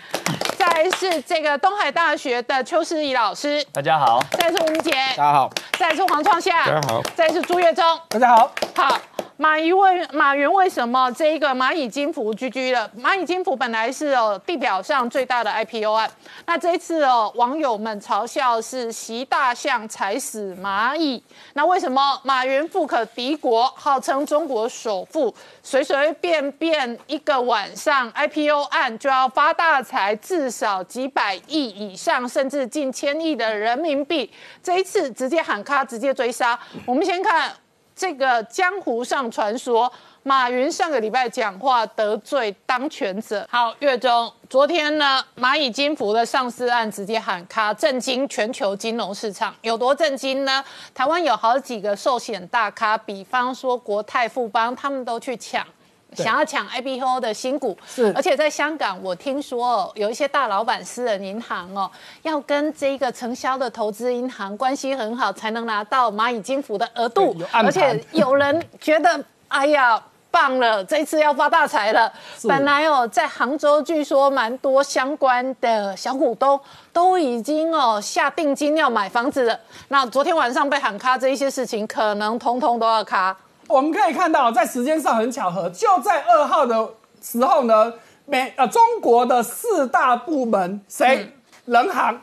[0.67, 8.99] 再是这个东海大学的邱思怡老师，大家好，再是吴杰，大家好，再是黄创夏，大家好，再是朱月忠，大家好，好。
[9.39, 12.91] 马云为马云为什么这一个蚂蚁金服居居了？
[12.99, 16.11] 蚂蚁金服本来是哦地表上最大的 IPO 案，
[16.47, 22.19] 那这一次哦网友们嘲笑是习大象踩死蚂蚁，那为什么？
[22.23, 34.31] 马云富可敌国，号称中国首富，随随便便一个晚上 IPO 案就要发大财，至少几百亿以上，甚至近千亿的人民币，
[34.63, 36.59] 这一次直接喊卡，直接追杀。
[36.87, 37.53] 我们先看。
[37.99, 39.91] 这个江湖上传说，
[40.23, 43.49] 马云上个礼拜讲话得罪当权者。
[43.51, 49.55] 好，月中昨天呢，蚂蚁金服的上市案直接喊卡，震惊全球金融市场。
[49.63, 50.63] 有多震惊呢？
[50.95, 55.67] 台湾有好几个寿险大咖，比方说国泰富邦，他们都去抢。
[56.13, 61.91] 想要抢 IPO 的新股，是，而且在香港，我听说有一些大老板、私人银行哦，
[62.23, 67.37] 要跟这个承销的投资银行关系很好，才能拿到蚂蚁金服的额度。
[67.53, 72.11] 而且有人觉得，哎呀，棒了，这次要发大财了。
[72.49, 76.59] 本来哦，在杭州据说蛮多相关的小股东
[76.93, 79.59] 都已经哦下定金要买房子了。
[79.89, 83.37] 那昨天晚上被喊卡这一些事情，可能通通都要卡。
[83.69, 86.89] 我们可以看到，在时间上很巧合，就在二号的
[87.21, 87.93] 时候呢，
[88.25, 91.33] 美呃中国的四大部门，谁？
[91.65, 92.21] 人行、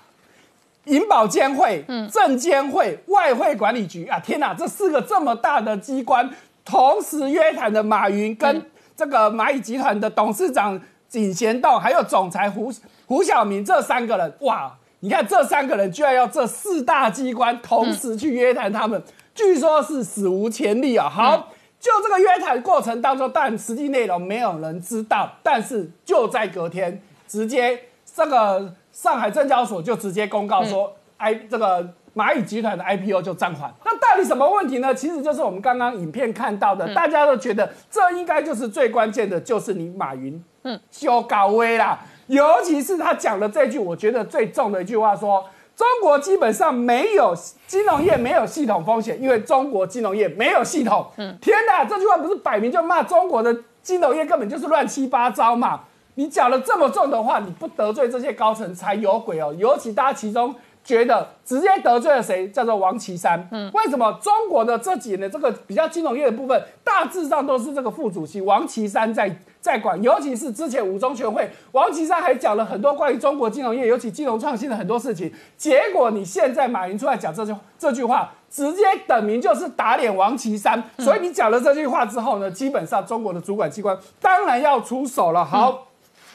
[0.85, 4.17] 银保监会、证监会、外汇管理局啊！
[4.19, 6.29] 天哪，这四个这么大的机关，
[6.63, 8.65] 同时约谈的马云跟
[8.95, 10.79] 这个蚂蚁集团的董事长
[11.09, 12.71] 井贤栋，还有总裁胡
[13.05, 14.73] 胡晓明这三个人，哇！
[15.01, 19.03] 你看这三个人居然要这四大机关同时去约谈他们。
[19.35, 21.09] 据说是史无前例啊！
[21.09, 25.29] 好，就这个约谈过程当中，但实际内容没有人知道。
[25.41, 33.73] 但是就在隔天，直接这个上海证交所就直接公告说，I 这个蚂蚁集团的 IPO 就暂缓。
[33.83, 34.93] 那到底什么问题呢？
[34.93, 41.99] 其实就是我们刚刚影片看到的，大家都觉得这应该就是最关键的，就是你马云，嗯，修高危啦。
[42.27, 45.43] 尤其是他讲的这句，我觉得最重的一句话说。
[45.75, 51.07] 中国基本上没有金融业没有系统风险，因为中国金融业没有系统。
[51.17, 55.81] 嗯，天哪，这句话不是摆明就骂中国的金融业根本就是乱七八糟嘛？
[56.15, 59.53] 你讲了这么重的话，你不得罪这些高层才有鬼哦。
[59.57, 60.53] 尤其大家其中
[60.83, 63.47] 觉得直接得罪了谁，叫做王岐山。
[63.51, 69.35] 嗯，为什么中国的这几年的这个比较金融业的部分，大致上都是这个副主席王岐山在。
[69.63, 75.33] 在管，尤其是之前五中全会，王岐山还讲了很多关于中国金融业，尤其金融创新的很多事情。
[75.55, 80.83] 结果你现在马云出来讲这句这句话，直接等明就是打脸王岐山。
[80.99, 85.45] 所以你讲了这句话之后呢，基本上中国的主管机关当然要出手了。
[85.45, 85.87] 好，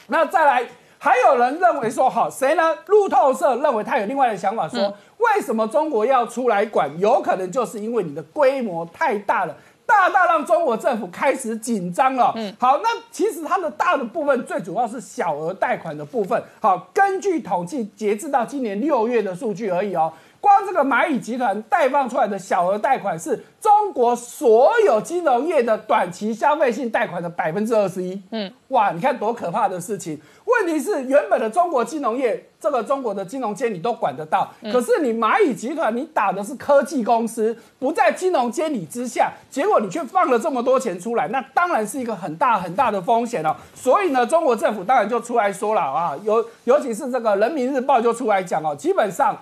[0.07, 0.65] 那再来
[0.97, 2.75] 还有人认为说，好，谁呢？
[2.87, 6.99] 路透社认为他有另外的想法，说为什么中国要出来管？
[6.99, 9.55] 有可能就是因为你的规模太大了。
[9.89, 12.31] 大大让中国政府开始紧张了。
[12.35, 16.41] 嗯，好，那其实它的大的部分最主要是小额贷款的部分。
[16.61, 20.13] 好，根据统计，截至到今年六月的数据而已哦。
[20.41, 28.21] 光这个蚂蚁集团贷放出来的小额贷款是中国所有金融业的短期消费性贷款的百分之二十一。
[28.31, 30.19] 嗯，哇，你看多可怕的事情！
[30.45, 43.55] 问题是原本的中国金融业，这个中国的金融监你都管得到，可是你蚂蚁集团，你打的是科技公司，不在金融监理之下，结果你却放了这么多钱出来，那当然是一个很大很大的风险哦。
[43.75, 49.37] 所以呢，中国政府当然就出来说了啊，尤尤其是这个人民日报就出来讲哦，基本上。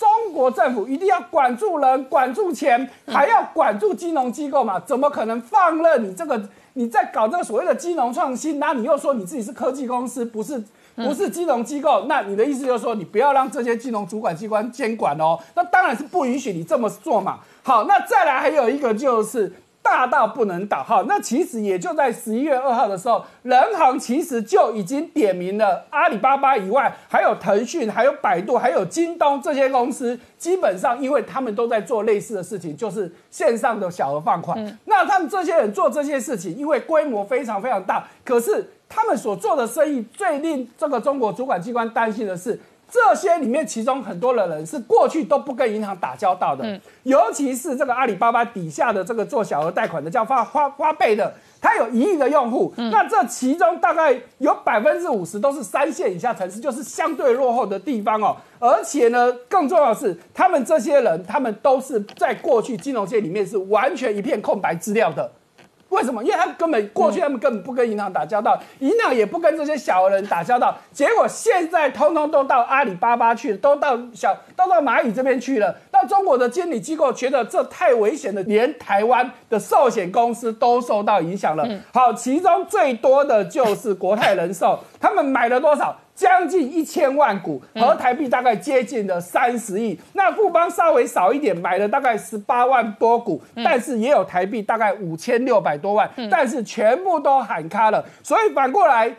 [0.00, 4.80] 中国政府一定要管住人、管住钱，还要管住金融机构嘛？
[4.80, 6.42] 怎么可能放任你这个
[6.72, 8.58] 你在搞这个所谓的金融创新？
[8.58, 10.64] 那你又说你自己是科技公司，不是
[10.96, 12.06] 不是金融机构？
[12.08, 15.38] 那你的意思就是说，你不要让这些金融主管机关监管哦？
[15.54, 17.40] 那当然是不允许你这么做嘛。
[17.62, 19.52] 好，那再来还有一个就是。
[19.82, 34.78] 大到不能倒哈，那其实也就在十一月二号的时候，人行其实就已经点名了阿里巴巴以外，还有腾讯、还有百度、还有京东这些公司，基本上因为他们都在做类似的事情，就是线上的小额放款。
[34.84, 42.60] 那他们这些人做这些事情，因为规模非常非常大，可是他们所做的生意最令这个中国主管机关担心的是。
[42.90, 58.36] 这些里面，其中很多的人是过去都不跟银行打交道的，尤其是这个阿里巴巴底下的这个做小额贷款的叫花花花呗的，它有一亿的用户，那这其中大概有百分之五十都是三线以下城市，就是相对落后的地方哦。
[58.58, 65.30] 而且呢，更重要的是，他们这些人，他们都是在过去金融界里面是完全一片空白资料的。
[65.90, 66.24] 为什么？
[66.24, 75.76] 因为他们根本过去他们根本不跟银行打交道，银行也不跟这些小人打交道，结果现在通通都到阿里巴巴去了，都到小都到蚂蚁这边去了。
[75.92, 81.68] 那中国的监理机构觉得这太危险了，连台湾的寿险公司都受到影响了。
[81.92, 85.96] 好，其中最多的就是国泰人寿，他们买了多少？
[86.20, 89.98] 将近一千万股，和台币大概接近了三十亿。
[90.12, 98.04] 那富邦稍微少一点，买了大概十八万多股，但是也有台币大概五千六百多万，但是全部都喊卡了。
[98.22, 99.10] 所以反过来，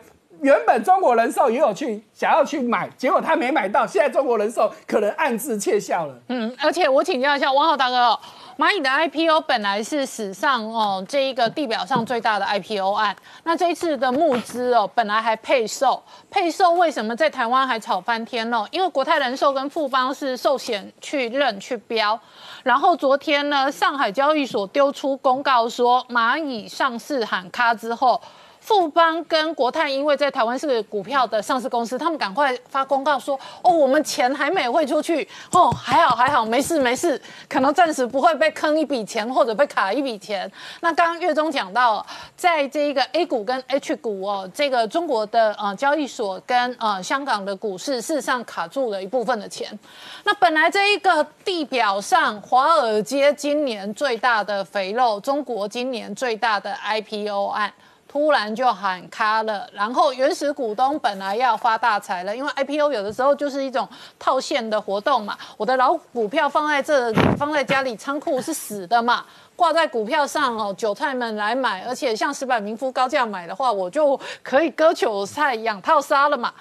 [0.42, 3.84] 原本中国人寿也有去想要去买，结果他没买到。
[3.84, 6.14] 现在中国人寿可能暗自窃笑了。
[6.28, 8.16] 嗯，而且我请教一下王浩大哥。
[8.58, 18.66] 蚂蚁的 IPO 本来是史上哦这一个地表上最大的 IPO 案，那这一次的募资哦本来还配售，配售为什么在台湾还炒翻天呢？
[18.70, 22.18] 因为国泰人寿跟富邦是寿险去认去标，
[22.62, 28.20] 然后昨天呢上海交易所丢出公告说蚂蚁上市喊卡之后。
[28.62, 40.50] 富邦跟国泰因为在台湾是股票的上市公司，他们赶快发公告说：哦，我们钱还没汇出去，哦，还好还好，没事没事，可能暂时不会被坑一笔钱或者被卡一笔钱。
[40.80, 42.06] 那刚刚月中讲到，
[42.36, 49.76] 在这一个 A 股跟 H 股哦，这个中国的呃交易所跟呃香港的股市事实上卡住了一部分的钱。
[50.22, 57.72] 那本来这一个地表上华尔街今年最大的肥肉，中国今年最大的 IPO 案。
[58.12, 63.88] 突然就喊卡了，然后原始股东本来要发大财了，因为 IPO 有的时候就是一种
[64.18, 65.34] 套现的活动嘛。
[65.56, 69.24] 我的老股票放在这里，放在家里仓库是死的嘛，
[69.56, 76.52] 挂在股票上哦，韭菜们来买，而且像石板民夫高价买的话，我就可以割韭菜养套杀了嘛。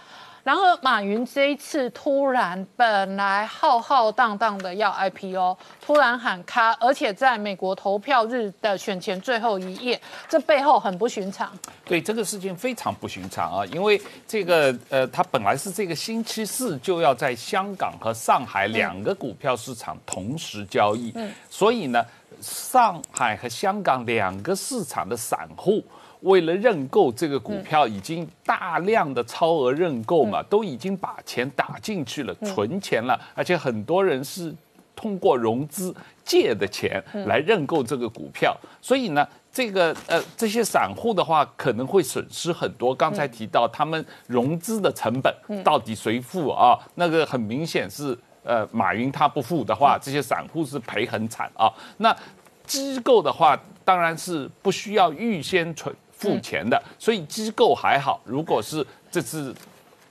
[0.43, 11.51] 然而，马云这一次突然本来浩浩荡荡的要 IPO，突然喊卡，而且在美国投票日的选前最后一夜，这背后很不寻常。
[11.85, 22.03] 对这个事情非常不寻常啊，因为这个呃，他本来是这个星期四就要在香港和上海两个股票市场同时交易，嗯，所以呢，
[22.41, 25.83] 上海和香港两个市场的散户。
[26.21, 34.53] 为了认购这个股票，已经大量的超额认购嘛，都已经把钱打进去了，存钱了，而且很多人是
[34.95, 42.93] 通过融资借的钱来认购这个股票，所以呢，这个呃这些散户的话可能会损失很多。
[42.93, 46.77] 刚才提到他们融资的成本到底谁付啊？
[46.95, 51.73] 那个很明显是呃马云他不付的话，这些散户是赔很惨啊。
[51.97, 52.15] 那
[52.63, 55.93] 机构的话当然是不需要预先存。
[56.21, 58.21] 付钱的，所以机构还好。
[58.23, 59.53] 如果是这次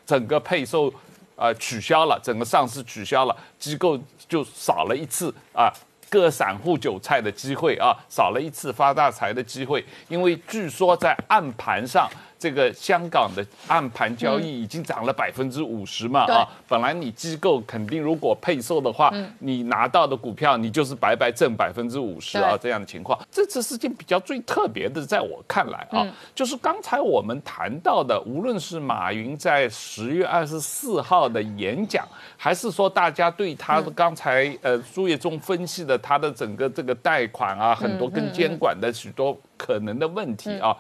[0.05, 0.93] 整个配售
[1.37, 3.97] 呃取消了，整个上市取消了，机构
[4.29, 5.73] 就少了一次啊
[6.09, 9.85] 割散户韭菜的机会啊，少了一次发大财的机会。
[10.09, 12.11] 因为据说在暗盘上，
[12.41, 16.35] 这个香港的暗盘交易已经涨了百分之五十嘛对。
[16.35, 23.19] 啊，本来你机构肯定如果配售的话，你拿到的股票你就是白白挣百分之五十啊这样的情况。
[23.31, 40.75] 这次事件比较最特别的，在我看来啊，就是刚才我们谈到的，无论是马云在十月二十四号的演讲，还是说大家对他的刚才呃朱业忠分析的他的整个这个贷款啊，很多跟监管的许多可能的问题啊，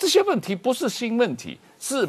[0.00, 2.04] 这些问题不是新问题，是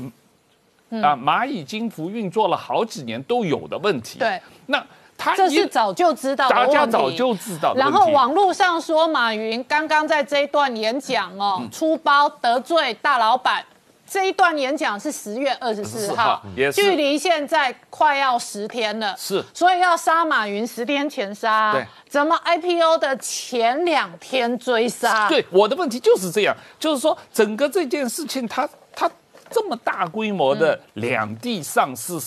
[1.04, 4.18] 啊蚂蚁金服运作了好几年都有的问题。
[4.20, 4.82] 对，那
[5.18, 6.66] 他一这是早就知道的大。
[6.66, 13.64] 家早就知道然后网络上说马云刚刚在这一段演讲哦，嗯出包得罪大老板。
[14.12, 16.44] 这一段演讲是十月二十四号号，
[16.74, 19.16] 距离现在快要十天了。
[19.18, 25.30] 是所以要杀马云十天前杀对，怎么 IPO 的前两天追杀？
[25.30, 29.10] 对，我的问题就是这样，就是说整个这件事情它，它
[29.50, 32.20] 这么大规模的两地上市。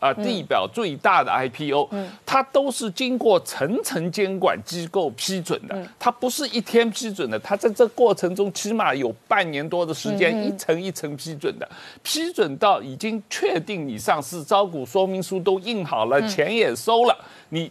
[0.00, 1.88] 啊，地表最大的 IPO，、
[2.24, 11.68] 它都是经过层层监管机构批准的，它不是一天批准的，它在这过程中起码有半年多的时间，一层一层批准的，
[12.02, 17.14] 批准到已经确定你上市，招股说明书都印好了，钱也收了，
[17.50, 17.70] 你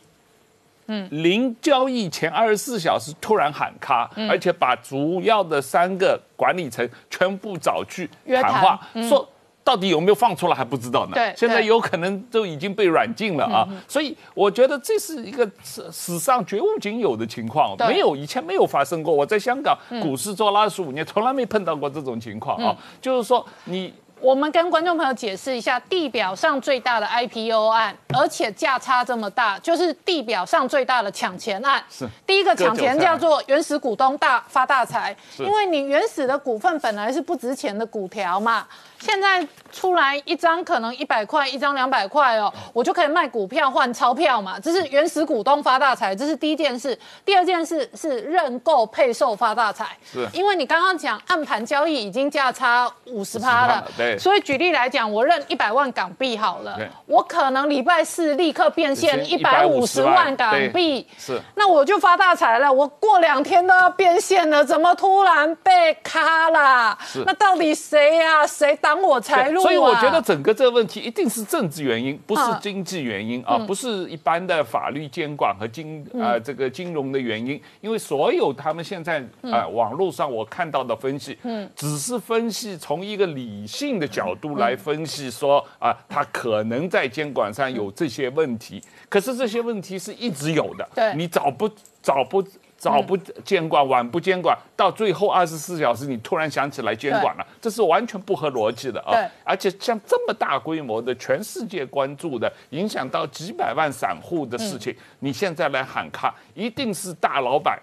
[0.86, 1.08] 嗯。
[1.12, 4.30] 零交易前二十四小时突然喊卡，嗯。
[4.30, 9.28] 而且把主要的三个管理层全部找去谈话，说
[9.70, 11.12] 到底有没有放出来还不知道呢。
[11.14, 19.14] 对现在有可能都已经被软禁了啊，所以我觉得这是一个史史上绝无仅有的情况，没有以前没有发生过。
[19.14, 23.94] 我在香港股市做了二十五年，从来没碰到过这种情况啊，就是说你。
[24.22, 31.82] 我们跟观众朋友解释一下，地表上最大的 IPO 案，而且价差这么大，就是地表上最大的抢钱案。
[31.90, 32.06] 是。
[32.28, 38.68] 第一个抢钱叫做原始股东大发大财，因为你原始的股份本来是不值钱的股条嘛，
[39.00, 46.98] 现在出来一张可能一百块，一张两百块哦，我就可以卖股票换钞票嘛，这是原始股东发大财，这是第一件事。
[47.24, 62.72] 第二件事是认购配售发大财，是因为你刚刚讲暗盘交易已经价差五十趴了，对所以举例来讲，我认一百万港币好了，我可能礼拜四立刻变现一百五十万港币，是那我就发大财了。
[62.72, 66.98] 我过两天都要变现了，怎么突然被卡啦？
[67.26, 69.64] 那到底谁呀、谁挡我财路啊？
[69.64, 77.62] 所以我觉得整个这个问题一定是政治原因，不是嗯经济原因啊，不是一般的法律监管和金呃这个金融的原因。
[77.82, 81.70] 因为所有他们现在呃网络上我看到的分析，嗯。
[81.76, 91.14] 只是分析从一个理性的角度来分析说啊，他可能在监管上有这些问题，可是这些问题是一直有的，对。
[91.16, 91.70] 你找不
[92.02, 92.44] 找不。
[92.80, 99.30] 早不监管，晚不监管，到最后二十四小时你突然想起来监管了，这是完全不合逻辑的啊对！
[99.44, 107.78] 而且像这么大规模的、全世界关注的、影响到几百万散户的事情，你现在来喊卡，一定是大老板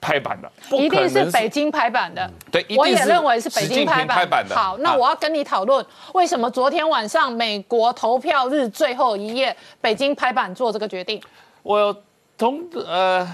[0.00, 2.30] 拍板的，一定是北京拍板的。
[2.52, 4.48] 对，我也认为是北京拍板。
[4.48, 4.54] 的。
[4.54, 5.84] 好，那啊我要跟你讨论，
[6.14, 11.20] 为什么昨天晚上美国投票日最后一夜，北京拍板做这个决定？
[11.64, 11.94] 我
[12.38, 13.28] 从呃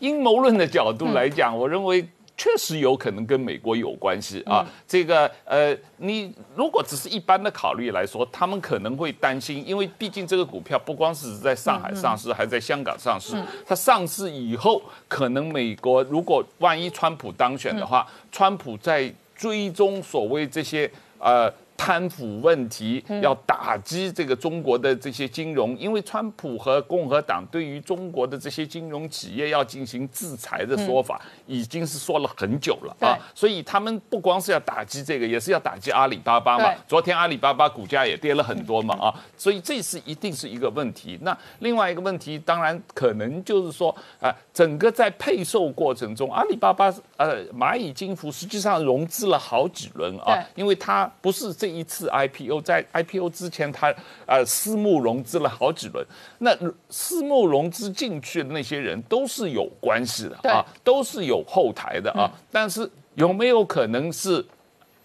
[0.00, 2.08] 阴谋论的角度来讲，我认为。
[2.40, 13.34] 确实有可能跟美国有关系啊，这个呃，你如果只是一般的考虑来说，他们可能会担心，因为毕竟这个股票不光是在上海上市，还在香港上市，
[13.66, 20.88] 它上市以后，可能美国如果万一川普当选的话，川普在追踪所谓这些
[21.18, 21.52] 呃。
[21.78, 33.16] 贪腐问题要打击这个中国的这些金融，因为川普和共和党对于中国的这些金融企业要进行制裁的说法，已经是说了很久了啊。
[33.32, 36.74] 所以他们不光是要打击这个，也是要打击阿里巴巴嘛。
[36.88, 41.16] 昨天阿里巴巴股价也跌了很多嘛啊，所以这是一定是一个问题。
[41.22, 53.94] 那另外一个问题，当然可能就是说啊、整个在配售过程中，阿里巴巴呃蚂蚁金服实际上融资了好几轮啊，因为它不是这一次 IPO，在 IPO 之前他
[54.26, 56.04] 呃私募融资了好几轮，
[56.38, 56.50] 那
[56.88, 64.44] 私募融资进去的那些人都是有关系的啊，都是有后台的啊，但是有没有可能是？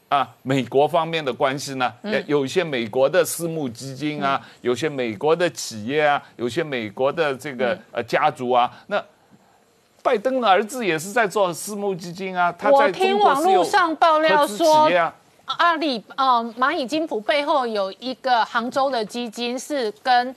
[0.10, 9.04] 啊，美国方面的关系呢，呃有一些美国的私募基金啊，有些美国的企业啊，有些美国的这个呃家族啊，那
[10.04, 14.88] 拜登的儿子也是在做私募基金啊，他在我听网络上爆料说
[15.46, 20.36] 阿里呃蚂蚁金服背后有一个杭州的基金是跟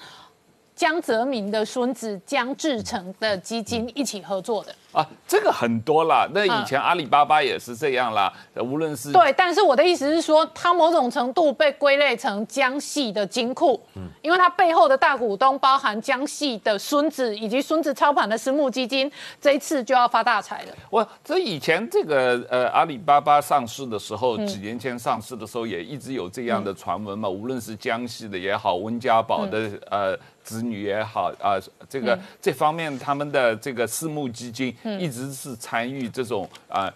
[0.77, 4.73] 江泽民的孙子江志成的基金一起合作的。
[4.93, 6.27] 啊，这个很多啦。
[6.33, 19.11] 那以嗯前阿里巴巴也是这样啦，呃无论是对，但是我的意思是说，它某种程度被归类成江系的金库，嗯因为它背后的大股东包含江系的孙子以及孙子操盘的私募基金，
[19.41, 20.75] 这一次就要发大财了。
[20.91, 36.89] 我这以前这个呃阿里巴巴上市的时候，几年前上市的时候也一直有这样的传闻嘛，无论是江系的也好，温家宝的呃子女也好啊、这个、这方面他们的这个私募基金一直是参与这种啊。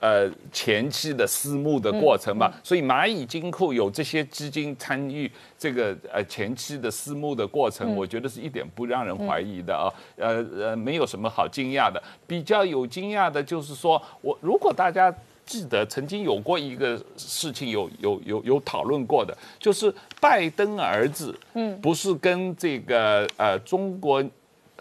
[0.00, 5.28] 呃，前期的私募的过程吧，所以蚂蚁金库有这些基金参与
[5.58, 12.00] 这个呃前期的私募的过程，我觉得是一点不让人怀疑的啊，呃呃，没有什么好惊讶的。
[12.28, 15.12] 比较有惊讶的就是说，我如果大家
[15.48, 24.22] 记得曾经有过一个事情有有有有讨论过的，就是拜登儿子，嗯，不是跟这个呃中国。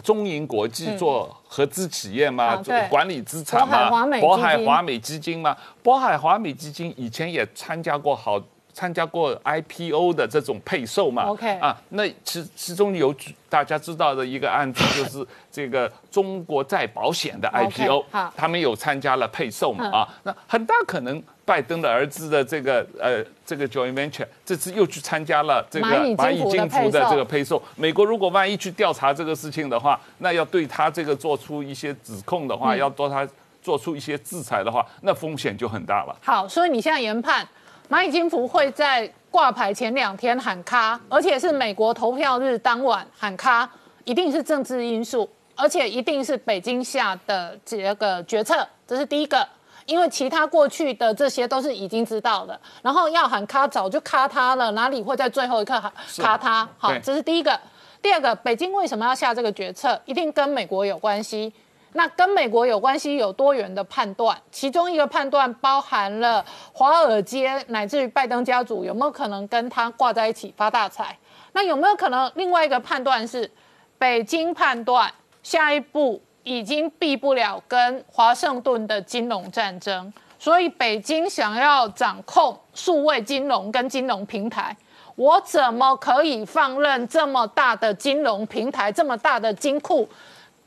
[0.03, 2.63] 中银国际做合资企业吗？
[2.87, 3.89] 管理资产吗？
[4.21, 5.57] 渤海华美基金吗？
[5.83, 8.39] 渤海华美基金以前也参加过好。
[8.77, 11.23] 参加过 IPO 的这种配售嘛。
[11.23, 13.11] OK 啊，那其其中有
[13.49, 18.31] 大家知道的一个案子， 就是这个中国再保险的 IPO，好。
[18.37, 19.91] 他们有参加了配售嘛嗯。
[19.93, 27.59] 啊，那很大可能拜登的儿子的这个呃这个 joint venture 这次又去参加了这个蚂蚁金服的这个配售。
[27.75, 32.77] 美国如果万一去调查这个事情的话，那要对他这个做出一些指控的话，嗯。
[32.77, 33.27] 要对他
[33.63, 36.15] 做出一些制裁的话，那风险就很大了。
[36.21, 37.45] 好，所以你现在研判
[37.89, 43.69] 蚂蚁金服会在挂牌前两天喊卡，而且是美国投票日当晚喊卡，
[44.03, 49.47] 一定是政治因素，而且一定是北京下的这个决策，这是第一个。
[49.85, 56.67] 因为其他过去的这些都是已经知道的，然后要喊卡早就卡他了，哪里会在最后一刻喊卡他？
[56.77, 57.57] 好对，这是第一个。
[58.01, 59.97] 第二个，北京为什么要下这个决策？
[60.03, 61.53] 一定跟美国有关系。
[61.97, 71.17] 那跟美国有关系有多元的判断，其中一个判断包含了华尔街乃至于拜登家族有没有可能跟他挂在一起发大财？
[71.53, 73.49] 那有没有可能另外一个判断是，
[73.97, 84.77] 北京判断下一步已经避不了跟华盛顿的金融战争，所以北京想要掌控数位金融跟金融平台。
[85.15, 90.07] 我怎么可以放任这么大的金融平台、这么大的金库，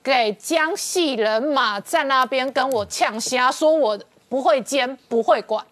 [0.02, 3.98] 给江西人马在那边跟我呛瞎，说我
[4.28, 5.64] 不会监、不会管？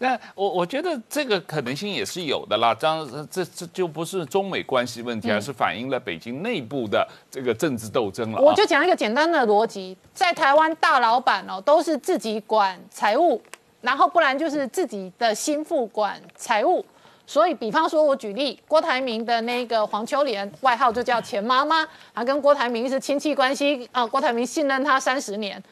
[0.00, 8.40] 那我我觉得这个可能性也是有的啦，这样这这就不是中美关系问题，而是反映了北京内部的这个政治斗争了、啊。
[8.40, 13.42] 我就讲一个简单的逻辑，在台湾大老板哦都是自己管财务，
[13.80, 16.84] 然后不然就是自己的心腹管财务。
[17.28, 25.62] 所以，比方说，我举例，郭台铭的那个黄秋莲，外号就叫钱妈妈，她跟郭台铭是亲戚关系啊、郭台铭信任她三十年。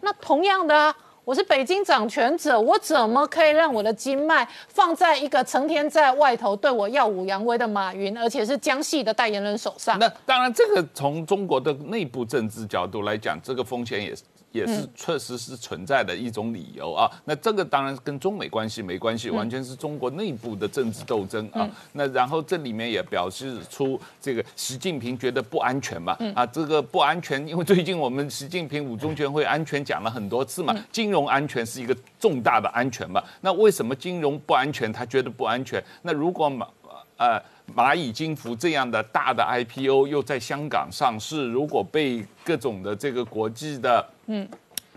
[0.00, 0.96] 那同样的啊，
[1.26, 9.98] 我是北京掌权者，我怎么可以让我的经脉放在一个成天在外头对我耀武扬威的马云，而且是江系的代言人手上？
[9.98, 14.22] 那当然，这个从中国的内部政治角度来讲，这个风险也是。
[14.52, 17.10] 也是确实是存在的一种理由啊。
[17.24, 21.68] 那这个当然跟中美关系没关系，完全是中国内部的政治斗争啊。
[21.92, 33.22] 那然后这里面也表示出这个习近平觉得不安全嘛啊，这个不安全，因为最近我们习近平五中全会安全讲了很多次嘛，金融安全是一个重大的安全嘛。
[33.40, 34.92] 那为什么金融不安全？
[34.92, 35.82] 他觉得不安全。
[36.02, 36.68] 那如果嘛
[37.16, 37.40] 呃
[37.74, 44.48] 蚂蚁金服这样的大的 IPO 又在香港上市，如果被各种的这个国际的嗯。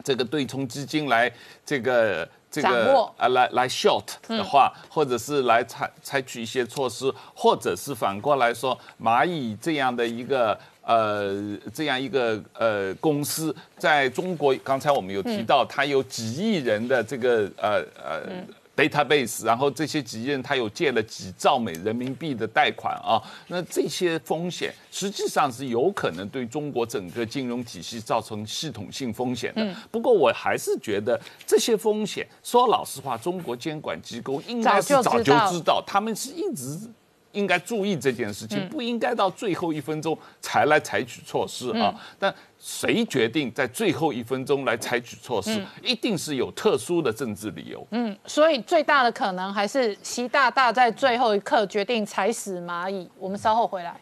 [0.04, 1.32] 这个对冲基金来
[1.66, 3.16] 这个这个握。
[3.18, 10.58] 啊来来 short 的话，或者是来采采取一些措施，或者是反过来说，蚂蚁这样的一个。
[10.88, 18.22] 呃，这样一个呃公司，在中国，刚才我们有提到，它有几亿人的这个呃呃
[18.76, 29.76] database，然后这些几亿人他有借了几兆美人民币的贷款啊，那这些风险实际上是有可能对中国整个金融体系造成系统性风险的。
[29.90, 36.80] 不过我还是觉得这些风险，说老实话，中国监管机构应该是早就知道，他们是一直。
[37.36, 41.94] 应该注意这件事情，不应该到最后一分钟才来采取措施啊。
[42.18, 47.86] 但谁决定在最后一分钟来采取措施，一定是有特殊的政治理由。
[47.92, 53.08] 嗯，所以最大的可能还是习大大在最后一刻决定踩死蚂蚁。
[53.20, 54.00] 我们稍后回来。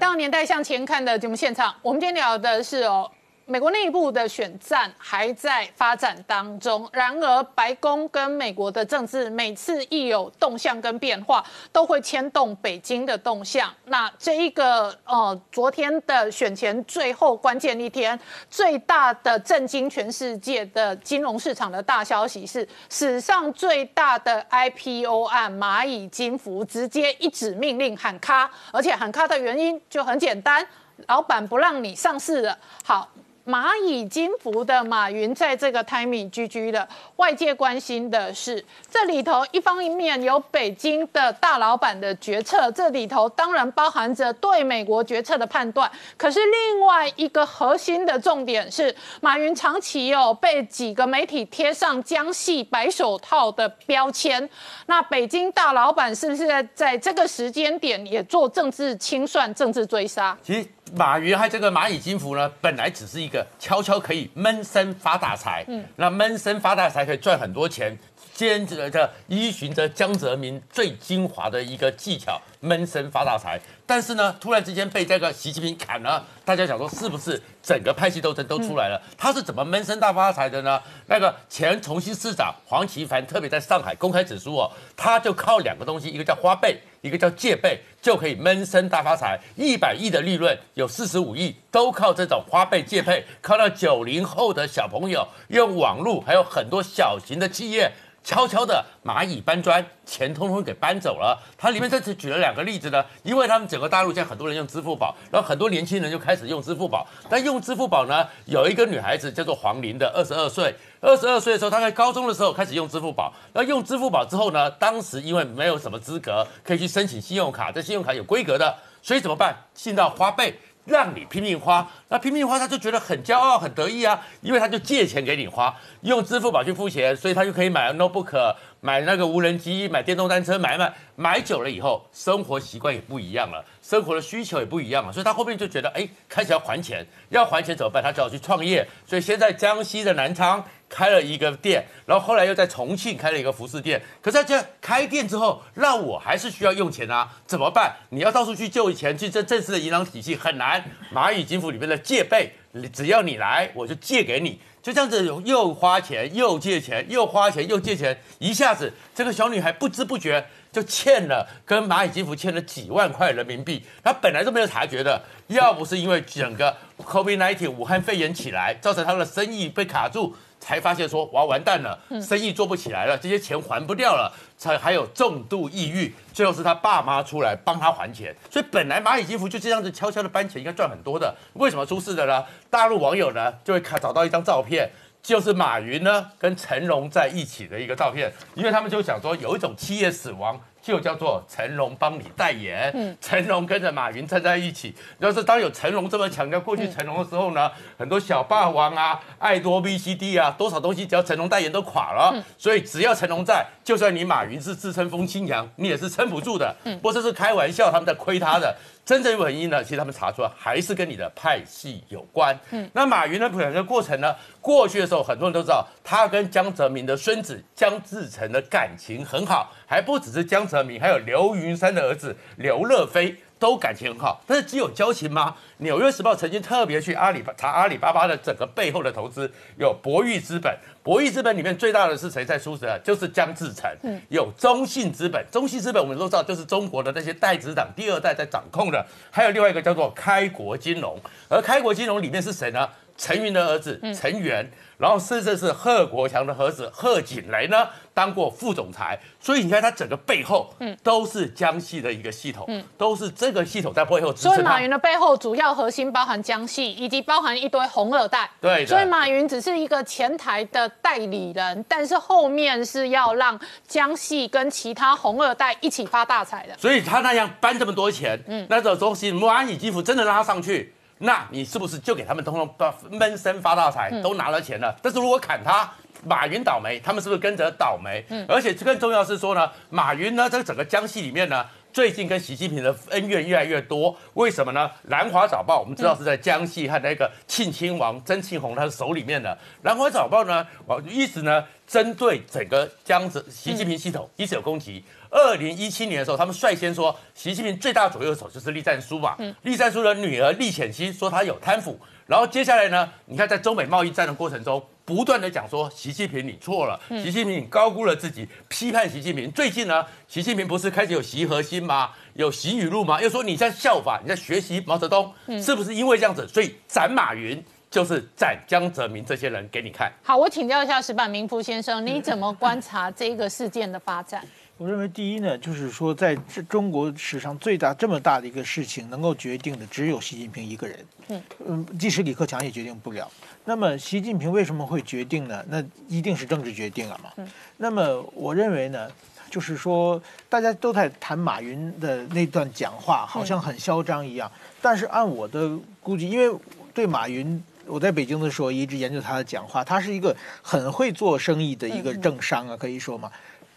[0.00, 1.74] 到《年代向前看》的节目现场。
[1.82, 3.08] 我们今天聊的是哦，
[3.50, 6.88] 美国内部的选战还在发展当中。
[6.92, 13.68] 然而，白宫跟美国的政治每次一有动向跟变化，都会牵动北京的动向。
[13.86, 18.16] 那这一个呃，昨天的选前最后关键一天，
[18.48, 30.64] 最大的震惊全世界的金融市场的大消息是，史上最大的 IPO 案蚂蚁金服直接一纸命令喊卡，而且喊卡的原因就很简单。
[31.08, 33.08] 老板不让你上市了，好。
[33.46, 36.86] 蚂蚁金服的马云在这个 timing 居居的，
[37.16, 45.90] 外界关心的是这里头一方面有北京的大老板的决策，这里头当然包含着对美国决策的判断。
[46.16, 54.48] 可是另外一个核心的重点是，马云长期有被几个媒体贴上江系白手套的标签。
[54.86, 60.36] 那北京大老板是不是在在这个时间点也做政治清算、政治追杀？
[60.42, 60.68] 其实。
[60.92, 67.96] 马云还这个蚂蚁金服呢，本来只是一个悄悄可以闷声发大财，嗯，那闷声发大财可以赚很多钱，
[68.40, 73.60] 兼着的依循着江泽民最精华的一个技巧，闷声发大财。
[73.84, 78.98] 但是呢，突然之间被这个习近平砍了，大家想说是不是整个派系斗争都出来了？
[79.18, 80.80] 他是怎么闷声大发财的呢？
[81.06, 89.38] 那个前重庆市长黄奇帆特别在上海公开指出哦，他就靠两个东西，一个叫花呗，一个叫借呗，就可以闷声大发财。
[89.54, 97.92] 一百亿的利润，有四十五亿都靠这种花呗借呗，靠到九零后的小朋友用网络，还有很多小型的企业。
[98.22, 101.40] 悄悄的蚂蚁搬砖，钱通通给搬走了。
[101.56, 107.06] 它里面这次举了两个例子呢，因为他们整个大陆现在很多人用支付宝，然后很多年轻人就开始用支付宝。
[107.28, 110.74] 但用支付宝呢，有一个女孩子叫做黄玲的，二十二岁。
[111.00, 113.32] 二十二岁的时候，她在高中的时候开始用支付宝。
[113.54, 119.56] 那用支付宝之后呢，当时因为没有什么资格可以去申请信用卡，这信用卡有规格的，所以怎么办？
[119.72, 120.54] 信到花呗。
[120.84, 138.02] 让你拼命花，那拼命花他就觉得很骄傲、很得意啊，因为他就借钱给你花，用支付宝去付钱，所以他就可以买 notebook、买那个无人机、买电动单车，买买买久了以后，生活习惯也不一样了，生活的需求也不一样了，所以他后面就觉得，哎，开始要还钱，要还钱怎么办？
[138.02, 140.64] 他只好去创业，所以现在江西的南昌。
[140.90, 144.02] 开了一个店，然后后来又在重庆开了一个服饰店。
[144.20, 147.94] 可是这开店之后，那我还是需要用钱啊，怎么办？
[148.10, 150.84] 你要到处去救钱，去这正式的银行体系很难。
[151.14, 152.52] 蚂蚁金服里面的借呗，
[152.92, 163.84] 只要你来，我就借给你，就这样子又花钱又借钱，又花钱又借钱，一下子这个小女孩不知不觉就欠了跟蚂蚁金服欠了几万块人民币。
[164.02, 170.36] 她本来都没有察觉的，要不是因为整个 COVID-19 武汉肺炎起来，造成她的生意被卡住。
[170.60, 182.44] 才发现说哇完蛋了，生意做不起来了，这些钱还不掉了，才还有重度抑郁，最后是他爸妈出来帮他还钱，所以本来蚂蚁金服就这样子悄悄的搬钱，应该赚很多的，为什么出事的呢？
[182.68, 184.90] 大陆网友呢就会看找到一张照片，
[185.22, 190.60] 就是马云呢跟成龙在一起的一个照片，因为他们就想说有一种企业死亡。
[190.90, 194.92] 就叫做成龙帮你代言，嗯，成龙跟着马云站在一起。
[195.20, 202.44] 要是当有成龙这么强调过去成龙的时候呢，很多小霸王啊、爱多 VCD 啊，多少东西只要成龙代言都垮了。
[202.58, 206.74] 所以只要成龙在，就算你马云是自称风清扬，你也是撑不住的。
[206.84, 208.76] 嗯，不过这是开玩笑，他们在亏他的。
[209.10, 212.56] 真正原因呢，其实他们查出来还是跟你的派系有关。
[212.70, 223.34] 嗯，那马云呢，整个过程呢，过去的时候很多人都知道，他跟江泽民的孙子江志成的感情很好，还不只是江泽民，还有刘云山的儿子刘乐飞。
[223.60, 225.54] 都感情很好，但是只有交情吗？
[225.76, 232.86] 纽约时报曾经特别去阿里查阿里巴巴的整个背后的投资，有博裕资本，博裕资本里面最大的是谁在出资？
[233.04, 233.88] 就是江志成。
[234.02, 239.06] 嗯，有中信资本，中信资本我们都知道，就是中国的那些代资党第二代在掌控的。
[239.30, 241.18] 还有另外一个叫做开国金融，
[241.48, 242.88] 而开国金融里面是谁呢？
[243.20, 244.66] 陈云的儿子陈元，
[244.96, 254.54] 然后甚至是贺国强的儿子贺锦雷呢，当过副总裁，所以你看他整个背后，嗯，都是江系的一个系统，嗯，都是这个系统在背后支撑。
[254.54, 258.50] 所以马云的背后主要核心包含江系，以及包含一堆红二代。
[258.58, 266.74] 对，所以马云只是一个前台的代理人，但是后面是要让江系跟其他红二代一起发大财的。
[266.78, 270.94] 所以他那样搬这么多钱，嗯，那种东西，蚂蚁金服真的拉上去。
[271.22, 274.94] 那你是不是就给他们通通把闷声发大财，都拿了钱了？
[275.02, 275.90] 但是如果砍他，
[276.24, 278.24] 马云倒霉，他们是不是跟着倒霉？
[278.30, 284.90] 嗯，而且更重要是说呢，马云呢，在整个江西里面呢，最近跟习近平的恩怨越来越多，为什么呢？
[285.08, 289.56] 南华早报我们知道是在江西和那个庆亲王曾庆红他的手里面的。
[289.82, 295.04] 南华早报呢，我一直呢针对整个江子习近平系统一直有攻击。
[295.30, 301.98] 二零一七年的时候，他们率先说习近平最大左右手就是栗战书嘛，栗战书的女儿栗浅溪说他有贪腐。
[302.26, 304.82] 然后接下来呢，你看在中美贸易战的过程中。
[305.02, 309.50] 不断的讲说习近平你错了，习近平你高估了自己，批判习近平。
[309.50, 312.12] 最近呢，习近平不是开始有习核心吗？
[312.34, 313.20] 有习语录吗？
[313.20, 320.12] 又说你在效法，你在学习毛泽东，是不是因为这样子，所以斩马云就是斩江泽民这些人给你看？
[320.22, 324.46] 好，我请教一下石板明夫先生，你怎么观察这个事件的发展？
[324.80, 330.98] 我认为第一呢，就是说在这中国史上最大这么大的一个事情，能够决定的只有习近平一个人。
[331.28, 333.30] 嗯嗯，即使李克强也决定不了。
[333.66, 335.62] 那么习近平为什么会决定呢？
[335.68, 337.30] 那一定是政治决定了嘛。
[337.76, 339.06] 那么我认为呢，
[339.50, 344.50] 就是说大家都在谈马云的那段讲话，好像很嚣张一样。
[344.80, 346.58] 但是按我的估计，因为
[346.94, 353.30] 对马云，我在北京的时候一直研究他的讲话，他是一个很会做生意的一个政商啊，可以说嘛。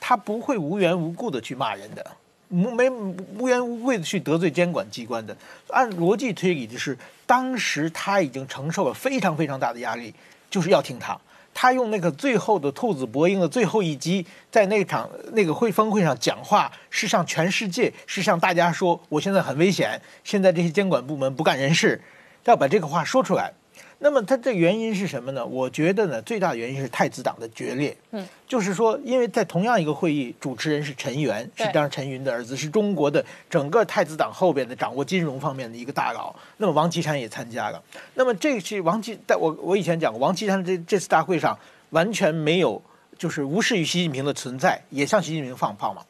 [0.06, 2.06] 他不会无缘无故的去骂人的，
[2.50, 5.34] 没无缘无故的去得罪监管机关的。
[5.70, 10.14] 按逻辑推理，就是当时他已经承受了非常非常大的压力，
[10.50, 11.18] 就是要听他。
[11.54, 22.02] 他用那个最后的兔子博鹰的最后一击，在那场那个会峰会上讲话，是向全世界，是向大家说，我现在很危险，现在这些监管部门不干人事，
[22.44, 23.54] 要把这个话说出来。
[24.04, 25.46] 那么它的原因是什么呢？
[25.46, 27.96] 我觉得呢，最大的原因是太子党的决裂。
[28.12, 36.36] 嗯，就是说，因为在同样一个会议，主持人是陈元，是当然陈云的儿子，是中国的整个太子党后边的掌握金融方面的一个大佬。
[36.58, 37.82] 那么王岐山也参加了。
[38.16, 41.58] 那么这是王岐，在我我以前讲过，王岐山这这次大会上
[41.92, 42.82] 完全没有
[43.18, 46.02] 就是无视于习近平的存在，也向习近平放炮嘛。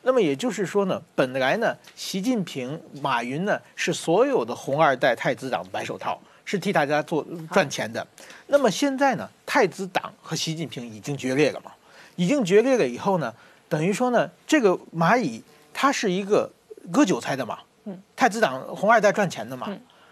[0.00, 6.18] 那么也就是说呢，本来呢，习近平、马云呢是所有的红二代太子党的白手套。
[6.44, 8.06] 是替大家做赚钱的，
[8.46, 9.28] 那么现在呢？
[9.46, 11.72] 太子党和习近平已经决裂了嘛？
[12.16, 13.32] 已经决裂了以后呢，
[13.68, 15.42] 等于说呢，这个蚂蚁
[15.72, 16.50] 它是一个
[16.90, 17.58] 割韭菜的嘛？
[17.84, 19.68] 嗯，太子党红二代赚钱的嘛？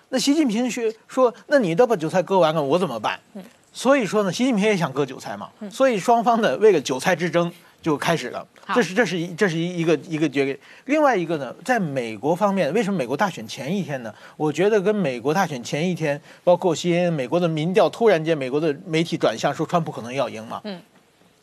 [0.08, 3.18] 那习近平学说，那你都把韭菜割完了，我怎么办？
[3.34, 3.42] 嗯，
[3.72, 5.50] 所以说呢，习近平也想割韭菜嘛？
[5.70, 7.52] 所以双方呢，为了韭菜之争。
[7.82, 14.14] 就开始了，这是这是一这是一一个一个决定另外一个呢，在美国方面，为什么美国大选前一天呢？
[14.36, 20.60] 我觉得跟美国大选前一天，包括些美国的民调，突然间美国的媒体转向说川普可能要赢嘛。
[20.64, 20.80] 嗯，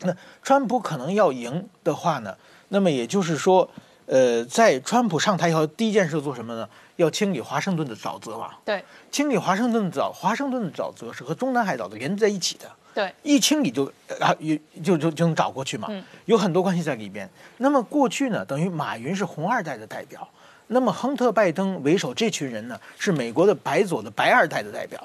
[0.00, 2.36] 那川普可能要赢的话呢，
[2.68, 3.68] 那么也就是说，
[4.06, 6.68] 呃，在川普上台以后，第一件事做什么呢？
[6.96, 8.50] 要清理华盛顿的沼泽嘛。
[8.64, 12.70] 对，清理华盛顿的沼，华盛顿的沼泽是和中南海沼泽连在一起的。
[12.98, 13.84] 对，一清理就
[14.18, 14.34] 啊，
[14.82, 15.88] 就就就能找过去嘛，
[16.24, 17.30] 有很多关系在里边。
[17.58, 20.28] 那么过去呢，等于马云是红二代的代表，
[20.66, 25.00] 那么亨特拜登为首这群人呢，是美国的白左的白二代的代表。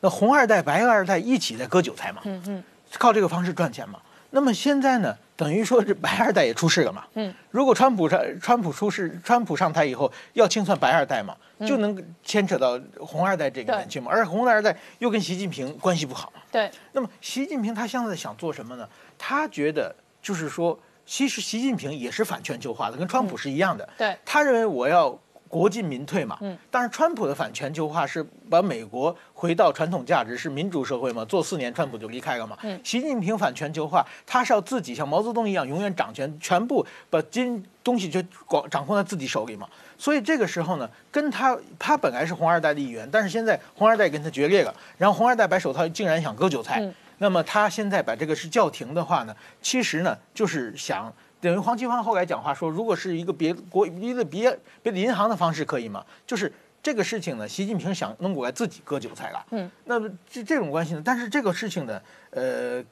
[0.00, 2.64] 那红二代、白二代一起在割韭菜嘛，嗯嗯，
[2.98, 4.00] 靠这个方式赚钱嘛。
[4.30, 5.16] 那么现在呢？
[5.36, 7.04] 等于说是白二代也出事了嘛？
[7.14, 11.36] 嗯，如果川普上川普出事，川普上台以后要清算白二代嘛，
[11.66, 14.10] 就能牵扯到红二代这个感情嘛。
[14.10, 16.40] 而红二代又跟习近平关系不好嘛。
[16.50, 16.70] 对。
[16.92, 18.88] 那么习近平他现在想做什么呢？
[19.18, 23.88] 他觉得就是说，其实习近平也是反全球化的，跟川普是一样的。
[23.98, 24.16] 对。
[24.24, 25.18] 他认为我要。
[25.48, 31.24] 国进民退嘛，嗯，但是川普的反全球化是把美国回到传统价值，是民主社会嘛？
[31.24, 32.56] 做四年，川普就离开了嘛。
[32.62, 39.68] 嗯，习近平反全球化，他是要自己像毛泽东一样，永远掌权，全部把金东西就管掌控在自己手里嘛。
[39.96, 46.86] 所以这个时候呢，跟他他本来是红二代的一员，但是现在红二代跟他决裂了，然后红二代白手套竟然想割韭菜，
[47.18, 51.12] 那么他现在把这个是叫停的话呢，其实呢就是想。
[51.46, 56.04] 等于黄奇帆后来讲话说，如果是一个别国一个别别的银行的方式可以吗？
[56.26, 56.52] 就是
[56.82, 59.46] 这个事情呢，习近平想弄过来自己割韭菜了。
[59.52, 61.02] 嗯，那么这这种关系呢？
[61.04, 62.82] 但是这个事情呢，呃，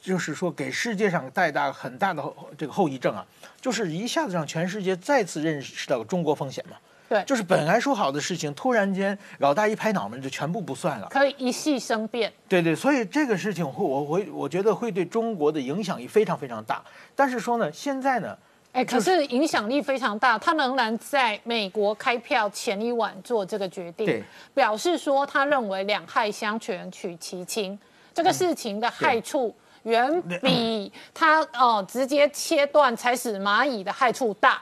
[0.00, 2.22] 就是说给世界上带大很大的
[2.56, 3.26] 这个后遗症啊，
[3.60, 6.76] 就是一下子让全世界再次认识到中国风险嘛。
[7.08, 12.30] 对，就是本来说好的事情，突然间老大一拍脑门就全部不算了，可以一系生变。
[12.46, 16.82] 对对，所以这个事情会，我会我觉得会对中国的影响力非常非常大。
[17.16, 18.36] 但是说呢，现在呢，
[18.72, 24.22] 哎，可是影响力非常大，他仍然在美国开票前一晚做这个决定，
[24.52, 27.78] 表示说他认为两害相权取其轻，
[28.12, 29.54] 这个事情的害处
[29.84, 34.60] 远比他哦直接切断才使蚂蚁的害处大。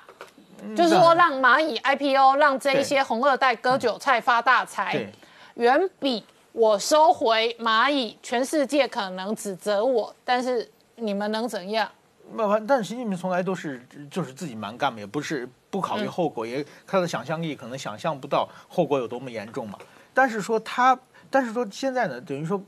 [0.74, 5.06] 就是说，让蚂蚁 IPO，让这一些红二代割韭菜发大财，
[5.54, 11.90] 远比我收回蚂蚁，全世界可能指责我，但是你们能怎样？
[12.32, 19.78] 那但是习近平从来都是就是自己蛮干嘛，也不是不考虑后果，也他的想象力可能想象不到后果有多么严重嘛。
[20.12, 20.98] 但是说他，
[21.30, 22.60] 但是说现在呢，等于说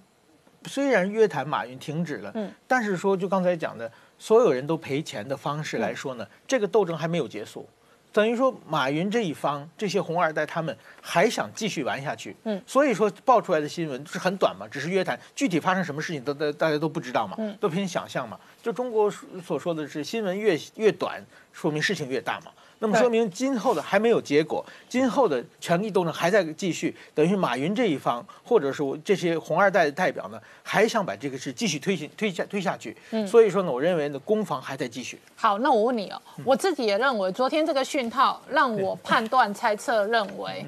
[0.66, 2.52] 虽然约谈马云停止了，嗯。
[2.68, 7.68] 但是说就刚才讲的，所有人都赔钱的方式来说呢，这个斗争还没有结束。
[8.12, 18.38] 等于说，马云这一方这些红二代他们还想继续玩下去，嗯所以说爆出来的新闻是很短嘛，只是约谈，具体发生什么事情都大大家都不知道嘛，嗯都凭想象嘛。
[18.62, 19.10] 就中国
[19.44, 22.50] 所说的是新闻越越短，说明事情越大嘛。
[22.80, 32.96] 那么说明今后的还没有结果，今后的权力斗争还在继续，等于马云这一方或者是我这些红二代的代表呢，还想把这个事继续推行推下推下去。
[33.10, 35.18] 嗯所以说呢，我认为呢，攻防还在继续。
[35.34, 40.64] 好，那我问你哦，我自己也认为，昨天这个讯号让我判断、猜测认为，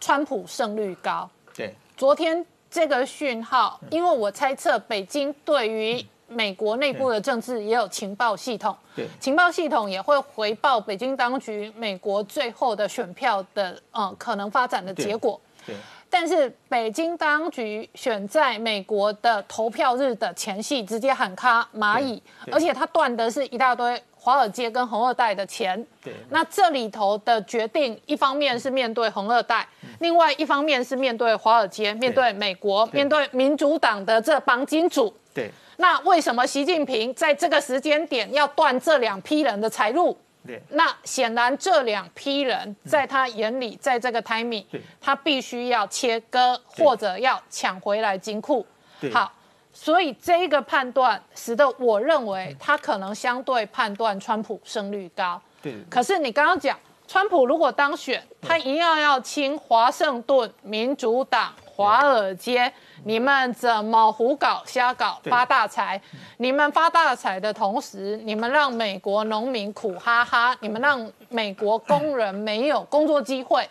[0.00, 1.28] 川普胜率高。
[1.54, 9.06] 对，昨天这个讯号，因为我猜测北京对于美国内部的政治也有情报系统，对。
[9.18, 15.40] 情报系统也会回报北京当局美国最后的选票的呃可能发展的结果。
[15.66, 15.74] 对，
[16.08, 22.22] 但是北京当局选在美国的投票日的前夕直接喊卡蚂蚁，
[22.52, 25.84] 而且他断的是一大堆华尔街跟红二代的钱。
[26.02, 26.14] 对。
[26.30, 29.66] 那这里头的决定，一方面是面对红二代，
[30.00, 35.12] 另外一方面是面对华尔街、面对美国、面对民主党的这帮金主。
[35.34, 35.50] 对，
[35.80, 40.16] 那为什么习近平在这个时间点要断这两批人的财路？
[40.46, 44.64] 对，那显然这两批人在他眼里，在这个 timing，
[45.00, 48.66] 他必须要切割或者要抢回来金库。
[49.12, 49.30] 好，
[49.72, 55.40] 所以这一个判断使得我认为他可能相对判断川普胜率高。
[55.62, 62.72] 对对可是你刚刚讲，川普如果当选，他一样要清华盛顿、民主党、华尔街，
[63.04, 66.00] 你们怎么胡搞瞎搞发大财？
[66.38, 73.64] 你们发大财的同时，你们让美国农民苦哈哈，你们让美国工人没有工作机会。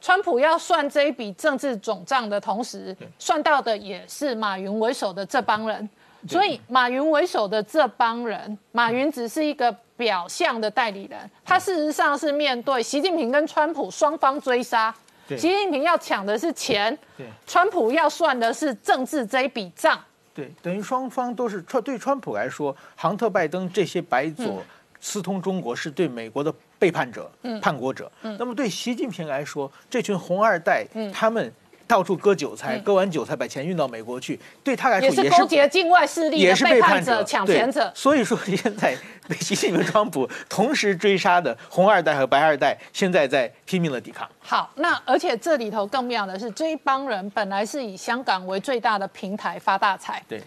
[0.00, 5.86] 川普要算这一笔政治总账的同时，算到的也是马云为首的这帮人。
[6.26, 14.94] 所以马云为首的这帮人，马云只是一个表象的代理人，他事实上是面对习近平跟川普双方追杀。
[15.28, 15.38] 对。
[15.38, 19.98] 习近平要抢的是钱对，川普要算的是政治这一笔账。
[20.34, 24.62] 对，等于双方都是川对川普来说，杭特、拜登这些白左
[25.00, 27.30] 私通中国是对美国的背叛者、
[27.62, 28.10] 叛国者。
[28.20, 31.52] 那么对习近平来说，这群红二代，他们
[31.86, 37.90] 到处割韭菜，割完韭菜把钱运到美国去，对他来说也也是勾结境外势力也是的背叛叛者、抢钱者。
[37.94, 38.96] 所以说，现在
[39.28, 44.28] 被习近平、川普 同时追杀的红二代和白二代，现在在拼命的抵抗。
[44.40, 50.22] 好，那而且这里头更妙的是，这一帮人本来是以香港为最大的平台发大财。
[50.28, 50.38] 对，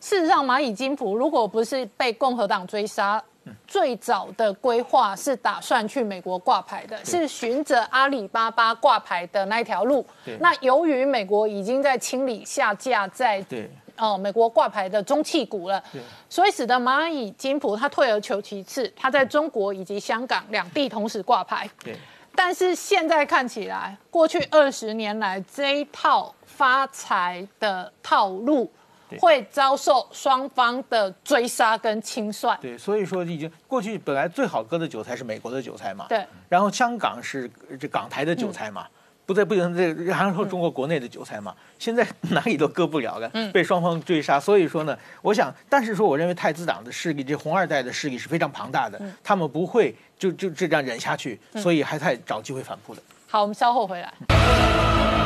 [0.00, 3.22] 事实上，蚂蚁金服如果不是被共和党追杀，
[3.66, 10.04] 最早的规划是打算去美国挂牌的，是循着阿里巴巴挂牌的那一条路。
[10.40, 13.70] 那由于美国已经在清理下架在对。
[13.98, 15.82] 哦，美国挂牌的中气股了，
[16.28, 21.66] 所以使得蚂蚁金服它退而求其次，它在中国以及香港两地同时挂牌。
[21.82, 21.96] 对。
[22.34, 28.70] 但是现在看起来，过去二十年来这一套发财的套路对
[29.20, 32.58] 会遭受双方的追杀跟清算。
[32.60, 38.86] 对，所以说已经过去本来最好割的韭菜是美国的韭菜嘛，对，然后香港是这港台的韭菜嘛。
[39.24, 44.38] 不在不行，这然后中国国内的韭菜嘛，现在 哪里都割不了了，被双方追杀。
[44.38, 53.02] 所以说呢，我想，但是说，我认为太子党的势力，这红二代的势力是非常庞大的，他们不会就就就这样忍下去，所以还在找机会反扑的。
[53.26, 55.25] 好，我们稍后回来。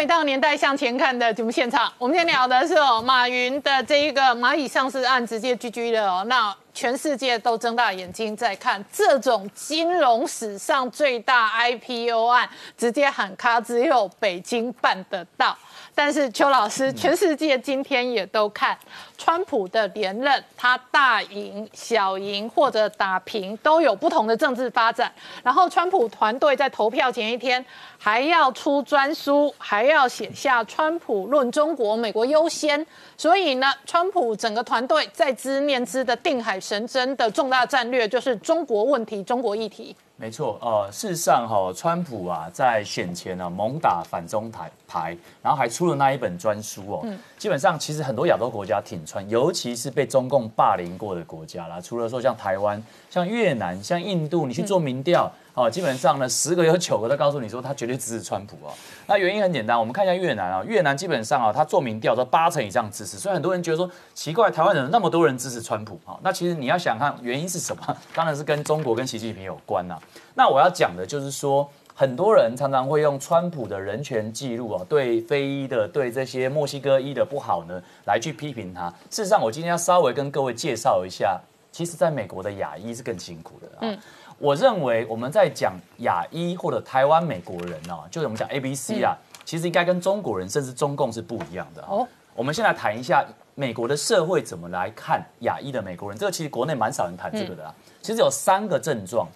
[0.00, 1.92] 回到《年代向前看》的节目现场。
[1.98, 6.24] 我们今天聊的是哦，马云的这一个蚂蚁上市案直接 GG 了哦。
[6.26, 12.48] 那全世界都睁大眼睛在看这种金融史上最大 IPO 案，
[12.78, 15.54] 直接喊卡，只有北京办得到。
[16.02, 18.74] 但是邱老师，全世界今天也都看
[19.18, 25.12] 川普的连任，他大赢、小赢或者打平都有不同的政治发展。
[25.42, 27.62] 然后川普团队在投票前一天
[27.98, 32.84] 还要出专书，还要写下“川普论中国，美国优先”。
[33.18, 39.94] 所以呢，川普整个团队在知念之的定海神针的重大战略就是中国问题、中国议题。
[40.20, 47.06] 没错，呃，事实上哈、川普啊，在选前呢、猛打反中台牌，然后还出了那一本专书哦。
[47.40, 51.80] 基本上，其实很多亚洲国家挺川，尤其是被中共霸凌过的国家啦。
[51.80, 55.32] 除了说像台湾、像越南、像印度，你去做民调。
[55.54, 58.70] 哦，基本上呢，十个有九个都告诉你说他绝对支持川普哦。
[59.06, 69.98] 那原因很简单，我们看一下越南啊，越南基本上啊，他做民调都八成以上支持，所以很多人觉得说奇怪，台湾人那么多人支持川普啊、那其实你要想看原因是什么，当然是跟中国跟习近平有关呐、
[70.34, 71.68] 那我要讲的就是说，
[72.00, 78.88] 很多人常常会用川普的人权记录啊，对非裔的、对这些墨西哥裔的不好呢，来去批评他。
[79.10, 81.38] 事实上，我今天要稍微跟各位介绍一下，
[81.70, 83.98] 其实在美国的亚裔是更辛苦的啊。
[84.38, 89.14] 我认为我们在讲亚裔或者台湾美国人哦，就是我们讲 A B C 啊，
[89.44, 92.08] 其实应该跟中国人甚至中共是不一样的哦。
[92.34, 93.22] 我们先来谈一下
[93.54, 97.74] 美国的社会怎么来看亚裔的美国人，这个其实国内蛮少人谈这个的啦。
[98.00, 99.28] 其实有三个症状，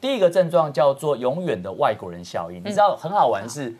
[0.00, 2.62] 第一个症状叫做永远的外国人效应。
[2.64, 3.74] 你知道很好玩是，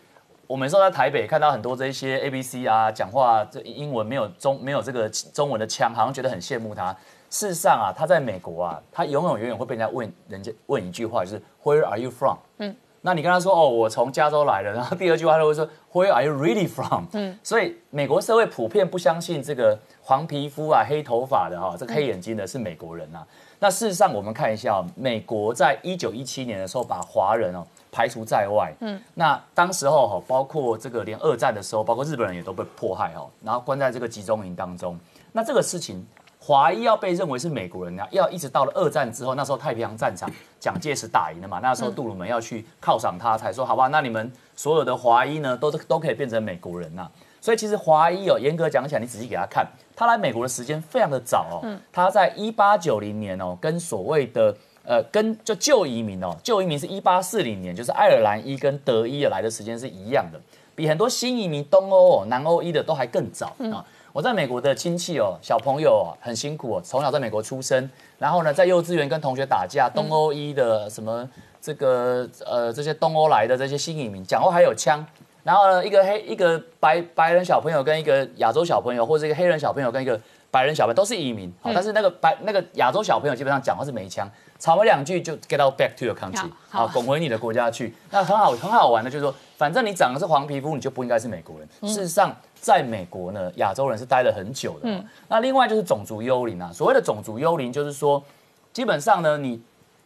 [0.47, 6.95] 我们说在台北看到很多这些 A B C 啊，讲话这英文没有中没有这个中文的腔，好像觉得很羡慕他。
[7.29, 12.37] 事实上啊，他在美国啊，他永远永远会被人家问人家问一句话，就是 Where are you from？
[12.57, 17.05] 嗯，那你跟他说哦，我从加州来的， 然后第二句话他会说 Where are you really from？
[17.13, 23.25] 嗯，所以美国社会普遍不相信这个黄皮肤啊、黑头发的哈、这个黑眼睛的是美国人啊。
[23.61, 28.73] 那事实上，我们看一下、哦，美国在一九一七年的时候把华人哦排除在外。
[28.79, 34.97] 嗯，那当时候哈、包括这个连二战的时候，包括日本人也都被迫害哦，然后关在这个集中营当中。
[35.31, 36.05] 那这个事情，
[36.41, 40.27] 华裔要被认为是美国人啊，要一直到了二战之后，那时候太平洋战场
[40.59, 47.07] 蒋介石打赢了嘛，那时候杜鲁门要去犒赏他，才说好吧，那你们所有的华裔呢，都都可以变成美国人呐、
[47.41, 51.77] 所以其实华裔哦，严格讲起来，你仔细给他看，他来美国的时间非常的早哦。
[51.91, 54.55] 他在一八九零年哦，跟所谓的
[54.85, 60.39] 呃，跟就旧移民哦，旧移民是一八四零年，就是爱尔兰裔跟德裔来的时间是一样的，
[60.73, 63.85] 比很多新移民东欧哦、南欧裔的都还更早啊。
[64.11, 71.27] 我在美国的亲戚哦，小朋友哦，很辛苦哦，从小在美国出生，然后呢，在幼稚园跟同学打架，东欧裔的什么
[71.61, 75.05] 这个呃这些东欧来的这些新移民，讲话还有枪。
[75.43, 80.19] 然后呢，一个黑一个白白人小朋友跟一个亚洲小朋友，或者一个黑人小朋友跟一个
[80.51, 84.29] 白人小朋友都是移民，好、但是那个白那个亚洲小朋友基本上讲话是没腔，
[84.59, 87.95] 吵了两句就 get out back to your country，好好，滚回你的国家去。
[88.11, 91.67] 那很好很好玩的，就是说，反正你长的是黄皮肤，你就不应该是美国人。
[91.89, 95.03] 事实上，在美国呢，亚洲人是待了很久的、嗯。
[95.27, 98.23] 那另外就是种族幽灵啊，所谓的种族幽灵就是说，
[98.73, 99.61] 基本上呢，你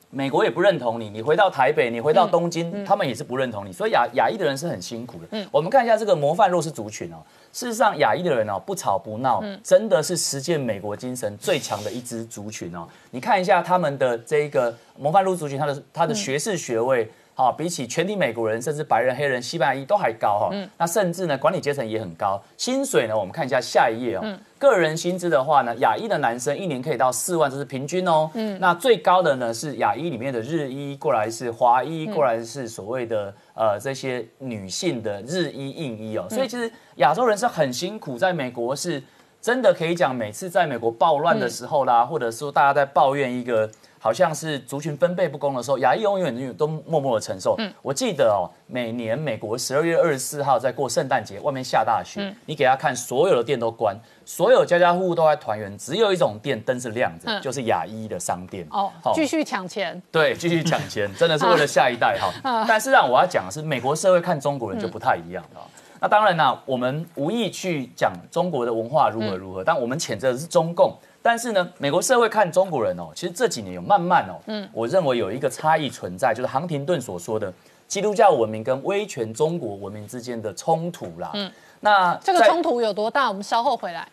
[0.10, 5.28] 美国也不认同你，你回到台北，你回到东京，他们也是不认同你，所以亚亚裔的人是很辛苦的。
[5.32, 7.18] 嗯我们看一下这个模范弱势族群哦，
[7.52, 12.88] 事实上亚裔的人哦，不吵不闹，真的是实践美国精神最强的一支族群哦。
[13.12, 17.12] 你看一下他们的这个模范弱势族群，他的他的学士学位。
[17.36, 22.42] 好、比起全体美国人，甚至白人、黑人、西班牙裔都还高哈、那甚至呢，管理阶层也很高。
[22.58, 24.38] 薪水呢，我们看一下下一页哦。
[24.60, 28.30] 个人薪资的话呢，亚裔的男生一年可以到四万，这是平均哦。
[28.36, 36.28] 嗯，那最高的呢是亚裔里面的日裔，过来是华裔，过来是所谓的呃这些女性的日裔、印裔哦。
[36.30, 39.04] 所以其实亚洲人是很辛苦，在美国是
[39.42, 43.70] 真的可以讲，每次在美国暴乱的时候啦，或者说大家在抱怨一个。
[44.04, 47.56] 好像是族群分配不公的时候，亚裔永远永远都默默的承受。
[47.58, 58.68] 嗯我记得哦，每年美国十二月二十四号在过圣诞节，外面下大雪，你给他看，所有的店都关，所有家家户户都在团圆，只有一种店灯是亮着，就是亚裔的商店。
[58.72, 60.02] 哦好，继续抢钱。
[60.12, 62.66] 对，继续抢钱， 真的是为了下一代哈。
[62.68, 65.62] 但是让我要讲的是，美国社会看中国人就不太一样了。
[66.02, 70.94] 那当然啦，我们无意去讲中国的文化如何如何，但我们谴责的是中共。
[71.24, 77.52] 但是呢，美国社会看中国人哦，其实这几年有慢慢哦，嗯，我认为有一个差异存在，就是杭廷顿所说的
[77.88, 81.32] 基督教文明跟威权中国文明之间的冲突啦。
[81.34, 83.30] 嗯，那这个冲突有多大？
[83.30, 84.06] 我们稍后回来。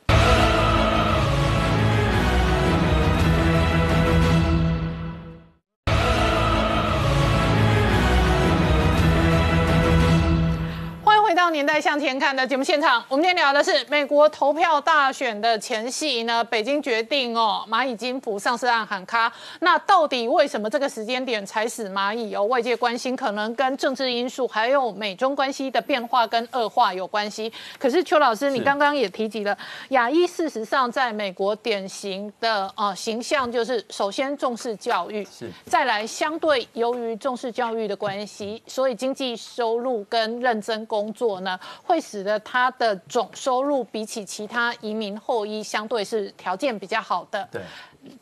[11.61, 13.05] 年代向前看》的节目现场。
[13.07, 19.31] 我们今天聊的是美国投票大选的前夕呢，北京决定哦，蚂蚁金服上市案喊卡。
[19.59, 22.35] 那到底为什么这个时间点踩死蚂蚁？
[22.35, 27.53] 哦，外界关心可能跟政治因素，还有美中关系的变化跟恶化有关系。
[27.79, 29.55] 可是邱老师，你刚刚也提及了，
[29.91, 41.50] 亚裔事实上在美国典型的呃形象就是首先重视教育，是再来相对由于重视教育的关系，所以经济收入跟认真工作呢，
[41.83, 47.49] 会使得他的总收入比起其他移民后裔相对是条件比较好的。
[47.51, 47.63] 对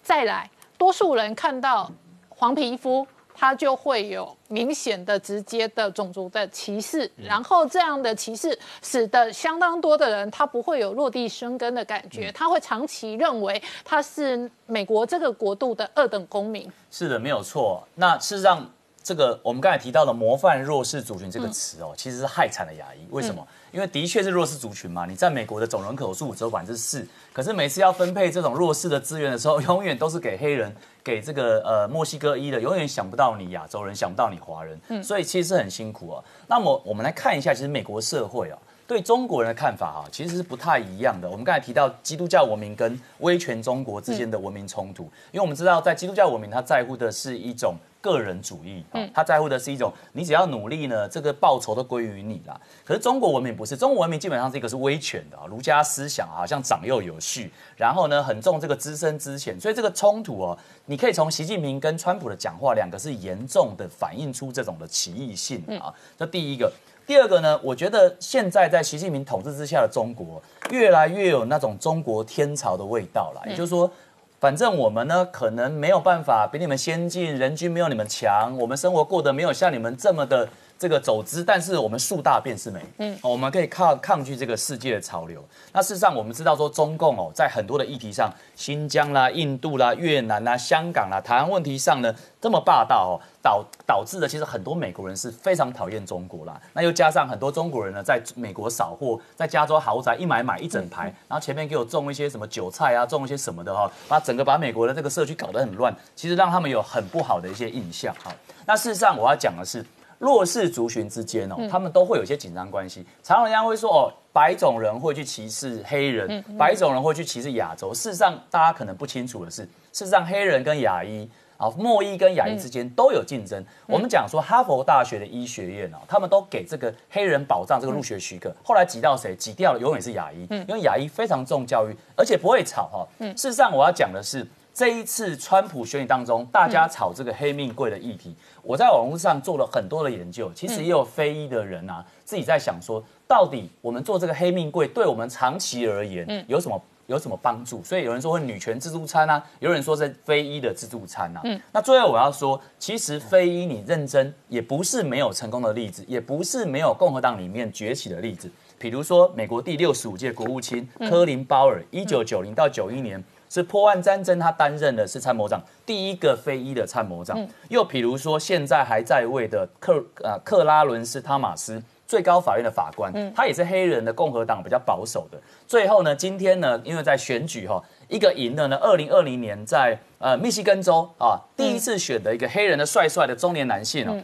[0.03, 1.91] 再来，多数人看到
[2.29, 3.07] 黄皮肤。
[3.41, 16.69] 他就会有明显的、直接的种族的歧视，然后这样的歧视使得相当多的人他不会有落地生根的感觉，他会长期认为他是美国这个国度的二等公民。
[16.91, 17.87] 是的，没有错。
[17.95, 18.69] 那事实上，
[19.09, 22.99] 这个我们刚才提到的“模范弱势族群”这个词哦，其实是害惨了亚裔。
[23.09, 23.49] 为什么？
[23.73, 25.07] 因为的确是弱势族群嘛。
[25.07, 30.71] 你在美国的总人口数只有百分之四，可是每次要分配这种弱势的资源的时候， 永远都是给黑人、
[31.03, 34.79] 给这个呃墨西哥裔的，永远想不到你亚洲人，想不到你华人。
[34.89, 36.23] 嗯，所以其实是很辛苦啊。
[36.47, 38.59] 那么我们来看一下，其实美国社会啊。
[38.87, 41.29] 对中国人的看法啊，其实是不太一样的。
[41.29, 47.75] 我们刚才提到基督教文明跟威权中国之间的文明冲突，因为我们知道在基督教文明，它在乎的是一种
[48.11, 52.61] 个人主义，嗯，他在乎的是一种你只要努力呢，这个报酬都归于你啦。
[52.85, 65.93] 可是中国文明不是，中国文明基本上是一个是威权的啊，儒家思想啊，像长幼有序，然后呢很重这个资深资浅，所以这个冲突哦，你可以从习近平跟川普的讲话，两个是严重的反映出这种的歧义性啊。
[66.17, 66.73] 这第一个。
[67.07, 73.43] 第二个呢，我觉得现在在习近平统治之下的中国，越来越有那种中国天朝的味道了。
[73.49, 73.91] 也就是说，
[74.41, 80.49] 反正我们呢，可能没有办法比你们先进，人均没有你们强，我们生活过得没有像你们这么的。
[80.79, 85.45] 这个走资，但是我们树大便是美，嗯，我们可以抗抗拒这个世界的潮流。
[85.73, 93.15] 那事实上，我们知道说中共哦，在很多的议题上，新疆啦、印度啦、越南啦、香港啦、台湾问题上呢，这么霸道哦，
[93.49, 96.61] 导导致的其实很多美国人是非常讨厌中国啦。
[96.75, 108.31] 那又加上很多中国人呢，在美国扫货，在加州豪宅一买买一整排，然后前面给我种一些什么韭菜啊，种一些什么的哈，把整个把美国的这个社区搞得很乱，其实让他们有很不好的一些印象哈。
[108.67, 109.83] 那事实上，我要讲的是。
[110.19, 113.07] 弱势族群之间哦，他们都会有一些紧张关系。
[113.23, 117.95] 常常人家会说哦，白种人会去歧视黑人，白种人会去歧视亚洲。
[117.95, 119.63] 事实上，大家可能不清楚的是，
[119.93, 123.63] 事实上黑人跟亚裔啊，墨裔跟亚裔之间都有竞争。
[123.87, 129.37] 我们讲说哈佛大学的医学院哦，他们都给这个黑人保障这个入学许可，后来挤到谁？
[129.37, 133.09] 挤掉了，永远是亚裔，因为亚裔非常重教育，而且不会吵哈。
[133.37, 134.47] 事实上，我要讲的是。
[134.75, 138.33] 这一次川普选举当中，大家炒这个黑命贵的议题，
[138.63, 140.53] 我在网络上做了很多的研究。
[140.55, 147.83] 其实也有非裔的人啊，自己在想说，到底我们做这个黑命贵，对我们长期而言有什么有什么帮助？
[147.83, 151.41] 所以有人说会女权自助餐啊，有人说是非裔的自助餐啊。
[151.45, 158.51] 嗯，那最后我要说，其实非裔你认真也不是没有成功的例子，也不是没有共和党里面崛起的例子。
[158.79, 163.23] 比如说美国第六十五届国务卿科林鲍尔，一九九零到九一年。
[163.51, 167.49] 是破案战争，他担任的是参谋长，第一个非裔的参谋长。
[167.71, 175.39] 又比如说，现在还在位的克呃克拉伦斯·汤马斯，最高法院的法官，他也是黑人的共和党比较保守的。
[175.67, 184.19] 最后呢，今天呢，因为在选举哈，一个赢的呢，二零二零年在呃密西根州啊，第一次选的一个黑人的帅帅的中年男性哦，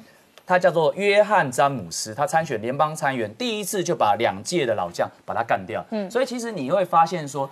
[0.47, 5.85] 他叫做约翰詹姆斯，他参选联邦参议员，第一次就把两届的老将把他干掉。
[5.91, 7.49] 嗯，所以其实你会发现说，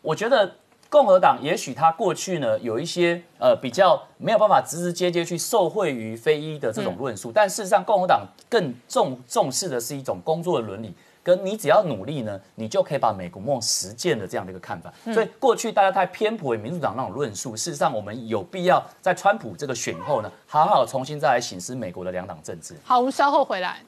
[0.00, 0.50] 我觉得。
[0.94, 14.94] 共和党也许他过去呢有一些呃比较没有办法直直接接去受惠于非裔的这种论述，但事实上共和党更重重视的是一种工作的伦理，跟你只要努力呢，你就可以把美国梦实践的这样的一个看法。
[15.12, 22.76] 所以过去大家太偏颇于民主党那种论述，事实上我们有必要在川普这个选后呢，好好重新再来审视美国的两党政治。
[22.84, 23.80] 好，我们稍后回来。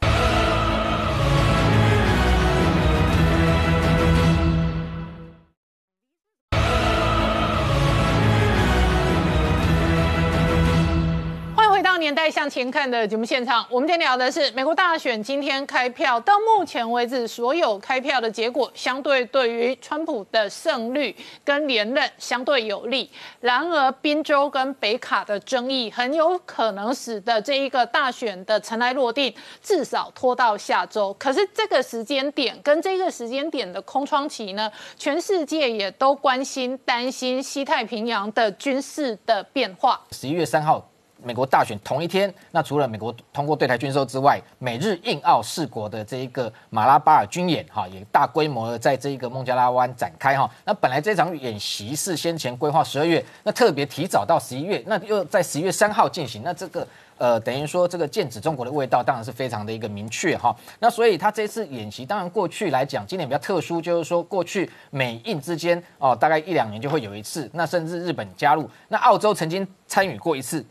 [12.17, 21.15] 年代向前看的节目现场，我们今天聊的是美国大选今天开票，到目前为止所有开票的结果，相对对于川普的胜率
[21.45, 23.11] 跟连任相对有利。
[23.39, 31.15] 然而，宾州跟北卡的争议很有可能使得这一个大选的尘埃落定，至少拖到下周。
[31.19, 40.01] 可是这个时间点跟这个时间点的空窗期呢，全世界也都关心担心西太平洋的军事的变化。
[40.13, 40.83] 十一月三号。
[41.23, 50.49] 美国大选同一天，那除了美国通过对台军售之外，美日印澳四国的这一个马拉巴尔军演，哈，也大规模的在这一个孟加拉湾展开，哈。
[50.65, 56.87] 那本来这场演习是先前规划十二月，那特别提早到十一月，那又在十一月三号进行，那这个
[57.19, 60.55] 呃，等于说这个剑指中国的味道，当然是非常的一个明确，哈。
[60.79, 70.65] 那所以他这次演习，当然过去来讲，今年比较特殊，就是说过去美印之间哦，大概一两年就会有一次，那甚至日本加入，那澳洲曾经参与过一次。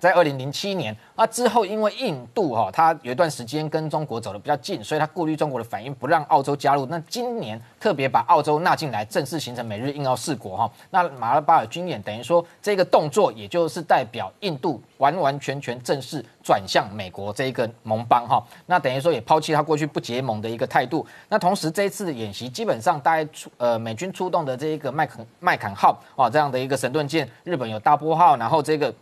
[0.00, 6.84] 在二零零七年那之后，因为印度哈、它有一段时间跟中国走得比较近，所以它顾虑中国的反应，不让澳洲加入。
[6.86, 21.06] 那今年特别把澳洲纳进来，正式形成美日印澳四国哈、那马拉巴尔军演等于说这个动作，也就是代表印度完完全全正式转向美国这一个盟邦哈、那等于说也抛弃他过去不结盟的一个态度。
[21.28, 28.92] 那同时这一次的演习，基本上大概出呃美军出动的这一个麦肯麦肯号啊这样的一个神盾舰，日本有大波号，然后这个。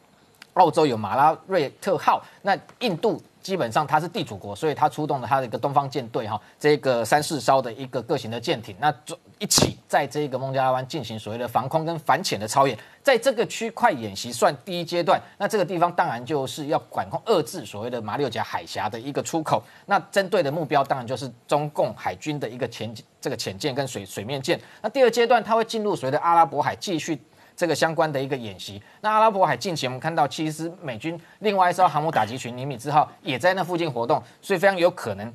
[0.55, 8.95] 澳洲有马拉瑞特号，那印度基本上它是地主国，所以它出动了它的一个东方舰队哈，这个三四艘的一个各型的舰艇，那
[9.39, 27.19] 一起在这个孟加拉湾进行所谓的防空跟反潜的操演，在这个区块演习算第一阶段，那这个地方当然就是要管控遏制所谓的马六甲海峡的一个出口，那针对的目标当然就是中共海军的一个潜这个潜舰跟水水面舰，那第二阶段它会进入所谓的阿拉伯海继续。
[27.63, 28.83] 这个相关的一个演习。
[29.03, 35.33] 那阿拉伯海近期我们看到，其实美军另外一艘航母打击群尼米兹号也在那附近活动，所以非常有可能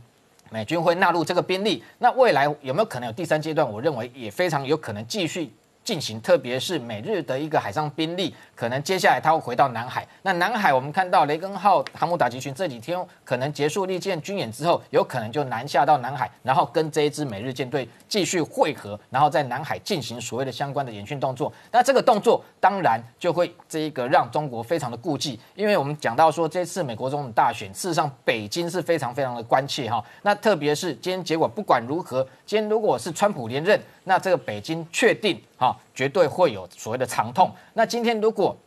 [0.49, 1.82] 美军会纳入这个兵力。
[1.99, 3.66] 那未来有没有可能有第三阶段？
[3.66, 5.49] 我认为也非常有可能继续。
[5.88, 10.06] 进行，特别是美日的一个海上兵力，可能接下来它会回到南海。
[10.22, 21.50] 那南海我们看到雷根号航母打击群这几天可能结束历舰军演之后，有可能就南下到南海，然后跟这一支美日舰队继续汇合，然后在南海进行所谓的相关的演训动作。
[21.72, 30.04] 那这个动作当然就会这一个让中国非常的顾忌，因为我们讲到说这次美国总统大选，事实上北京是非常非常的关切哈。
[30.24, 37.54] 那特别是今天结果不管如何，今天如果是川普连任，那这个北京确定哈、绝对会有所谓的长痛。
[37.74, 38.58] 那今天如果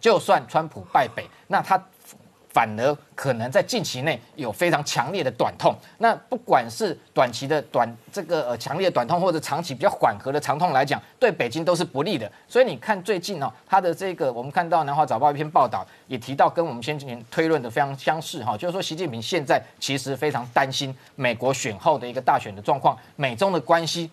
[0.00, 1.80] 就算川普败北，那他
[2.50, 5.72] 反而可能在近期内有非常强烈的短痛。
[5.98, 12.28] 那不管是短期的短这个呃强烈的短痛，或者长期比较缓和的长痛来讲，对北京都是不利的。
[12.48, 24.10] 所以你看最近哦，它的这个我们看到南华早报一篇报道也提到，跟我们先前推论的非常相似哈，就是说习近平现在其实非常担心美国选后的一个大选的状况，美中的关系。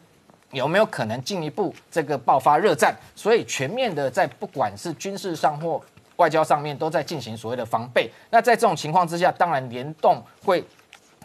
[0.52, 2.96] 有没有可能进一步这个爆发热战？
[3.16, 5.82] 所以全面的在不管是军事上或
[6.16, 8.10] 外交上面都在进行所谓的防备。
[8.30, 10.64] 那在这种情况之下，当然联动会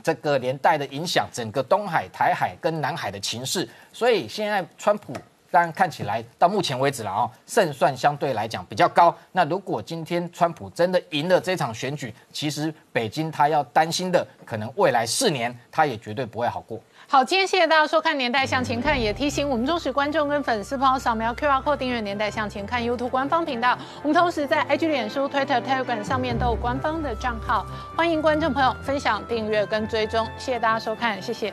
[0.03, 3.69] 这个连带的影响整个东海、台海跟南海的情势。
[3.93, 5.15] 所以现在川普。
[5.53, 9.13] 当然，看起来到目前为止了哦，胜算相对来讲比较高。
[9.33, 16.79] 那如果今天川普真的赢了这场选举，其实北京他要担心的，可能未来四年他也绝对不会好过。
[17.13, 23.77] 好，今天谢谢大家收看《年代向前看》，也提醒我们忠实观众跟粉丝朋友扫描 QR code 订阅《年代向前看》YouTube 官方频道。
[24.05, 27.67] 我们同时在 IG、脸书、Twitter、Telegram 上面都有官方的账号，
[27.97, 30.25] 欢迎观众朋友分享、订阅跟追踪。
[30.39, 31.53] 谢谢大家收看，谢谢。